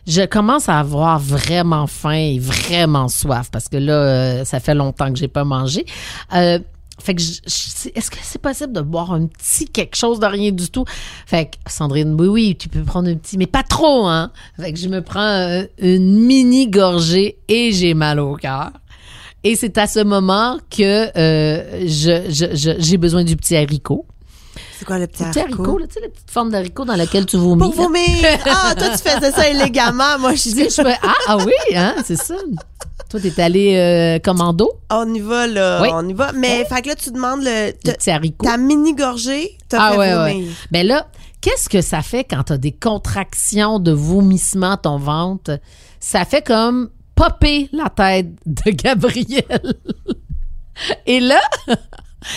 je 0.07 0.23
commence 0.27 0.69
à 0.69 0.79
avoir 0.79 1.19
vraiment 1.19 1.87
faim 1.87 2.13
et 2.13 2.39
vraiment 2.39 3.09
soif 3.09 3.51
parce 3.51 3.69
que 3.69 3.77
là, 3.77 3.93
euh, 3.93 4.45
ça 4.45 4.61
fait 4.61 4.75
longtemps 4.75 5.13
que 5.13 5.19
j'ai 5.19 5.29
pas 5.29 5.45
mangé. 5.45 5.87
Euh, 6.35 6.59
fait 7.01 7.15
que 7.15 7.21
est-ce 7.21 8.11
que 8.11 8.19
c'est 8.23 8.41
possible 8.41 8.73
de 8.73 8.81
boire 8.81 9.13
un 9.13 9.27
petit 9.27 9.67
quelque 9.67 9.97
chose 9.97 10.21
de 10.21 10.27
rien 10.27 10.53
du 10.53 10.71
tout? 10.71 10.85
Fait 11.27 11.47
que 11.47 11.57
Sandrine, 11.67 12.15
oui, 12.19 12.29
oui, 12.29 12.57
tu 12.57 12.69
peux 12.69 12.83
prendre 12.83 13.09
un 13.09 13.17
petit, 13.17 13.37
mais 13.37 13.47
pas 13.47 13.65
trop, 13.65 14.07
hein? 14.07 14.31
Fait 14.61 14.73
que 14.73 14.79
je 14.79 14.89
me 14.89 15.03
prends 15.03 15.21
euh, 15.21 15.65
une 15.79 16.21
mini 16.21 16.69
gorgée 16.69 17.39
et 17.49 17.73
j'ai 17.73 17.95
mal 17.95 18.21
au 18.21 18.37
cœur. 18.37 18.71
Et 19.43 19.57
c'est 19.57 19.77
à 19.77 19.87
ce 19.87 20.01
moment 20.01 20.59
que 20.71 21.11
euh, 21.19 21.85
j'ai 22.79 22.97
besoin 22.97 23.25
du 23.25 23.37
petit 23.37 23.57
haricot. 23.57 24.07
C'est 24.79 24.85
quoi 24.85 24.99
le 24.99 25.07
petit 25.07 25.23
Le 25.25 25.31
petit 25.31 25.41
haricot, 25.41 25.63
haricot? 25.63 25.79
là, 25.79 25.87
tu 25.87 25.95
sais, 25.95 26.01
la 26.01 26.09
petite 26.09 26.31
forme 26.31 26.51
d'haricot 26.51 26.85
dans 26.85 26.97
laquelle 26.97 27.27
tu 27.27 27.37
vomis. 27.37 27.61
Pour 27.63 27.73
vomir! 27.75 28.03
Ah, 28.47 28.75
toi, 28.79 28.89
tu 28.91 28.99
faisais 29.09 29.31
ça 29.33 29.49
élégamment. 29.49 30.19
Moi, 30.19 30.35
je 30.35 30.39
Je 30.39 30.49
dis, 30.51 30.55
dis, 30.55 30.65
je 30.65 30.83
fais, 30.83 30.97
ah, 31.03 31.13
ah 31.29 31.37
oui, 31.39 31.53
hein, 31.77 31.95
c'est 32.05 32.17
ça. 32.17 32.35
Toi, 33.11 33.21
t'es 33.21 33.41
allé 33.41 33.77
euh, 33.77 34.19
commando, 34.19 34.71
on 34.91 35.15
y 35.15 35.21
va, 35.21 35.47
là. 35.47 35.81
Oui. 35.83 35.89
On 35.93 36.09
y 36.09 36.13
va. 36.13 36.33
Mais, 36.33 36.65
fait 36.65 36.83
que 36.83 36.89
là, 36.89 36.95
tu 36.97 37.11
demandes 37.13 37.43
le, 37.43 37.73
le 37.85 37.93
petit 37.93 38.11
haricot. 38.11 38.45
ta 38.47 38.57
mini-gorgée, 38.57 39.57
t'as 39.69 39.79
Ah 39.81 39.93
fait 39.93 39.99
ouais, 39.99 40.15
vomir. 40.15 40.47
ouais. 40.49 40.53
Ben 40.73 40.87
là, 40.87 41.07
qu'est-ce 41.41 41.69
que 41.69 41.81
ça 41.81 42.03
fait 42.03 42.25
quand 42.25 42.43
t'as 42.45 42.57
des 42.57 42.73
contractions 42.73 43.79
de 43.79 43.93
vomissement 43.93 44.73
à 44.73 44.77
ton 44.79 44.99
ventre? 44.99 45.61
Ça 46.01 46.25
fait 46.25 46.43
comme 46.43 46.91
popper 47.15 47.69
la 47.73 47.89
tête 47.91 48.31
de 48.47 48.71
Gabriel. 48.73 49.75
Et 51.07 51.21
là, 51.21 51.41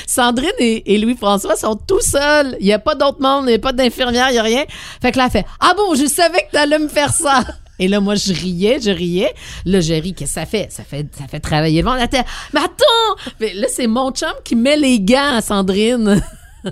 Sandrine 0.05 0.49
et, 0.59 0.97
Louis-François 0.97 1.55
sont 1.55 1.75
tout 1.75 2.01
seuls. 2.01 2.57
Il 2.59 2.65
n'y 2.65 2.73
a 2.73 2.79
pas 2.79 2.95
d'autre 2.95 3.21
monde, 3.21 3.45
il 3.45 3.49
n'y 3.49 3.55
a 3.55 3.59
pas 3.59 3.73
d'infirmière, 3.73 4.29
il 4.29 4.33
n'y 4.33 4.39
a 4.39 4.43
rien. 4.43 4.65
Fait 5.01 5.11
que 5.11 5.17
là, 5.17 5.25
elle 5.25 5.31
fait 5.31 5.45
Ah 5.59 5.73
bon, 5.75 5.95
je 5.95 6.05
savais 6.05 6.39
que 6.39 6.51
t'allais 6.51 6.79
me 6.79 6.87
faire 6.87 7.13
ça. 7.13 7.43
Et 7.79 7.87
là, 7.87 7.99
moi, 7.99 8.15
je 8.15 8.33
riais, 8.33 8.79
je 8.81 8.89
riais. 8.89 9.33
Là, 9.65 9.81
je 9.81 9.93
ris, 9.93 10.13
qu'est-ce 10.13 10.33
que 10.33 10.39
ça 10.39 10.45
fait? 10.45 10.71
Ça 10.71 10.83
fait, 10.83 11.05
ça 11.15 11.27
fait 11.27 11.39
travailler 11.39 11.81
le. 11.83 11.95
Elle 11.95 12.05
était, 12.05 12.23
Mais 12.53 12.61
attends! 12.61 13.15
Là, 13.39 13.67
c'est 13.69 13.87
mon 13.87 14.11
chum 14.11 14.33
qui 14.43 14.55
met 14.55 14.77
les 14.77 14.99
gants 14.99 15.35
à 15.35 15.41
Sandrine. 15.41 16.21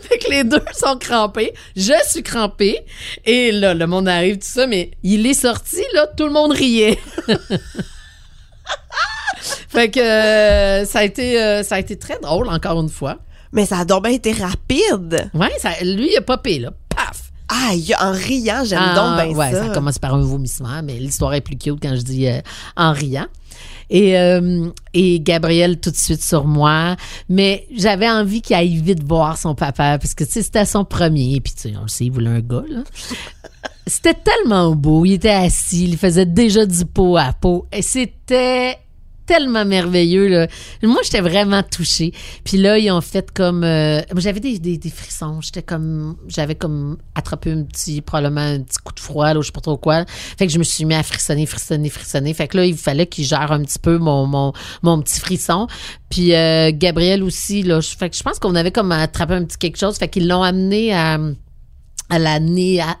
Fait 0.00 0.18
que 0.18 0.30
les 0.30 0.44
deux 0.44 0.62
sont 0.74 0.96
crampés. 0.96 1.52
Je 1.74 1.92
suis 2.08 2.22
crampée. 2.22 2.84
Et 3.24 3.50
là, 3.50 3.74
le 3.74 3.86
monde 3.86 4.08
arrive, 4.08 4.36
tout 4.36 4.46
ça, 4.46 4.66
mais 4.66 4.92
il 5.02 5.26
est 5.26 5.34
sorti, 5.34 5.82
là, 5.92 6.06
tout 6.16 6.26
le 6.26 6.32
monde 6.32 6.52
riait. 6.52 6.98
fait 9.68 9.90
que 9.90 10.00
euh, 10.00 10.84
ça, 10.84 11.00
a 11.00 11.04
été, 11.04 11.40
euh, 11.42 11.62
ça 11.62 11.76
a 11.76 11.78
été 11.78 11.96
très 11.98 12.18
drôle, 12.20 12.48
encore 12.48 12.80
une 12.80 12.88
fois. 12.88 13.18
Mais 13.52 13.66
ça 13.66 13.78
a 13.78 13.84
donc 13.84 14.04
bien 14.04 14.12
été 14.12 14.32
rapide. 14.32 15.30
Ça, 15.58 15.70
lui, 15.82 16.10
il 16.12 16.16
a 16.16 16.22
popé, 16.22 16.58
là. 16.58 16.70
Paf! 16.88 17.30
Ah, 17.48 17.74
il- 17.74 17.94
en 18.00 18.12
riant, 18.12 18.62
j'aime 18.64 18.78
Ah, 18.82 18.94
donc 18.94 19.26
bien 19.28 19.36
ouais, 19.36 19.52
ça. 19.52 19.66
ça 19.66 19.74
commence 19.74 19.98
par 19.98 20.14
un 20.14 20.22
vomissement, 20.22 20.80
mais 20.82 20.94
l'histoire 20.94 21.34
est 21.34 21.42
plus 21.42 21.56
cute 21.58 21.78
quand 21.82 21.94
je 21.94 22.00
dis 22.00 22.26
euh, 22.28 22.40
en 22.76 22.92
riant. 22.92 23.26
Et, 23.90 24.16
euh, 24.18 24.70
et 24.94 25.20
Gabriel 25.20 25.78
tout 25.78 25.90
de 25.90 25.96
suite 25.96 26.22
sur 26.24 26.46
moi. 26.46 26.96
Mais 27.28 27.66
j'avais 27.76 28.08
envie 28.08 28.40
qu'il 28.40 28.56
aille 28.56 28.78
vite 28.78 29.02
voir 29.06 29.36
son 29.36 29.54
papa, 29.54 29.98
parce 29.98 30.14
que 30.14 30.24
tu 30.24 30.30
sais, 30.32 30.42
c'était 30.42 30.64
son 30.64 30.86
premier. 30.86 31.38
Puis 31.42 31.52
tu 31.52 31.60
sais, 31.68 31.74
on 31.78 31.82
le 31.82 31.88
sait, 31.88 32.06
il 32.06 32.10
voulait 32.12 32.30
un 32.30 32.40
gars, 32.40 32.64
là. 32.70 32.80
C'était 33.86 34.14
tellement 34.14 34.74
beau. 34.74 35.04
Il 35.04 35.12
était 35.14 35.28
assis, 35.28 35.84
il 35.84 35.98
faisait 35.98 36.24
déjà 36.24 36.64
du 36.64 36.86
pot 36.86 37.18
à 37.18 37.34
pot. 37.38 37.66
Et 37.70 37.82
c'était 37.82 38.78
tellement 39.26 39.64
merveilleux. 39.64 40.28
Là. 40.28 40.48
Moi, 40.82 41.00
j'étais 41.04 41.20
vraiment 41.20 41.62
touchée. 41.62 42.12
Puis 42.44 42.56
là, 42.56 42.78
ils 42.78 42.90
ont 42.90 43.00
fait 43.00 43.30
comme... 43.30 43.64
euh, 43.64 44.00
j'avais 44.16 44.40
des, 44.40 44.58
des, 44.58 44.78
des 44.78 44.90
frissons. 44.90 45.40
J'étais 45.40 45.62
comme... 45.62 46.16
J'avais 46.28 46.54
comme 46.54 46.98
attrapé 47.14 47.52
un 47.52 47.62
petit... 47.62 48.00
Probablement 48.00 48.40
un 48.40 48.60
petit 48.60 48.78
coup 48.82 48.92
de 48.92 49.00
froid, 49.00 49.32
là, 49.32 49.40
je 49.40 49.46
sais 49.46 49.52
pas 49.52 49.60
trop 49.60 49.76
quoi. 49.76 50.04
Fait 50.06 50.46
que 50.46 50.52
je 50.52 50.58
me 50.58 50.64
suis 50.64 50.84
mis 50.84 50.94
à 50.94 51.02
frissonner, 51.02 51.46
frissonner, 51.46 51.88
frissonner. 51.88 52.34
Fait 52.34 52.48
que 52.48 52.56
là, 52.56 52.66
il 52.66 52.76
fallait 52.76 53.06
qu'il 53.06 53.24
gère 53.24 53.52
un 53.52 53.62
petit 53.62 53.78
peu 53.78 53.98
mon, 53.98 54.26
mon, 54.26 54.52
mon 54.82 55.00
petit 55.00 55.20
frisson. 55.20 55.66
Puis 56.10 56.34
euh, 56.34 56.72
Gabriel 56.74 57.22
aussi, 57.22 57.62
là. 57.62 57.80
Fait 57.80 58.10
que 58.10 58.16
je 58.16 58.22
pense 58.22 58.38
qu'on 58.38 58.54
avait 58.54 58.72
comme 58.72 58.92
attrapé 58.92 59.34
un 59.34 59.44
petit 59.44 59.58
quelque 59.58 59.78
chose. 59.78 59.96
Fait 59.96 60.08
qu'ils 60.08 60.28
l'ont 60.28 60.42
amené 60.42 60.92
à 60.94 61.18
à 62.10 62.18
la 62.18 62.40
néa- 62.40 62.98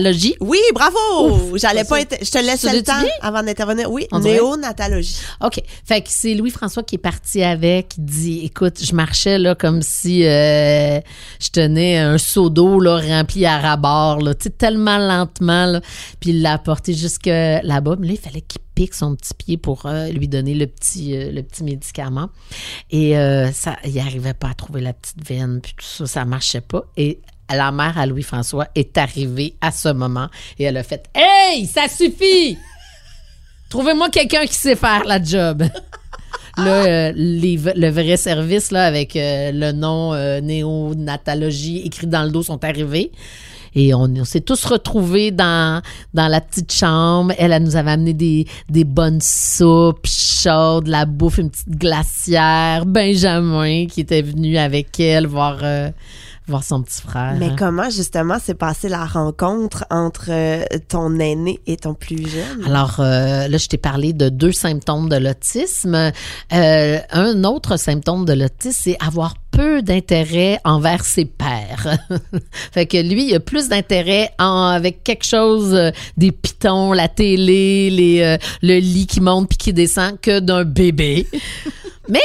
néonatologie. 0.00 0.34
Oui, 0.40 0.58
bravo! 0.74 1.56
J'allais 1.56 1.84
pas 1.84 2.00
être, 2.00 2.16
je 2.24 2.30
te 2.30 2.38
laisse 2.38 2.64
le 2.64 2.82
temps 2.82 2.92
avant 3.20 3.42
d'intervenir. 3.42 3.90
Oui, 3.90 4.06
On 4.12 4.20
néonatologie. 4.20 5.16
OK. 5.42 5.62
Fait 5.84 6.00
que 6.00 6.08
c'est 6.10 6.34
Louis-François 6.34 6.82
qui 6.82 6.96
est 6.96 6.98
parti 6.98 7.42
avec. 7.42 7.94
Il 7.98 8.04
dit 8.04 8.40
Écoute, 8.44 8.82
je 8.82 8.94
marchais 8.94 9.38
là 9.38 9.54
comme 9.54 9.82
si 9.82 10.26
euh, 10.26 11.00
je 11.40 11.48
tenais 11.50 11.98
un 11.98 12.18
seau 12.18 12.50
d'eau 12.50 12.80
là, 12.80 12.98
rempli 12.98 13.46
à 13.46 13.58
rabord, 13.58 14.20
là, 14.20 14.34
tu 14.34 14.44
sais, 14.44 14.50
tellement 14.50 14.98
lentement. 14.98 15.66
Là. 15.66 15.80
Puis 16.20 16.30
il 16.30 16.42
l'a 16.42 16.54
apporté 16.54 16.94
jusque 16.94 17.26
là-bas. 17.26 17.96
Mais 17.98 18.08
là, 18.08 18.12
il 18.14 18.20
fallait 18.20 18.40
qu'il 18.40 18.60
pique 18.74 18.94
son 18.94 19.14
petit 19.14 19.34
pied 19.34 19.56
pour 19.56 19.86
euh, 19.86 20.08
lui 20.08 20.28
donner 20.28 20.54
le 20.54 20.66
petit, 20.66 21.16
euh, 21.16 21.30
le 21.30 21.42
petit 21.42 21.64
médicament. 21.64 22.30
Et 22.90 23.16
euh, 23.18 23.50
ça, 23.52 23.76
il 23.84 23.94
n'arrivait 23.94 24.34
pas 24.34 24.48
à 24.48 24.54
trouver 24.54 24.80
la 24.80 24.92
petite 24.92 25.26
veine, 25.26 25.60
puis 25.60 25.74
tout 25.76 25.84
ça, 25.84 26.06
ça 26.06 26.24
marchait 26.24 26.60
pas. 26.60 26.84
Et 26.96 27.20
la 27.54 27.72
mère 27.72 27.98
à 27.98 28.06
Louis-François 28.06 28.68
est 28.74 28.96
arrivée 28.98 29.54
à 29.60 29.70
ce 29.70 29.88
moment 29.88 30.28
et 30.58 30.64
elle 30.64 30.76
a 30.76 30.82
fait 30.82 31.08
Hey, 31.14 31.66
ça 31.66 31.88
suffit! 31.88 32.58
Trouvez-moi 33.68 34.10
quelqu'un 34.10 34.44
qui 34.46 34.54
sait 34.54 34.76
faire 34.76 35.04
la 35.04 35.22
job. 35.22 35.64
Là, 36.58 36.84
euh, 36.84 37.12
les 37.16 37.56
le 37.56 37.88
vrai 37.88 38.18
service 38.18 38.70
là, 38.72 38.84
avec 38.84 39.16
euh, 39.16 39.52
le 39.54 39.72
nom 39.72 40.12
euh, 40.12 40.42
néonatologie 40.42 41.78
écrit 41.78 42.06
dans 42.06 42.24
le 42.24 42.30
dos 42.30 42.42
sont 42.42 42.62
arrivés. 42.62 43.10
Et 43.74 43.94
on, 43.94 44.02
on 44.02 44.24
s'est 44.24 44.42
tous 44.42 44.64
retrouvés 44.64 45.30
dans, 45.30 45.82
dans 46.12 46.28
la 46.28 46.40
petite 46.40 46.72
chambre. 46.72 47.32
Elle, 47.38 47.52
elle 47.52 47.62
nous 47.62 47.76
avait 47.76 47.92
amené 47.92 48.12
des, 48.12 48.46
des 48.68 48.84
bonnes 48.84 49.20
soupes 49.22 50.06
chaudes, 50.06 50.88
la 50.88 51.06
bouffe, 51.06 51.38
une 51.38 51.50
petite 51.50 51.70
glacière. 51.70 52.84
Benjamin 52.84 53.86
qui 53.86 54.00
était 54.00 54.22
venu 54.22 54.58
avec 54.58 55.00
elle 55.00 55.26
voir, 55.26 55.60
euh, 55.62 55.90
voir 56.48 56.64
son 56.64 56.82
petit 56.82 57.00
frère. 57.00 57.36
Mais 57.38 57.50
comment, 57.56 57.88
justement, 57.90 58.38
s'est 58.38 58.54
passée 58.54 58.88
la 58.88 59.04
rencontre 59.04 59.84
entre 59.90 60.26
euh, 60.30 60.64
ton 60.88 61.18
aîné 61.18 61.60
et 61.66 61.76
ton 61.76 61.94
plus 61.94 62.28
jeune? 62.28 62.64
Alors 62.66 62.96
euh, 63.00 63.48
là, 63.48 63.56
je 63.58 63.66
t'ai 63.68 63.78
parlé 63.78 64.12
de 64.12 64.28
deux 64.28 64.52
symptômes 64.52 65.08
de 65.08 65.16
l'autisme. 65.16 65.94
Euh, 66.52 66.98
un 67.10 67.44
autre 67.44 67.76
symptôme 67.76 68.24
de 68.24 68.32
l'autisme, 68.32 68.80
c'est 68.82 68.96
avoir 69.04 69.34
peu 69.52 69.82
d'intérêt 69.82 70.58
envers 70.64 71.04
ses 71.04 71.26
pairs. 71.26 71.98
fait 72.72 72.86
que 72.86 72.96
lui, 72.96 73.28
il 73.28 73.34
a 73.34 73.40
plus 73.40 73.68
d'intérêt 73.68 74.30
en- 74.38 74.66
avec 74.68 75.04
quelque 75.04 75.26
chose, 75.26 75.74
euh, 75.74 75.90
des 76.16 76.32
pitons, 76.32 76.92
la 76.92 77.08
télé, 77.08 77.90
les, 77.90 78.20
euh, 78.22 78.36
le 78.62 78.78
lit 78.78 79.06
qui 79.06 79.20
monte 79.20 79.48
puis 79.50 79.58
qui 79.58 79.72
descend, 79.72 80.18
que 80.20 80.40
d'un 80.40 80.64
bébé. 80.64 81.26
Mais 82.08 82.20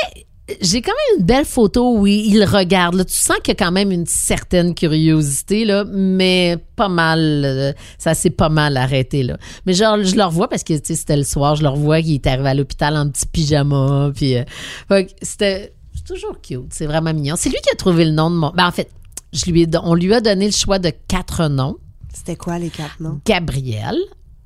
j'ai 0.62 0.82
quand 0.82 0.92
même 0.92 1.20
une 1.20 1.26
belle 1.26 1.46
photo 1.46 1.98
où 1.98 2.08
il 2.08 2.44
regarde. 2.46 2.96
Là. 2.96 3.06
Tu 3.06 3.14
sens 3.14 3.38
qu'il 3.44 3.50
y 3.50 3.52
a 3.52 3.66
quand 3.66 3.72
même 3.72 3.92
une 3.92 4.06
certaine 4.06 4.74
curiosité, 4.74 5.66
là, 5.66 5.84
mais 5.92 6.58
pas 6.76 6.88
mal. 6.90 7.44
euh, 7.46 7.74
ça 7.98 8.14
s'est 8.14 8.30
pas 8.30 8.50
mal 8.50 8.78
arrêté. 8.78 9.24
Là. 9.24 9.38
Mais 9.66 9.74
genre, 9.74 10.02
je 10.04 10.16
le 10.16 10.24
revois 10.24 10.48
parce 10.48 10.64
que 10.64 10.74
c'était 10.82 11.18
le 11.18 11.24
soir, 11.24 11.56
je 11.56 11.64
le 11.64 11.70
revois 11.70 12.02
qu'il 12.02 12.14
est 12.14 12.28
arrivé 12.28 12.50
à 12.50 12.54
l'hôpital 12.54 12.96
en 12.96 13.10
petit 13.10 13.26
pyjama. 13.26 14.12
Puis, 14.16 14.38
euh, 14.38 15.04
c'était 15.22 15.74
toujours 16.06 16.40
cute. 16.42 16.72
C'est 16.72 16.86
vraiment 16.86 17.14
mignon. 17.14 17.36
C'est 17.38 17.50
lui 17.50 17.58
qui 17.62 17.70
a 17.72 17.76
trouvé 17.76 18.06
le 18.06 18.12
nom 18.12 18.30
de 18.30 18.36
mon. 18.36 18.52
Ben, 18.52 18.68
en 18.68 18.72
fait, 18.72 18.90
je 19.34 19.52
lui 19.52 19.64
ai, 19.64 19.68
on 19.84 19.96
lui 19.96 20.14
a 20.14 20.22
donné 20.22 20.46
le 20.46 20.54
choix 20.54 20.80
de 20.80 20.92
quatre 21.08 21.48
noms. 21.50 21.76
C'était 22.14 22.38
quoi 22.38 22.58
les 22.58 22.70
quatre 22.70 23.00
noms? 23.02 23.20
Gabriel, 23.26 23.98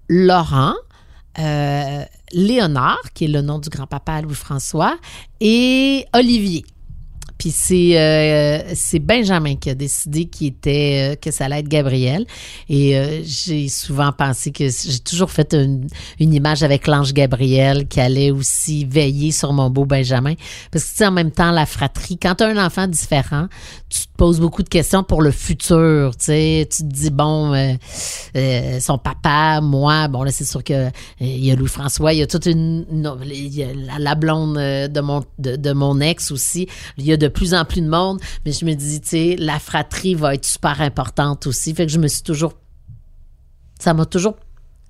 Laurent, 0.10 0.74
euh, 1.40 2.04
Léonard, 2.34 3.02
qui 3.14 3.26
est 3.26 3.28
le 3.28 3.42
nom 3.42 3.60
du 3.60 3.70
grand-papa 3.70 4.22
Louis-François, 4.22 4.98
et 5.40 6.06
Olivier. 6.14 6.66
Puis 7.42 7.50
c'est 7.50 8.00
euh, 8.00 8.62
c'est 8.76 9.00
Benjamin 9.00 9.56
qui 9.56 9.72
a 9.72 9.74
décidé 9.74 10.26
qu'il 10.26 10.46
était 10.46 11.14
euh, 11.14 11.16
que 11.16 11.32
ça 11.32 11.46
allait 11.46 11.62
être 11.62 11.68
Gabriel. 11.68 12.28
Et 12.70 12.96
euh, 12.96 13.24
j'ai 13.24 13.68
souvent 13.68 14.12
pensé 14.12 14.52
que 14.52 14.66
j'ai 14.70 15.00
toujours 15.00 15.32
fait 15.32 15.56
une, 15.56 15.88
une 16.20 16.36
image 16.36 16.62
avec 16.62 16.86
l'ange 16.86 17.16
Gabriel 17.16 17.88
qui 17.88 18.00
allait 18.00 18.30
aussi 18.30 18.86
veiller 18.86 19.32
sur 19.32 19.54
mon 19.54 19.72
beau 19.72 19.86
Benjamin. 19.86 20.36
Parce 20.72 20.86
que 20.86 20.90
tu 20.92 20.98
sais 20.98 21.08
en 21.08 21.12
même 21.12 21.32
temps 21.32 21.50
la 21.50 21.66
fratrie 21.66 22.20
quand 22.20 22.36
tu 22.36 22.44
as 22.44 22.48
un 22.48 22.64
enfant 22.64 22.86
différent 22.86 23.48
tu 23.92 24.04
te 24.04 24.16
poses 24.16 24.40
beaucoup 24.40 24.64
de 24.64 24.70
questions 24.70 25.04
pour 25.04 25.22
le 25.22 25.32
futur 25.32 26.16
tu 26.18 26.26
sais. 26.26 26.68
Tu 26.72 26.84
te 26.84 26.88
dis 26.88 27.10
bon 27.10 27.54
euh, 27.54 27.74
euh, 28.38 28.80
son 28.80 28.98
papa 28.98 29.60
moi 29.62 30.08
bon 30.08 30.24
là 30.24 30.32
c'est 30.32 30.46
sûr 30.46 30.64
que 30.64 30.90
il 31.20 31.44
y 31.44 31.52
a 31.52 31.56
Louis 31.56 31.68
François 31.68 32.14
il 32.14 32.20
y 32.20 32.22
a 32.22 32.28
toute 32.28 32.46
une, 32.46 32.86
il 33.26 33.54
y 33.54 33.64
a 33.64 33.68
la, 34.00 34.16
blonde 34.16 34.56
de 34.56 35.02
mon 35.02 35.24
de, 35.40 35.56
de 35.56 35.74
mon 35.74 36.00
ex 36.00 36.32
aussi. 36.32 36.68
Il 36.98 37.06
y 37.06 37.12
a 37.12 37.18
de 37.18 37.31
plus 37.32 37.54
en 37.54 37.66
plus 37.66 37.82
de 37.82 37.88
monde 37.90 38.20
mais 38.46 38.52
je 38.52 38.64
me 38.66 38.74
dis 38.74 39.02
tu 39.02 39.08
sais 39.10 39.36
la 39.40 39.58
fratrie 39.60 40.14
va 40.16 40.36
être 40.36 40.46
super 40.46 40.80
importante 40.82 41.48
aussi 41.48 41.74
fait 41.74 41.86
que 41.86 41.92
je 41.92 41.98
me 42.00 42.08
suis 42.08 42.22
toujours 42.24 42.54
ça 43.80 43.94
m'a 43.96 44.06
toujours 44.06 44.36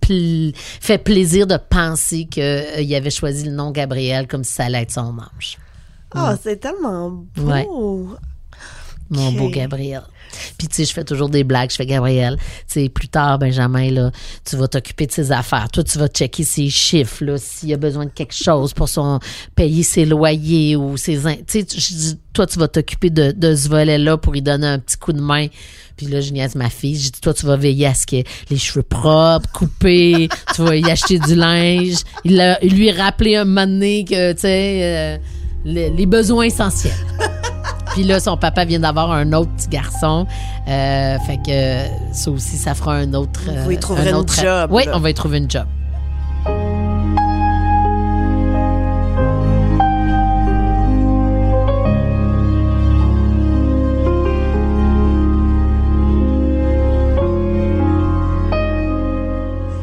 pl- 0.01 0.51
fait 0.55 0.97
plaisir 0.97 1.47
de 1.47 1.55
penser 1.57 2.25
qu'il 2.25 2.93
avait 2.95 3.09
choisi 3.09 3.45
le 3.45 3.51
nom 3.51 3.71
Gabriel 3.71 4.27
comme 4.27 4.43
si 4.43 4.53
ça 4.53 4.65
allait 4.65 4.81
être 4.81 4.91
son 4.91 5.17
ange. 5.17 5.57
Oh, 6.13 6.31
c'est 6.43 6.57
tellement 6.59 7.09
beau! 7.09 7.43
Ouais. 7.43 7.65
Mon 9.09 9.31
beau 9.31 9.49
Gabriel. 9.49 10.03
Puis, 10.57 10.67
tu 10.67 10.75
sais, 10.75 10.85
je 10.85 10.93
fais 10.93 11.03
toujours 11.03 11.29
des 11.29 11.43
blagues. 11.43 11.71
Je 11.71 11.75
fais 11.75 11.85
Gabriel. 11.85 12.37
Tu 12.67 12.81
sais, 12.81 12.89
plus 12.89 13.07
tard, 13.07 13.39
Benjamin, 13.39 13.91
là, 13.91 14.11
tu 14.45 14.55
vas 14.55 14.67
t'occuper 14.67 15.07
de 15.07 15.11
ses 15.11 15.31
affaires. 15.31 15.69
Toi, 15.69 15.83
tu 15.83 15.97
vas 15.97 16.07
checker 16.07 16.43
ses 16.43 16.69
chiffres, 16.69 17.23
là, 17.23 17.37
s'il 17.37 17.73
a 17.73 17.77
besoin 17.77 18.05
de 18.05 18.11
quelque 18.11 18.35
chose 18.35 18.73
pour 18.73 18.89
son, 18.89 19.19
payer 19.55 19.83
ses 19.83 20.05
loyers 20.05 20.75
ou 20.75 20.97
ses, 20.97 21.19
tu 21.47 21.65
sais, 21.65 22.17
toi, 22.33 22.45
tu 22.45 22.59
vas 22.59 22.67
t'occuper 22.67 23.09
de, 23.09 23.31
de 23.31 23.55
ce 23.55 23.67
volet-là 23.69 24.17
pour 24.17 24.33
lui 24.33 24.41
donner 24.41 24.67
un 24.67 24.79
petit 24.79 24.97
coup 24.97 25.13
de 25.13 25.21
main. 25.21 25.47
Puis 25.97 26.07
là, 26.07 26.21
je 26.21 26.31
niaise 26.31 26.55
ma 26.55 26.69
fille. 26.69 26.97
Je 26.97 27.11
dis, 27.11 27.21
toi, 27.21 27.33
tu 27.33 27.45
vas 27.45 27.57
veiller 27.57 27.87
à 27.87 27.93
ce 27.93 28.15
ait 28.15 28.23
les 28.49 28.57
cheveux 28.57 28.83
propres, 28.83 29.49
coupés. 29.51 30.29
tu 30.55 30.63
vas 30.63 30.75
y 30.75 30.89
acheter 30.89 31.19
du 31.19 31.35
linge. 31.35 31.97
Il, 32.23 32.39
a, 32.39 32.63
il 32.63 32.75
lui 32.75 32.89
a 32.89 33.03
rappelé 33.03 33.35
un 33.35 33.45
moment 33.45 33.67
donné 33.67 34.05
que, 34.05 34.33
tu 34.33 34.39
sais, 34.39 34.79
euh, 34.83 35.17
les, 35.65 35.89
les 35.89 36.05
besoins 36.05 36.45
essentiels. 36.45 36.93
Puis 37.93 38.03
là, 38.03 38.19
son 38.19 38.37
papa 38.37 38.63
vient 38.65 38.79
d'avoir 38.79 39.11
un 39.11 39.33
autre 39.33 39.51
petit 39.57 39.67
garçon. 39.67 40.25
Euh, 40.67 41.17
fait 41.27 41.37
que 41.45 42.13
ça 42.13 42.31
aussi, 42.31 42.57
ça 42.57 42.73
fera 42.73 42.93
un 42.95 43.13
autre. 43.13 43.41
Vous 43.65 43.71
y 43.71 43.75
euh, 43.75 43.79
trouverez 43.79 44.07
un 44.07 44.11
une 44.11 44.15
autre- 44.15 44.33
job, 44.41 44.69
Oui, 44.71 44.83
on 44.93 44.99
va 44.99 45.09
y 45.09 45.13
trouver 45.13 45.39
une 45.39 45.49
job. 45.51 45.65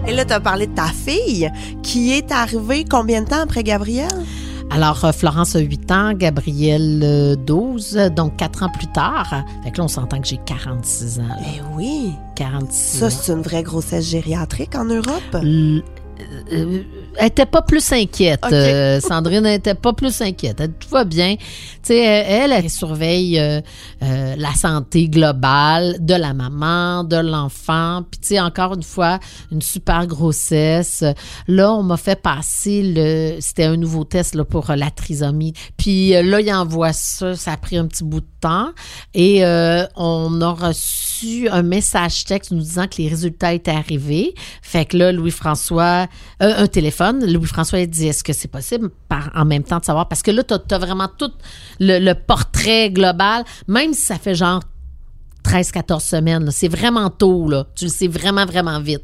Et 0.06 0.12
là, 0.12 0.24
tu 0.24 0.32
as 0.32 0.40
parlé 0.40 0.66
de 0.66 0.74
ta 0.74 0.86
fille 0.86 1.50
qui 1.82 2.12
est 2.12 2.32
arrivée 2.32 2.84
combien 2.88 3.22
de 3.22 3.28
temps 3.28 3.42
après 3.42 3.62
Gabriel? 3.62 4.08
Alors, 4.70 5.02
euh, 5.04 5.12
Florence 5.12 5.56
a 5.56 5.60
8 5.60 5.90
ans, 5.92 6.12
Gabriel 6.12 7.00
euh, 7.02 7.36
12, 7.36 8.10
donc 8.14 8.36
4 8.36 8.64
ans 8.64 8.68
plus 8.70 8.86
tard. 8.88 9.44
Fait 9.64 9.70
que 9.70 9.78
là, 9.78 9.84
on 9.84 9.88
s'entend 9.88 10.20
que 10.20 10.26
j'ai 10.28 10.36
46 10.44 11.20
ans. 11.20 11.22
là. 11.28 11.36
Eh 11.56 11.60
oui! 11.74 12.12
46 12.36 12.98
Ça, 12.98 13.10
c'est 13.10 13.32
une 13.32 13.40
vraie 13.42 13.62
grossesse 13.62 14.08
gériatrique 14.10 14.74
en 14.76 14.84
Europe? 14.84 15.22
L- 15.34 15.82
euh, 16.52 16.82
elle 17.18 17.26
était 17.26 17.46
pas 17.46 17.62
plus 17.62 17.92
inquiète. 17.92 18.44
Euh, 18.52 19.00
Sandrine 19.00 19.42
n'était 19.42 19.74
pas 19.74 19.92
plus 19.92 20.20
inquiète. 20.20 20.60
Elle, 20.60 20.72
tout 20.72 20.88
va 20.88 21.04
bien. 21.04 21.34
Tu 21.36 21.44
sais, 21.82 21.98
elle, 21.98 22.52
elle, 22.52 22.64
elle 22.64 22.70
surveille 22.70 23.38
euh, 23.40 23.60
euh, 24.02 24.36
la 24.36 24.54
santé 24.54 25.08
globale 25.08 25.96
de 25.98 26.14
la 26.14 26.32
maman, 26.32 27.02
de 27.02 27.16
l'enfant. 27.16 28.04
Puis, 28.08 28.20
tu 28.20 28.28
sais, 28.28 28.40
encore 28.40 28.74
une 28.74 28.84
fois, 28.84 29.18
une 29.50 29.62
super 29.62 30.06
grossesse. 30.06 31.02
Là, 31.48 31.72
on 31.72 31.82
m'a 31.82 31.96
fait 31.96 32.20
passer 32.20 32.82
le... 32.82 33.40
C'était 33.40 33.64
un 33.64 33.76
nouveau 33.76 34.04
test 34.04 34.36
là, 34.36 34.44
pour 34.44 34.70
la 34.74 34.90
trisomie. 34.90 35.54
Puis 35.76 36.10
là, 36.10 36.40
il 36.40 36.52
envoie 36.52 36.92
ça. 36.92 37.34
Ça 37.34 37.52
a 37.52 37.56
pris 37.56 37.76
un 37.76 37.86
petit 37.86 38.04
bout 38.04 38.20
de 38.20 38.26
temps. 38.40 38.70
Et 39.14 39.42
on 39.96 40.40
a 40.40 40.50
reçu 40.50 41.48
un 41.48 41.62
message 41.62 42.24
texte 42.24 42.52
nous 42.52 42.60
disant 42.60 42.86
que 42.86 43.02
les 43.02 43.08
résultats 43.08 43.52
étaient 43.52 43.72
arrivés. 43.72 44.34
Fait 44.62 44.84
que 44.84 44.96
là, 44.96 45.10
Louis-François, 45.10 46.06
un 46.38 46.66
téléphone, 46.68 47.07
Louis-François 47.12 47.84
dit 47.86 48.08
est-ce 48.08 48.24
que 48.24 48.32
c'est 48.32 48.48
possible 48.48 48.90
en 49.34 49.44
même 49.44 49.62
temps 49.62 49.78
de 49.78 49.84
savoir? 49.84 50.08
Parce 50.08 50.22
que 50.22 50.30
là, 50.30 50.42
tu 50.44 50.54
as, 50.54 50.78
vraiment 50.78 51.08
tout 51.08 51.32
le, 51.80 52.12
portrait 52.12 52.90
global, 52.90 53.44
même 53.66 53.92
si 53.94 54.02
ça 54.02 54.18
fait 54.18 54.34
genre 54.34 54.62
13-14 55.44 56.00
semaines. 56.00 56.50
C'est 56.50 56.68
vraiment 56.68 57.08
tôt, 57.10 57.48
là. 57.48 57.66
Tu 57.74 57.86
le 57.86 57.90
sais 57.90 58.08
vraiment, 58.08 58.44
vraiment 58.44 58.80
vite. 58.80 59.02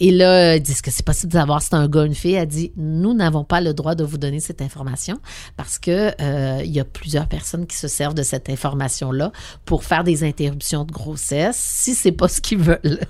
Et 0.00 0.10
là, 0.10 0.56
il 0.56 0.62
dit, 0.62 0.72
est-ce 0.72 0.82
que 0.82 0.90
c'est 0.90 1.04
possible 1.04 1.32
de 1.32 1.38
savoir 1.38 1.62
si 1.62 1.68
c'est 1.68 1.76
un 1.76 1.88
gars 1.88 2.02
ou 2.02 2.04
une 2.04 2.14
fille? 2.14 2.34
Elle 2.34 2.48
dit, 2.48 2.72
nous 2.76 3.14
n'avons 3.14 3.44
pas 3.44 3.60
le 3.60 3.74
droit 3.74 3.94
de 3.94 4.02
vous 4.02 4.18
donner 4.18 4.40
cette 4.40 4.60
information 4.60 5.20
parce 5.56 5.78
que 5.78 6.12
euh, 6.20 6.62
il 6.64 6.72
y 6.72 6.80
a 6.80 6.84
plusieurs 6.84 7.28
personnes 7.28 7.66
qui 7.66 7.76
se 7.76 7.86
servent 7.86 8.14
de 8.14 8.22
cette 8.22 8.48
information-là 8.50 9.30
pour 9.64 9.84
faire 9.84 10.04
des 10.04 10.24
interruptions 10.24 10.84
de 10.84 10.92
grossesse 10.92 11.56
si 11.56 11.94
c'est 11.94 12.12
pas 12.12 12.28
ce 12.28 12.40
qu'ils 12.40 12.58
veulent. 12.58 13.00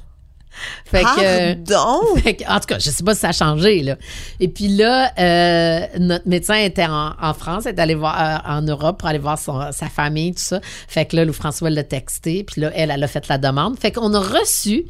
Fait 0.85 1.03
que, 1.03 1.55
Pardon? 1.55 2.17
fait 2.23 2.35
que- 2.35 2.45
en 2.51 2.61
tout 2.61 2.67
cas, 2.67 2.79
je 2.79 2.91
sais 2.91 3.03
pas 3.05 3.15
si 3.15 3.21
ça 3.21 3.29
a 3.29 3.33
changé, 3.33 3.83
là. 3.83 3.97
Et 4.41 4.49
puis 4.49 4.69
là, 4.69 5.13
euh, 5.19 5.87
notre 5.99 6.29
médecin 6.29 6.57
était 6.57 6.87
en, 6.87 7.13
en 7.21 7.35
France, 7.35 7.67
est 7.67 7.79
allé 7.79 7.95
voir 7.95 8.21
euh, 8.47 8.51
en 8.51 8.63
Europe 8.63 8.99
pour 8.99 9.09
aller 9.09 9.19
voir 9.19 9.39
son- 9.39 9.73
sa 9.73 9.89
famille, 9.89 10.33
tout 10.35 10.43
ça. 10.43 10.61
Fait 10.89 11.05
que 11.07 11.17
là, 11.17 11.25
Lou 11.25 11.33
François 11.33 11.71
l'a 11.71 11.83
texté, 11.85 12.45
puis 12.45 12.61
là, 12.61 12.71
elle, 12.75 12.91
elle 12.91 13.03
a 13.03 13.09
fait 13.09 13.27
la 13.29 13.39
demande. 13.39 13.79
Fait 13.79 13.93
qu'on 13.93 14.13
a 14.15 14.21
reçu 14.21 14.85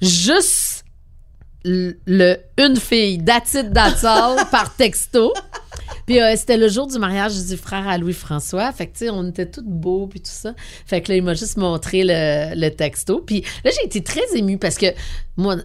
juste 0.00 0.84
le, 1.64 1.98
le- 2.06 2.38
une 2.56 2.76
fille, 2.76 3.22
that's 3.24 3.54
all, 4.04 4.36
par 4.50 4.74
texto. 4.76 5.32
Puis 6.06 6.20
euh, 6.20 6.34
c'était 6.36 6.56
le 6.56 6.68
jour 6.68 6.86
du 6.86 6.98
mariage 6.98 7.34
du 7.46 7.56
frère 7.56 7.88
à 7.88 7.98
Louis-François. 7.98 8.70
Fait 8.72 8.86
que, 8.86 8.92
tu 8.92 9.06
sais, 9.06 9.10
on 9.10 9.28
était 9.28 9.50
tous 9.50 9.64
beaux 9.64 10.06
puis 10.06 10.20
tout 10.20 10.30
ça. 10.30 10.54
Fait 10.86 11.00
que 11.00 11.10
là, 11.10 11.16
il 11.16 11.22
m'a 11.22 11.34
juste 11.34 11.56
montré 11.56 12.02
le, 12.04 12.68
texto. 12.70 13.20
Puis 13.20 13.42
là, 13.64 13.70
j'ai 13.74 13.86
été 13.86 14.02
très 14.02 14.36
émue 14.36 14.58
parce 14.58 14.76
que 14.76 14.86
moi, 15.36 15.56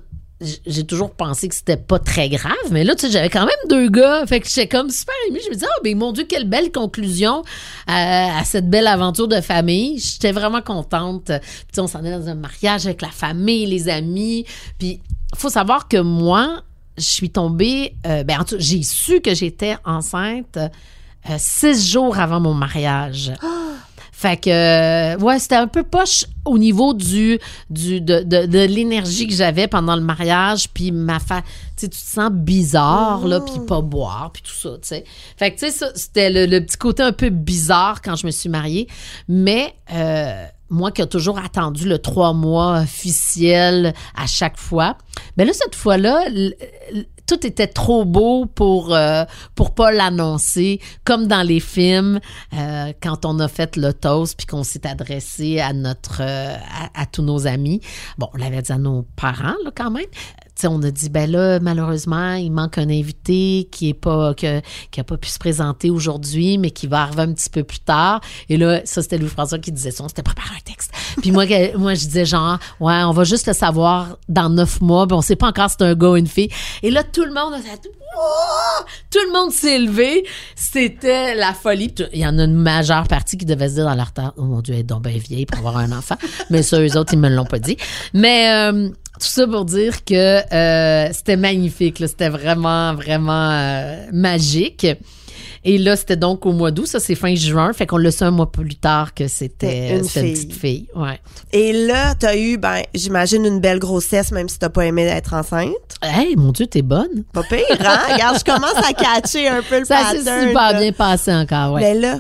j'ai 0.66 0.84
toujours 0.84 1.12
pensé 1.12 1.48
que 1.48 1.56
c'était 1.56 1.78
pas 1.78 2.00
très 2.00 2.30
grave. 2.30 2.54
Mais 2.72 2.84
là, 2.84 2.96
tu 2.96 3.06
sais, 3.06 3.12
j'avais 3.12 3.30
quand 3.30 3.46
même 3.46 3.70
deux 3.70 3.90
gars. 3.90 4.26
Fait 4.26 4.40
que 4.40 4.48
j'étais 4.48 4.68
comme 4.68 4.90
super 4.90 5.14
émue. 5.30 5.40
Je 5.44 5.50
me 5.50 5.54
disais, 5.54 5.68
oh, 5.70 5.82
ben 5.84 5.98
mon 5.98 6.12
Dieu, 6.12 6.26
quelle 6.28 6.48
belle 6.48 6.72
conclusion 6.72 7.44
à, 7.88 8.40
à 8.40 8.44
cette 8.44 8.70
belle 8.70 8.88
aventure 8.88 9.28
de 9.28 9.42
famille. 9.42 10.00
J'étais 10.00 10.32
vraiment 10.32 10.62
contente. 10.62 11.32
Puis, 11.72 11.80
on 11.80 11.88
s'en 11.88 12.04
est 12.04 12.12
dans 12.12 12.28
un 12.28 12.36
mariage 12.36 12.86
avec 12.86 13.02
la 13.02 13.10
famille, 13.10 13.66
les 13.66 13.90
amis. 13.90 14.46
Puis, 14.80 15.02
faut 15.36 15.50
savoir 15.50 15.88
que 15.88 15.98
moi, 15.98 16.64
je 16.98 17.04
suis 17.04 17.30
tombée, 17.30 17.96
euh, 18.06 18.24
ben, 18.24 18.44
j'ai 18.58 18.84
su 18.84 19.22
que 19.22 19.34
j'étais 19.34 19.78
enceinte 19.86 20.58
euh, 20.58 21.36
six 21.38 21.92
jours 21.92 22.20
avant 22.20 22.40
mon 22.40 22.54
mariage. 22.54 23.34
Fait 24.12 24.38
que, 24.38 24.50
euh, 24.50 25.18
ouais, 25.18 25.38
c'était 25.38 25.56
un 25.56 25.68
peu 25.68 25.84
poche 25.84 26.24
au 26.46 26.58
niveau 26.58 26.94
du, 26.94 27.40
du 27.70 28.00
de, 28.00 28.22
de, 28.22 28.46
de 28.46 28.60
l'énergie 28.60 29.28
que 29.28 29.34
j'avais 29.34 29.68
pendant 29.68 29.98
le 29.98 30.02
mariage, 30.02 30.70
puis 30.70 30.94
ma 30.94 31.20
fa... 31.20 31.42
Tu 31.42 31.48
sais, 31.76 31.90
tu 31.90 32.00
te 32.00 32.06
sens 32.06 32.32
bizarre, 32.32 33.28
là, 33.28 33.42
puis 33.42 33.60
pas 33.68 33.82
boire, 33.82 34.32
puis 34.32 34.42
tout 34.42 34.54
ça, 34.54 34.70
tu 34.82 34.88
sais. 34.88 35.04
Fait 35.36 35.52
que, 35.52 35.60
tu 35.60 35.66
sais, 35.66 35.72
ça, 35.72 35.92
c'était 35.96 36.30
le, 36.30 36.46
le 36.46 36.64
petit 36.64 36.78
côté 36.78 37.04
un 37.04 37.12
peu 37.12 37.32
bizarre 37.32 38.02
quand 38.02 38.16
je 38.16 38.26
me 38.26 38.32
suis 38.32 38.48
mariée. 38.48 38.88
Mais, 39.28 39.76
euh, 39.92 40.46
moi 40.74 40.92
qui 40.92 41.02
ai 41.02 41.08
toujours 41.08 41.38
attendu 41.38 41.88
le 41.88 42.00
trois 42.00 42.34
mois 42.34 42.80
officiel 42.80 43.94
à 44.16 44.26
chaque 44.26 44.58
fois, 44.58 44.98
ben 45.38 45.46
là, 45.46 45.54
cette 45.54 45.76
fois-là, 45.76 46.26
tout 47.28 47.46
était 47.46 47.68
trop 47.68 48.06
beau 48.06 48.46
pour 48.46 48.94
euh, 48.94 49.24
pour 49.56 49.74
pas 49.74 49.92
l'annoncer 49.92 50.82
comme 51.06 51.28
dans 51.28 51.44
les 51.44 51.60
films 51.60 52.20
euh, 52.54 52.92
quand 53.02 53.26
on 53.26 53.40
a 53.40 53.48
fait 53.48 53.78
le 53.78 53.94
toast 53.94 54.36
puis 54.38 54.46
qu'on 54.46 54.64
s'est 54.64 54.86
adressé 54.86 55.60
à 55.60 55.74
notre 55.74 56.22
euh, 56.22 56.56
à, 56.94 57.06
tous 57.06 57.22
nos 57.22 57.48
amis. 57.48 57.80
Bon 58.18 58.28
on 58.34 58.38
l'avait 58.38 58.62
dit 58.62 58.72
à 58.72 58.78
nos 58.78 59.04
parents 59.16 59.56
là 59.64 59.72
quand 59.76 59.92
même 59.92 60.06
on 60.68 60.82
a 60.84 60.92
dit 60.92 61.10
ben 61.10 61.30
là 61.30 61.60
malheureusement 61.60 62.34
il 62.34 62.52
manque 62.52 62.78
un 62.78 62.90
invité 62.90 63.68
qui 63.72 63.90
est 63.90 63.94
pas 63.94 64.34
que, 64.34 64.62
qui 64.92 65.00
a 65.00 65.04
pas 65.04 65.18
pu 65.18 65.30
se 65.30 65.40
présenter 65.40 65.90
aujourd'hui 65.90 66.58
mais 66.58 66.72
qui 66.72 66.88
va 66.88 67.02
arriver 67.02 67.22
un 67.22 67.34
petit 67.34 67.50
peu 67.50 67.64
plus 67.64 67.80
tard. 67.80 68.22
Et 68.50 68.58
là 68.58 68.82
ça 68.86 69.02
c'était 69.02 69.18
Louis 69.18 69.30
François 69.30 69.60
qui 69.60 69.72
disait 69.72 69.92
ça. 69.92 70.04
On 70.04 70.08
s'était 70.08 70.24
préparé 70.24 70.50
un 70.56 70.62
texte. 70.64 70.92
Puis 71.22 71.32
moi 71.32 71.46
moi 71.78 71.94
je 71.94 72.06
disais 72.06 72.26
genre 72.26 72.60
ouais 72.80 73.04
on 73.04 73.12
va 73.12 73.24
juste 73.24 73.48
le 73.48 73.54
savoir 73.54 74.18
dans 74.30 74.50
neuf 74.50 74.82
mois. 74.82 75.08
Puis 75.08 75.16
on 75.16 75.22
sait 75.22 75.36
pas 75.36 75.48
encore 75.48 75.70
si 75.70 75.78
c'est 75.80 75.86
un 75.86 75.96
gars 75.96 76.10
ou 76.10 76.16
une 76.16 76.28
fille. 76.28 76.50
Et 76.82 76.92
là 76.92 77.04
tout 77.04 77.26
le 77.26 77.34
monde 77.34 77.54
a 77.54 77.60
fait 77.60 77.90
Wouah! 78.16 78.86
tout 79.10 79.20
le 79.26 79.34
monde 79.34 79.52
s'est 79.52 79.80
levé. 79.80 80.26
C'était 80.56 81.36
la 81.36 81.54
folie. 81.54 81.94
Il 82.14 82.20
y 82.20 82.28
en 82.28 82.38
a 82.38 82.44
une 82.44 82.56
majeure 82.56 83.08
partie 83.08 83.38
qui 83.38 83.46
devait 83.46 83.70
se 83.70 83.76
dire 83.76 83.86
dans 83.86 83.96
leur 83.96 84.12
temps 84.12 84.34
oh 84.38 84.44
mon 84.44 84.62
dieu 84.62 84.74
elle 84.74 84.82
est 84.82 84.84
donc 84.84 85.04
bien 85.04 85.18
vieille 85.18 85.46
pour 85.46 85.60
avoir 85.60 85.78
un 85.78 85.92
enfant 85.92 86.16
mais 86.50 86.64
ça 86.64 86.80
eux 86.82 86.98
autres 86.98 87.14
ils 87.14 87.20
me 87.20 87.30
l'ont 87.30 87.46
pas 87.46 87.60
dit. 87.60 87.78
Mais 88.14 88.50
euh, 88.52 88.90
tout 89.20 89.28
ça 89.28 89.48
pour 89.48 89.66
dire 89.66 90.04
que 90.04 90.54
euh, 90.54 91.10
c'était 91.14 91.38
magnifique 91.38 91.98
c'était 92.00 92.30
vraiment 92.30 92.94
vraiment 92.96 93.52
euh, 93.52 94.06
magique 94.12 94.88
et 95.66 95.78
là, 95.78 95.96
c'était 95.96 96.18
donc 96.18 96.46
au 96.46 96.52
mois 96.52 96.72
d'août, 96.72 96.88
ça 96.88 97.00
c'est 97.00 97.16
fin 97.16 97.36
juin, 97.36 97.72
fait 97.72 97.88
qu'on 97.88 97.98
le 97.98 98.12
sait 98.12 98.26
un 98.26 98.32
mois 98.32 98.52
plus 98.52 98.76
tard 98.76 99.14
que 99.14 99.30
c'était 99.30 99.96
une 99.96 100.02
petite 100.06 100.54
fille. 100.54 100.88
Ouais. 100.94 101.20
Et 101.54 101.72
là, 101.72 102.16
t'as 102.16 102.36
eu, 102.36 102.58
ben, 102.58 102.82
j'imagine 102.94 103.46
une 103.46 103.62
belle 103.62 103.80
grossesse, 103.80 104.32
même 104.34 104.50
si 104.50 104.60
t'as 104.60 104.70
pas 104.70 104.86
aimé 104.86 105.04
être 105.04 105.34
enceinte. 105.34 105.72
Hey, 106.02 106.36
mon 106.36 106.52
Dieu, 106.52 106.68
t'es 106.68 106.82
bonne. 106.82 107.24
Pas 107.32 107.44
pire, 107.44 107.60
hein? 107.80 108.00
Regarde, 108.12 108.38
je 108.40 108.44
commence 108.44 108.76
à 108.76 108.92
catcher 108.92 109.48
un 109.48 109.62
peu 109.62 109.80
le 109.80 109.86
Ça 109.86 110.12
s'est 110.12 110.18
pattern. 110.18 110.48
super 110.48 110.74
là. 110.74 110.80
bien 110.80 110.92
passé 110.92 111.34
encore, 111.34 111.74
ouais. 111.74 111.82
Mais 111.82 111.94
là, 111.96 112.20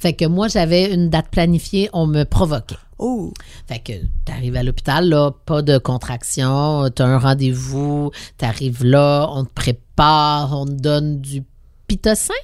Fait 0.00 0.14
que 0.14 0.24
moi, 0.24 0.48
j'avais 0.48 0.92
une 0.92 1.08
date 1.08 1.28
planifiée, 1.30 1.88
on 1.92 2.08
me 2.08 2.24
provoquait. 2.24 2.74
Oh, 3.02 3.32
Fait 3.66 3.80
que 3.80 3.92
t'arrives 4.24 4.56
à 4.56 4.62
l'hôpital, 4.62 5.08
là, 5.08 5.32
pas 5.44 5.62
de 5.62 5.78
contraction, 5.78 6.88
t'as 6.94 7.06
un 7.06 7.18
rendez-vous, 7.18 8.10
t'arrives 8.38 8.84
là, 8.84 9.26
on 9.30 9.44
te 9.44 9.52
prépare, 9.52 10.52
on 10.52 10.66
te 10.66 10.70
donne 10.70 11.20
du 11.20 11.42
pitocin? 11.86 12.34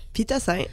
sein. 0.41 0.65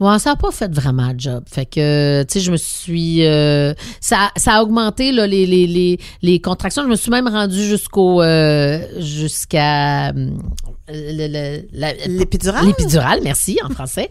Ouais, 0.00 0.18
ça 0.18 0.30
n'a 0.30 0.36
pas 0.36 0.50
fait 0.52 0.72
vraiment 0.72 1.08
le 1.12 1.18
job. 1.18 1.44
Fait 1.50 1.66
que, 1.66 2.22
tu 2.22 2.34
sais, 2.34 2.40
je 2.40 2.50
me 2.52 2.56
suis... 2.56 3.26
euh, 3.26 3.74
ça, 4.00 4.30
ça 4.36 4.54
a 4.54 4.62
augmenté, 4.62 5.10
là, 5.12 5.26
les, 5.26 5.44
les, 5.46 5.66
les, 5.66 5.98
les 6.22 6.40
contractions. 6.40 6.82
Je 6.84 6.88
me 6.88 6.96
suis 6.96 7.10
même 7.10 7.26
rendue 7.28 7.64
jusqu'au... 7.64 8.22
euh, 8.22 8.78
jusqu'à... 9.00 10.10
hum, 10.10 10.38
L'épidurale? 12.06 12.66
L'épidurale, 12.66 13.20
merci, 13.22 13.58
en 13.64 13.68
français. 13.70 14.10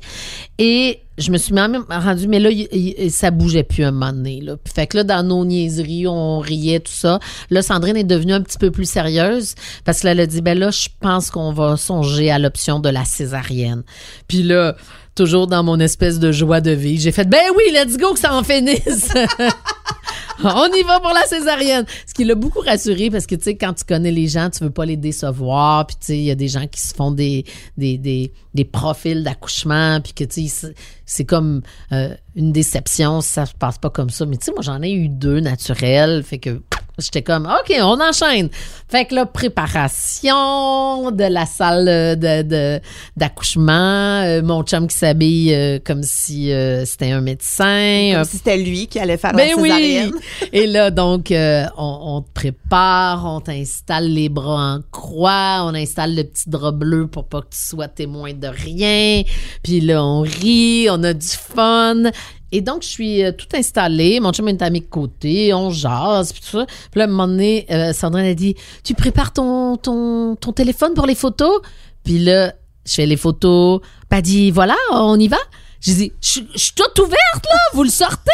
Et 0.59 0.99
je 1.17 1.31
me 1.31 1.37
suis 1.37 1.53
même 1.53 1.83
rendue, 1.89 2.27
mais 2.27 2.39
là, 2.39 2.49
il- 2.51 2.67
il- 2.71 3.11
ça 3.11 3.31
bougeait 3.31 3.63
plus 3.63 3.83
un 3.83 3.91
moment 3.91 4.11
donné. 4.13 4.41
Là. 4.41 4.55
Fait 4.73 4.85
que 4.87 4.97
là, 4.97 5.03
dans 5.03 5.23
nos 5.25 5.43
niaiseries, 5.45 6.07
on 6.07 6.39
riait, 6.39 6.79
tout 6.79 6.91
ça. 6.91 7.19
Là, 7.49 7.61
Sandrine 7.61 7.97
est 7.97 8.03
devenue 8.03 8.33
un 8.33 8.41
petit 8.41 8.57
peu 8.57 8.69
plus 8.71 8.87
sérieuse 8.89 9.55
parce 9.85 10.01
qu'elle 10.01 10.19
a 10.19 10.27
dit, 10.27 10.41
ben 10.41 10.57
là, 10.57 10.69
je 10.69 10.87
pense 10.99 11.31
qu'on 11.31 11.51
va 11.51 11.77
songer 11.77 12.29
à 12.29 12.37
l'option 12.39 12.79
de 12.79 12.89
la 12.89 13.05
césarienne. 13.05 13.83
Puis 14.27 14.43
là, 14.43 14.75
toujours 15.17 15.47
dans 15.47 15.63
mon 15.63 15.79
espèce 15.79 16.19
de 16.19 16.31
joie 16.31 16.61
de 16.61 16.71
vie, 16.71 16.99
j'ai 16.99 17.11
fait, 17.11 17.25
ben 17.27 17.41
oui, 17.55 17.63
let's 17.73 17.97
go, 17.97 18.13
que 18.13 18.19
ça 18.19 18.33
en 18.33 18.43
finisse. 18.43 19.09
On 20.43 20.67
y 20.71 20.83
va 20.83 20.99
pour 20.99 21.13
la 21.13 21.23
césarienne. 21.25 21.85
Ce 22.05 22.13
qui 22.13 22.23
l'a 22.23 22.35
beaucoup 22.35 22.59
rassuré 22.59 23.09
parce 23.09 23.25
que, 23.25 23.33
tu 23.33 23.43
sais, 23.43 23.57
quand 23.57 23.73
tu 23.73 23.83
connais 23.83 24.11
les 24.11 24.27
gens, 24.27 24.51
tu 24.51 24.63
veux 24.63 24.69
pas 24.69 24.85
les 24.85 24.95
décevoir. 24.95 25.87
Puis, 25.87 25.95
tu 25.99 26.05
sais, 26.05 26.17
il 26.17 26.23
y 26.25 26.31
a 26.31 26.35
des 26.35 26.47
gens 26.47 26.67
qui 26.67 26.79
se 26.79 26.93
font 26.93 27.09
des, 27.09 27.43
des, 27.75 28.31
profils 28.71 29.23
d'accouchement. 29.23 29.99
Puis 29.99 30.13
que, 30.13 30.23
tu 30.25 30.47
sais, 30.47 30.73
c'est- 31.05 31.25
comme 31.25 31.63
euh, 31.91 32.13
une 32.35 32.51
déception 32.51 33.21
ça 33.21 33.47
se 33.47 33.53
passe 33.55 33.79
pas 33.79 33.89
comme 33.89 34.11
ça. 34.11 34.27
Mais, 34.27 34.37
tu 34.37 34.45
sais, 34.45 34.51
moi, 34.51 34.61
j'en 34.61 34.83
ai 34.83 34.91
eu 34.91 35.09
deux 35.09 35.39
naturels. 35.39 36.21
Fait 36.23 36.37
que 36.37 36.61
j'étais 36.97 37.21
comme, 37.21 37.45
OK, 37.45 37.73
on 37.79 37.99
enchaîne. 38.01 38.49
Fait 38.89 39.05
que 39.05 39.15
là, 39.15 39.25
préparation 39.25 41.11
de 41.11 41.23
la 41.23 41.45
salle 41.45 41.85
de, 42.17 42.41
de- 42.41 42.81
d'accouchement. 43.15 44.21
Euh, 44.23 44.41
mon 44.41 44.63
chum 44.63 44.87
qui 44.87 44.95
s'habille 44.97 45.53
euh, 45.53 45.79
comme 45.83 46.03
si 46.03 46.51
euh, 46.51 46.85
c'était 46.85 47.11
un 47.11 47.21
médecin. 47.21 48.11
Comme 48.13 48.23
si 48.25 48.37
c'était 48.37 48.57
lui 48.57 48.87
qui 48.87 48.99
allait 48.99 49.17
faire 49.17 49.33
ben 49.33 49.49
la 49.49 49.61
oui! 49.61 49.69
césarienne. 49.69 50.11
Et 50.53 50.67
là, 50.67 50.91
donc, 50.91 51.27
on, 51.31 51.67
on 51.77 52.21
te 52.21 52.31
prépare, 52.33 53.25
on 53.25 53.41
t'installe 53.41 54.07
les 54.07 54.29
bras 54.29 54.75
en 54.75 54.79
croix, 54.91 55.63
on 55.63 55.75
installe 55.75 56.15
le 56.15 56.23
petit 56.23 56.49
drap 56.49 56.71
bleu 56.71 57.07
pour 57.07 57.25
pas 57.27 57.41
que 57.41 57.49
tu 57.51 57.59
sois 57.59 57.87
témoin 57.87 58.33
de 58.33 58.47
rien. 58.47 59.23
Puis 59.63 59.81
là, 59.81 60.03
on 60.03 60.21
rit, 60.21 60.87
on 60.89 61.03
a 61.03 61.13
du 61.13 61.27
fun. 61.27 62.03
Et 62.51 62.61
donc, 62.61 62.83
je 62.83 62.87
suis 62.87 63.23
euh, 63.23 63.31
tout 63.31 63.47
installée. 63.53 64.19
Mon 64.19 64.31
chum 64.31 64.47
est 64.47 64.61
à 64.61 64.69
mes 64.69 64.81
côtés, 64.81 65.53
on 65.53 65.69
jase, 65.69 66.31
puis 66.31 66.41
tout 66.41 66.59
ça. 66.59 66.65
Puis 66.65 66.99
là, 66.99 67.03
à 67.03 67.07
un 67.07 67.11
moment 67.11 67.27
donné, 67.27 67.65
euh, 67.71 67.93
Sandrine 67.93 68.25
a 68.25 68.33
dit 68.33 68.55
Tu 68.83 68.93
prépares 68.93 69.33
ton, 69.33 69.77
ton, 69.77 70.35
téléphone 70.53 70.93
pour 70.93 71.05
les 71.05 71.15
photos 71.15 71.61
Puis 72.03 72.19
là, 72.19 72.53
je 72.85 72.93
fais 72.93 73.05
les 73.05 73.17
photos. 73.17 73.81
Elle 74.09 74.21
dit 74.21 74.51
Voilà, 74.51 74.75
on 74.91 75.19
y 75.19 75.27
va. 75.27 75.37
J'ai 75.81 75.93
dit 75.93 76.11
je 76.21 76.41
suis 76.55 76.73
toute 76.75 76.97
ouverte, 76.99 77.45
là, 77.45 77.59
vous 77.73 77.83
le 77.83 77.89
sortez 77.89 78.31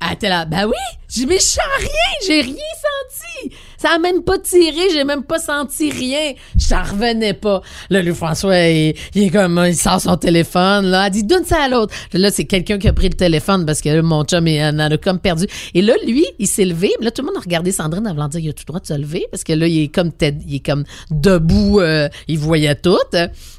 elle 0.00 0.12
était 0.12 0.28
là, 0.28 0.44
ben 0.44 0.66
oui. 0.66 0.74
J'ai 1.08 1.24
mais 1.26 1.36
je 1.38 1.42
sens 1.44 1.60
rien, 1.78 1.88
j'ai 2.26 2.40
rien 2.40 2.54
senti. 2.54 3.54
Ça 3.78 3.90
a 3.94 3.98
même 3.98 4.22
pas 4.22 4.38
tiré, 4.38 4.90
j'ai 4.92 5.04
même 5.04 5.22
pas 5.22 5.38
senti 5.38 5.90
rien. 5.90 6.32
Je 6.58 6.68
t'en 6.68 6.82
revenais 6.82 7.34
pas. 7.34 7.60
Là, 7.90 8.02
le 8.02 8.12
François, 8.14 8.58
il, 8.66 8.94
il 9.14 9.24
est 9.24 9.30
comme, 9.30 9.62
il 9.66 9.76
sort 9.76 10.00
son 10.00 10.16
téléphone, 10.16 10.86
là. 10.86 11.06
Elle 11.06 11.12
dit, 11.12 11.24
donne 11.24 11.44
ça 11.44 11.62
à 11.64 11.68
l'autre. 11.68 11.94
Là, 12.12 12.30
c'est 12.30 12.46
quelqu'un 12.46 12.78
qui 12.78 12.88
a 12.88 12.92
pris 12.92 13.08
le 13.08 13.14
téléphone 13.14 13.64
parce 13.66 13.80
que 13.82 13.90
là, 13.90 14.02
mon 14.02 14.24
chum, 14.24 14.46
il 14.48 14.60
en 14.62 14.78
a 14.78 14.96
comme 14.96 15.18
perdu. 15.18 15.46
Et 15.74 15.82
là, 15.82 15.92
lui, 16.06 16.24
il 16.38 16.46
s'est 16.48 16.64
levé. 16.64 16.90
Là, 17.00 17.10
tout 17.10 17.22
le 17.22 17.26
monde 17.26 17.36
a 17.36 17.40
regardé 17.40 17.70
Sandrine 17.70 18.08
en 18.08 18.14
voulant 18.14 18.28
dire, 18.28 18.40
il 18.40 18.48
a 18.50 18.52
tout 18.52 18.64
le 18.66 18.72
droit 18.72 18.80
de 18.80 18.86
se 18.86 18.94
lever 18.94 19.26
parce 19.30 19.44
que 19.44 19.52
là, 19.52 19.66
il 19.68 19.82
est 19.84 19.88
comme, 19.94 20.10
tête- 20.10 20.42
il 20.46 20.56
est 20.56 20.66
comme 20.66 20.84
debout, 21.10 21.80
euh, 21.80 22.08
il 22.28 22.38
voyait 22.38 22.74
tout. 22.74 22.96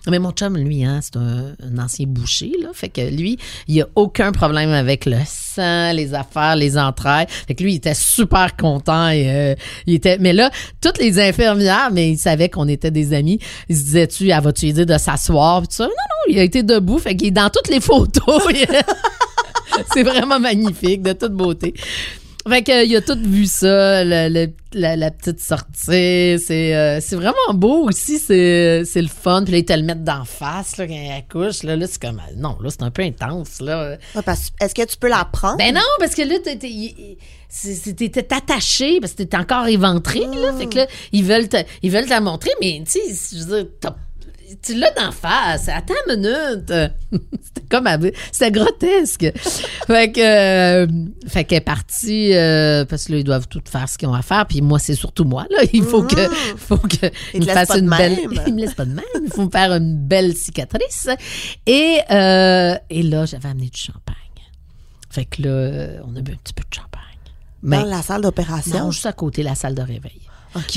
Mais 0.07 0.19
mon 0.19 0.31
chum, 0.31 0.57
lui, 0.57 0.83
hein, 0.83 0.99
c'est 1.01 1.15
un, 1.17 1.53
un 1.63 1.77
ancien 1.77 2.07
boucher, 2.07 2.51
là. 2.61 2.69
Fait 2.73 2.89
que 2.89 3.01
lui, 3.01 3.37
il 3.67 3.81
a 3.81 3.87
aucun 3.95 4.31
problème 4.31 4.71
avec 4.71 5.05
le 5.05 5.17
sang, 5.27 5.91
les 5.93 6.13
affaires, 6.13 6.55
les 6.55 6.77
entrailles. 6.77 7.27
Fait 7.47 7.55
que 7.55 7.63
lui, 7.63 7.73
il 7.73 7.77
était 7.77 7.93
super 7.93 8.55
content 8.55 9.09
euh, 9.11 9.55
il 9.85 9.95
était. 9.95 10.17
Mais 10.19 10.33
là, 10.33 10.51
toutes 10.81 10.97
les 10.97 11.19
infirmières, 11.19 11.89
mais 11.91 12.11
ils 12.11 12.17
savaient 12.17 12.49
qu'on 12.49 12.67
était 12.67 12.91
des 12.91 13.13
amis. 13.13 13.39
Ils 13.69 13.77
se 13.77 13.83
disaient, 13.83 14.07
tu, 14.07 14.29
elle 14.29 14.41
va-tu 14.41 14.67
aider 14.67 14.85
de 14.85 14.97
s'asseoir? 14.97 15.61
Non, 15.79 15.85
non, 15.87 15.89
il 16.29 16.39
a 16.39 16.43
été 16.43 16.63
debout. 16.63 16.99
Fait 16.99 17.15
qu'il 17.15 17.27
est 17.27 17.31
dans 17.31 17.49
toutes 17.49 17.69
les 17.69 17.81
photos. 17.81 18.41
c'est 19.93 20.03
vraiment 20.03 20.39
magnifique, 20.39 21.01
de 21.01 21.13
toute 21.13 21.33
beauté. 21.33 21.73
Fait 22.49 22.63
que, 22.63 22.85
il 22.85 22.95
a 22.95 23.01
tout 23.01 23.17
vu 23.21 23.45
ça, 23.45 24.03
le- 24.03 24.29
le- 24.29 24.53
la, 24.73 24.95
la 24.95 25.11
petite 25.11 25.39
sortie. 25.39 26.37
C'est 26.39 26.75
euh, 26.75 26.99
c'est 27.01 27.15
vraiment 27.15 27.53
beau 27.53 27.87
aussi. 27.87 28.19
C'est 28.19 28.83
le 28.95 29.07
fun. 29.07 29.43
Puis 29.43 29.51
là, 29.53 29.57
ils 29.59 29.65
te 29.65 29.73
le 29.73 29.83
mettent 29.83 30.03
d'en 30.03 30.25
face 30.25 30.77
là, 30.77 30.87
quand 30.87 30.93
elle 30.93 31.11
accouche. 31.17 31.63
Là, 31.63 31.75
là 31.75 31.85
c'est 31.87 32.01
comme. 32.01 32.21
Non, 32.35 32.57
là, 32.61 32.69
c'est 32.69 32.83
un 32.83 32.91
peu 32.91 33.01
intense. 33.03 33.59
Là. 33.61 33.91
Ouais, 33.91 34.21
Est-ce 34.61 34.73
que 34.75 34.85
tu 34.85 34.97
peux 34.97 35.09
la 35.09 35.25
prendre? 35.25 35.57
Ben 35.57 35.73
non, 35.73 35.81
parce 35.99 36.15
que 36.15 36.21
là, 36.21 36.35
t'étais 36.43 38.33
attaché 38.33 38.99
parce 38.99 39.13
que 39.13 39.17
t'étais 39.17 39.37
encore 39.37 39.67
éventré. 39.67 40.19
Là, 40.19 40.53
fait 40.57 40.67
que 40.67 40.75
là, 40.77 40.87
ils 41.11 41.23
veulent 41.23 41.47
te, 41.49 41.57
ils 41.81 41.91
veulent 41.91 42.05
te 42.05 42.09
la 42.09 42.21
montrer, 42.21 42.51
mais 42.61 42.81
tu 42.85 42.99
sais, 42.99 43.37
je 43.37 43.43
veux 43.43 43.55
dire, 43.63 43.71
t'as- 43.79 43.95
tu 44.61 44.75
l'as 44.75 44.91
d'en 44.91 45.11
face. 45.11 45.67
Attends 45.69 45.93
une 46.09 46.15
minute. 46.21 46.73
C'était 47.43 47.67
comme. 47.69 47.87
à- 47.87 47.97
C'était 48.31 48.51
grotesque. 48.51 49.31
fait 49.87 50.11
que. 50.11 50.19
euh, 50.83 50.87
fait 51.27 51.43
qu'elle 51.43 51.57
est 51.57 51.61
partie 51.61 52.33
euh, 52.35 52.85
parce 52.85 53.05
que 53.05 53.13
là, 53.13 53.17
ils 53.19 53.23
doivent 53.23 53.47
tout 53.47 53.61
faire 53.69 53.87
ce 53.89 53.97
qu'ils 53.97 54.07
ont 54.07 54.13
à 54.13 54.21
faire. 54.21 54.45
Puis 54.47 54.61
moi, 54.61 54.79
c'est 54.79 54.95
surtout 54.95 55.23
moi. 55.25 55.45
Là. 55.49 55.59
Il 55.73 55.83
faut 55.83 56.03
que. 56.03 56.29
faut 56.57 56.77
que 56.77 57.07
il 57.33 57.41
me 57.41 57.45
fasse 57.45 57.71
une 57.77 57.89
belle. 57.89 58.17
Il 58.47 58.53
me 58.55 58.61
laisse 58.61 58.73
pas 58.73 58.85
de 58.85 58.93
même. 58.93 59.03
Il 59.23 59.31
faut 59.31 59.45
me 59.45 59.51
faire 59.51 59.71
une 59.73 59.97
belle 59.97 60.35
cicatrice. 60.35 61.09
Et, 61.65 61.99
euh, 62.11 62.75
et 62.89 63.03
là, 63.03 63.25
j'avais 63.25 63.49
amené 63.49 63.67
du 63.69 63.79
champagne. 63.79 64.13
Fait 65.09 65.25
que 65.25 65.41
là, 65.41 66.01
on 66.07 66.15
a 66.15 66.21
bu 66.21 66.31
un 66.33 66.35
petit 66.35 66.53
peu 66.53 66.63
de 66.69 66.73
champagne. 66.75 67.01
Mais 67.63 67.77
Dans 67.77 67.85
la 67.85 68.01
salle 68.03 68.21
d'opération? 68.21 68.77
non, 68.79 68.91
juste 68.91 69.05
à 69.07 69.13
côté, 69.13 69.41
la 69.43 69.55
salle 69.55 69.73
de 69.75 69.81
réveil. 69.81 70.21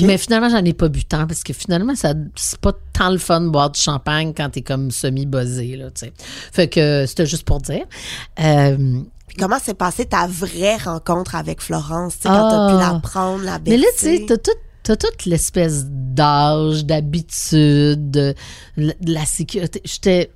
Mais 0.01 0.17
finalement, 0.17 0.49
j'en 0.49 0.63
ai 0.63 0.73
pas 0.73 0.87
bu 0.89 1.03
tant 1.05 1.25
parce 1.27 1.43
que 1.43 1.53
finalement, 1.53 1.95
ça 1.95 2.13
c'est 2.35 2.59
pas 2.59 2.73
tant 2.93 3.09
le 3.09 3.17
fun 3.17 3.41
de 3.41 3.49
boire 3.49 3.69
du 3.71 3.79
champagne 3.79 4.33
quand 4.35 4.49
t'es 4.49 4.61
comme 4.61 4.91
semi-buzzé, 4.91 5.75
là. 5.77 5.87
Fait 6.51 6.67
que 6.67 6.79
euh, 6.79 7.07
c'était 7.07 7.25
juste 7.25 7.43
pour 7.43 7.59
dire. 7.61 7.85
Euh, 8.39 9.01
Puis 9.27 9.37
comment 9.37 9.59
s'est 9.59 9.73
passée 9.73 10.05
ta 10.05 10.27
vraie 10.27 10.77
rencontre 10.77 11.35
avec 11.35 11.61
Florence, 11.61 12.13
sais, 12.13 12.29
quand 12.29 12.49
t'as 12.49 12.67
Ah. 12.67 12.69
pu 12.69 12.93
la 12.93 12.99
prendre, 12.99 13.43
la 13.43 13.59
mais 13.59 13.77
baisser? 13.77 13.77
là, 13.77 13.87
tu 13.97 14.05
sais, 14.19 14.25
t'as 14.27 14.37
tout. 14.37 14.57
T'as 14.83 14.95
toute 14.95 15.25
l'espèce 15.27 15.85
d'âge, 15.87 16.85
d'habitude, 16.85 18.09
de, 18.09 18.33
de 18.77 19.13
la 19.13 19.25
sécurité. 19.25 19.79
J'étais 19.85 20.31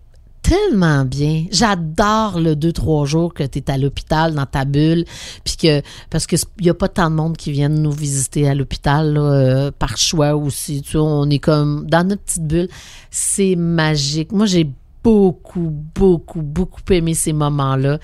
tellement 0.45 1.05
bien. 1.05 1.45
J'adore 1.49 2.39
le 2.39 2.55
deux, 2.55 2.71
trois 2.71 3.05
jours 3.05 3.33
que 3.33 3.43
tu 3.43 3.57
es 3.57 3.71
à 3.71 3.77
l'hôpital 3.79 4.35
dans 4.35 4.45
ta 4.45 4.63
bulle. 4.63 5.05
Puis 5.43 5.57
que, 5.57 5.81
parce 6.11 6.27
qu'il 6.27 6.37
n'y 6.61 6.69
a 6.69 6.75
pas 6.75 6.87
tant 6.87 7.09
de 7.09 7.15
monde 7.15 7.35
qui 7.35 7.51
viennent 7.51 7.81
nous 7.81 7.91
visiter 7.91 8.47
à 8.47 8.53
l'hôpital, 8.53 9.13
là, 9.13 9.21
euh, 9.21 9.71
par 9.71 9.97
choix 9.97 10.35
aussi. 10.35 10.83
Tu 10.83 10.97
vois, 10.97 11.07
on 11.07 11.29
est 11.31 11.39
comme 11.39 11.87
dans 11.89 12.07
notre 12.07 12.21
petite 12.21 12.45
bulle. 12.45 12.69
C'est 13.09 13.55
magique. 13.55 14.31
Moi, 14.31 14.45
j'ai 14.45 14.69
beaucoup, 15.03 15.71
beaucoup, 15.95 16.41
beaucoup 16.43 16.81
aimé 16.91 17.15
ces 17.15 17.33
moments-là 17.33 17.99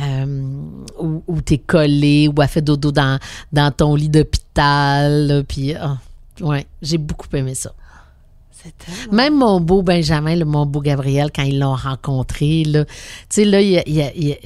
euh, 0.00 0.42
où, 0.98 1.40
t'es 1.42 1.58
collé, 1.58 2.28
où 2.28 2.42
elle 2.42 2.48
fait 2.48 2.62
dodo 2.62 2.90
dans, 2.90 3.20
dans 3.52 3.70
ton 3.70 3.94
lit 3.94 4.08
d'hôpital. 4.08 5.44
Puis, 5.46 5.74
ah, 5.74 5.98
ouais, 6.40 6.66
j'ai 6.82 6.98
beaucoup 6.98 7.28
aimé 7.34 7.54
ça. 7.54 7.72
Même 9.12 9.36
mon 9.36 9.60
beau 9.60 9.82
Benjamin, 9.82 10.36
le, 10.36 10.44
mon 10.44 10.66
beau 10.66 10.80
Gabriel, 10.80 11.30
quand 11.34 11.42
ils 11.42 11.58
l'ont 11.58 11.74
rencontré, 11.74 12.64
là, 12.64 12.84
tu 12.84 12.92
sais, 13.30 13.44
là, 13.44 13.60
il, 13.60 14.36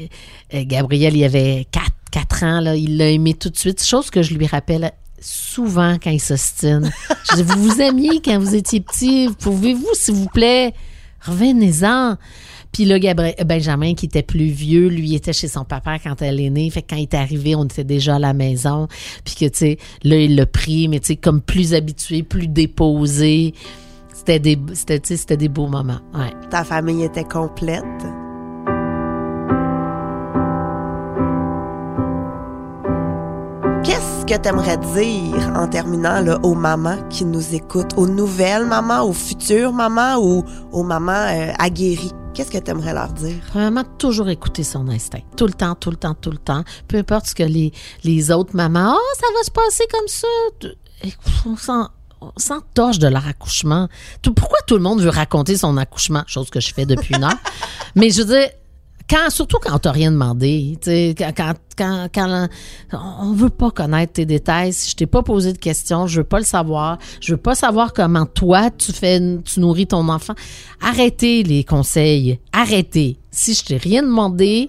euh, 0.54 0.64
Gabriel, 0.64 1.16
il 1.16 1.24
avait 1.24 1.66
4, 1.70 1.84
quatre 2.10 2.42
ans, 2.44 2.60
là, 2.60 2.76
il 2.76 2.96
l'a 2.96 3.10
aimé 3.10 3.34
tout 3.34 3.50
de 3.50 3.56
suite, 3.56 3.82
chose 3.82 4.10
que 4.10 4.22
je 4.22 4.34
lui 4.34 4.46
rappelle 4.46 4.92
souvent 5.20 5.96
quand 6.02 6.10
il 6.10 6.20
s'ostine. 6.20 6.90
Je 7.30 7.36
dis, 7.36 7.42
vous 7.42 7.62
vous 7.62 7.80
aimiez 7.80 8.20
quand 8.24 8.38
vous 8.38 8.54
étiez 8.54 8.80
petit, 8.80 9.28
pouvez-vous, 9.40 9.90
s'il 9.94 10.14
vous 10.14 10.28
plaît, 10.28 10.72
revenez-en? 11.20 12.16
Puis 12.72 12.84
là, 12.84 12.98
Gabriel, 12.98 13.34
euh, 13.40 13.44
Benjamin, 13.44 13.94
qui 13.94 14.06
était 14.06 14.22
plus 14.22 14.48
vieux, 14.48 14.88
lui, 14.88 15.14
était 15.14 15.32
chez 15.32 15.48
son 15.48 15.64
papa 15.64 15.98
quand 15.98 16.20
elle 16.22 16.40
est 16.40 16.50
née. 16.50 16.68
Fait 16.70 16.82
que 16.82 16.88
quand 16.90 16.96
il 16.96 17.02
est 17.02 17.14
arrivé, 17.14 17.54
on 17.54 17.64
était 17.64 17.84
déjà 17.84 18.16
à 18.16 18.18
la 18.18 18.32
maison. 18.32 18.88
Puis 19.24 19.34
que, 19.34 19.44
tu 19.46 19.58
sais, 19.58 19.78
là, 20.02 20.16
il 20.16 20.36
l'a 20.36 20.46
pris, 20.46 20.88
mais 20.88 21.00
tu 21.00 21.08
sais, 21.08 21.16
comme 21.16 21.40
plus 21.40 21.74
habitué, 21.74 22.22
plus 22.22 22.46
déposé. 22.46 23.54
C'était 24.28 24.56
des, 24.56 24.58
c'était, 25.06 25.36
des 25.38 25.48
beaux 25.48 25.68
moments. 25.68 26.00
Ouais. 26.12 26.34
Ta 26.50 26.62
famille 26.62 27.02
était 27.02 27.24
complète? 27.24 27.82
Qu'est-ce 33.84 34.26
que 34.26 34.38
tu 34.40 34.48
aimerais 34.48 34.76
dire 34.76 35.52
en 35.56 35.66
terminant 35.68 36.20
là, 36.20 36.38
aux 36.42 36.54
mamans 36.54 36.98
qui 37.08 37.24
nous 37.24 37.54
écoutent, 37.54 37.96
aux 37.96 38.06
nouvelles 38.06 38.66
mamans, 38.66 39.02
aux 39.04 39.12
futures 39.12 39.72
mamans 39.72 40.16
ou 40.18 40.44
aux 40.72 40.82
mamans 40.82 41.12
euh, 41.30 41.52
aguerries? 41.58 42.12
Qu'est-ce 42.34 42.50
que 42.50 42.58
tu 42.58 42.70
aimerais 42.70 42.92
leur 42.92 43.08
dire? 43.12 43.36
Premièrement, 43.50 43.84
toujours 43.98 44.28
écouter 44.28 44.62
son 44.62 44.88
instinct. 44.88 45.20
Tout 45.36 45.46
le 45.46 45.54
temps, 45.54 45.74
tout 45.74 45.90
le 45.90 45.96
temps, 45.96 46.14
tout 46.14 46.30
le 46.30 46.36
temps. 46.38 46.64
Peu 46.86 46.98
importe 46.98 47.26
ce 47.28 47.34
que 47.34 47.42
les, 47.44 47.72
les 48.04 48.30
autres 48.30 48.54
mamans, 48.54 48.94
oh, 48.96 49.14
ça 49.18 49.26
va 49.34 49.42
se 49.42 49.50
passer 49.50 49.84
comme 49.90 50.08
ça. 50.08 50.28
Tu- 50.60 51.12
On 51.46 51.56
on 52.20 52.32
s'en 52.36 52.60
torche 52.74 52.98
de 52.98 53.08
leur 53.08 53.26
accouchement. 53.26 53.88
Tout- 54.22 54.34
pourquoi 54.34 54.58
tout 54.66 54.76
le 54.76 54.82
monde 54.82 55.00
veut 55.00 55.08
raconter 55.10 55.56
son 55.56 55.76
accouchement? 55.76 56.22
Chose 56.26 56.50
que 56.50 56.60
je 56.60 56.72
fais 56.74 56.86
depuis 56.86 57.14
une 57.16 57.24
heure. 57.24 57.38
Mais 57.94 58.10
je 58.10 58.22
veux 58.22 58.38
dire, 58.38 58.48
quand, 59.08 59.30
surtout 59.30 59.56
quand 59.58 59.74
on 59.74 59.78
t'a 59.78 59.90
rien 59.92 60.12
demandé, 60.12 60.76
quand, 61.16 61.32
quand, 61.34 61.54
quand, 61.78 62.08
quand 62.12 62.48
on 63.20 63.32
veut 63.32 63.48
pas 63.48 63.70
connaître 63.70 64.12
tes 64.14 64.26
détails, 64.26 64.72
si 64.74 64.90
je 64.90 64.96
t'ai 64.96 65.06
pas 65.06 65.22
posé 65.22 65.52
de 65.54 65.58
questions, 65.58 66.06
je 66.06 66.18
veux 66.20 66.24
pas 66.26 66.38
le 66.38 66.44
savoir, 66.44 66.98
je 67.20 67.32
veux 67.32 67.38
pas 67.40 67.54
savoir 67.54 67.92
comment 67.94 68.26
toi 68.26 68.70
tu 68.70 68.92
fais, 68.92 69.18
tu 69.44 69.60
nourris 69.60 69.86
ton 69.86 70.06
enfant. 70.10 70.34
Arrêtez 70.82 71.42
les 71.42 71.64
conseils, 71.64 72.38
arrêtez. 72.52 73.18
Si 73.30 73.54
je 73.54 73.64
t'ai 73.64 73.76
rien 73.78 74.02
demandé, 74.02 74.68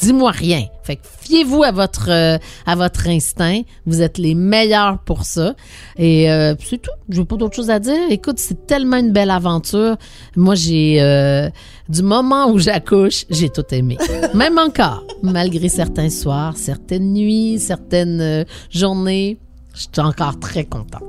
dis-moi 0.00 0.30
rien. 0.30 0.64
Fait 0.82 0.96
que 0.96 1.02
fiez-vous 1.20 1.62
à 1.62 1.72
votre 1.72 2.10
euh, 2.10 2.38
à 2.66 2.74
votre 2.74 3.08
instinct. 3.08 3.62
Vous 3.86 4.00
êtes 4.02 4.18
les 4.18 4.34
meilleurs 4.34 4.98
pour 5.00 5.24
ça. 5.24 5.54
Et 5.96 6.30
euh, 6.30 6.54
c'est 6.58 6.80
tout. 6.80 6.90
Je 7.08 7.20
n'ai 7.20 7.26
pas 7.26 7.36
d'autre 7.36 7.56
chose 7.56 7.70
à 7.70 7.78
dire. 7.78 8.10
Écoute, 8.10 8.38
c'est 8.38 8.66
tellement 8.66 8.96
une 8.96 9.12
belle 9.12 9.30
aventure. 9.30 9.96
Moi, 10.36 10.54
j'ai 10.54 11.00
euh, 11.00 11.50
du 11.88 12.02
moment 12.02 12.50
où 12.50 12.58
j'accouche, 12.58 13.24
j'ai 13.30 13.50
tout 13.50 13.64
aimé. 13.70 13.98
Même 14.34 14.58
encore, 14.58 15.04
malgré 15.22 15.68
certains 15.68 16.10
soirs, 16.10 16.56
certaines 16.56 17.12
nuits, 17.12 17.58
certaines 17.58 18.44
journées, 18.70 19.38
je 19.74 19.80
suis 19.80 19.88
encore 20.00 20.38
très 20.38 20.64
contente. 20.64 21.02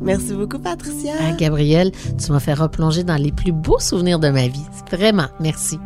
Merci 0.00 0.32
beaucoup, 0.34 0.58
Patricia. 0.58 1.12
Ah, 1.20 1.32
Gabrielle, 1.32 1.90
tu 2.24 2.30
m'as 2.30 2.40
fait 2.40 2.54
replonger 2.54 3.02
dans 3.02 3.16
les 3.16 3.32
plus 3.32 3.52
beaux 3.52 3.80
souvenirs 3.80 4.20
de 4.20 4.28
ma 4.28 4.46
vie. 4.46 4.64
Vraiment, 4.92 5.26
merci. 5.40 5.78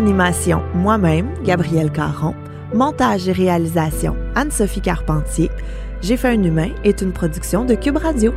À 0.00 0.02
l'animation, 0.02 0.62
moi-même, 0.72 1.28
Gabrielle 1.44 1.92
Caron. 1.92 2.34
Montage 2.72 3.28
et 3.28 3.32
réalisation, 3.32 4.16
Anne-Sophie 4.34 4.80
Carpentier. 4.80 5.50
J'ai 6.00 6.16
fait 6.16 6.28
un 6.28 6.42
humain 6.42 6.70
est 6.84 7.02
une 7.02 7.12
production 7.12 7.66
de 7.66 7.74
Cube 7.74 7.98
Radio. 7.98 8.32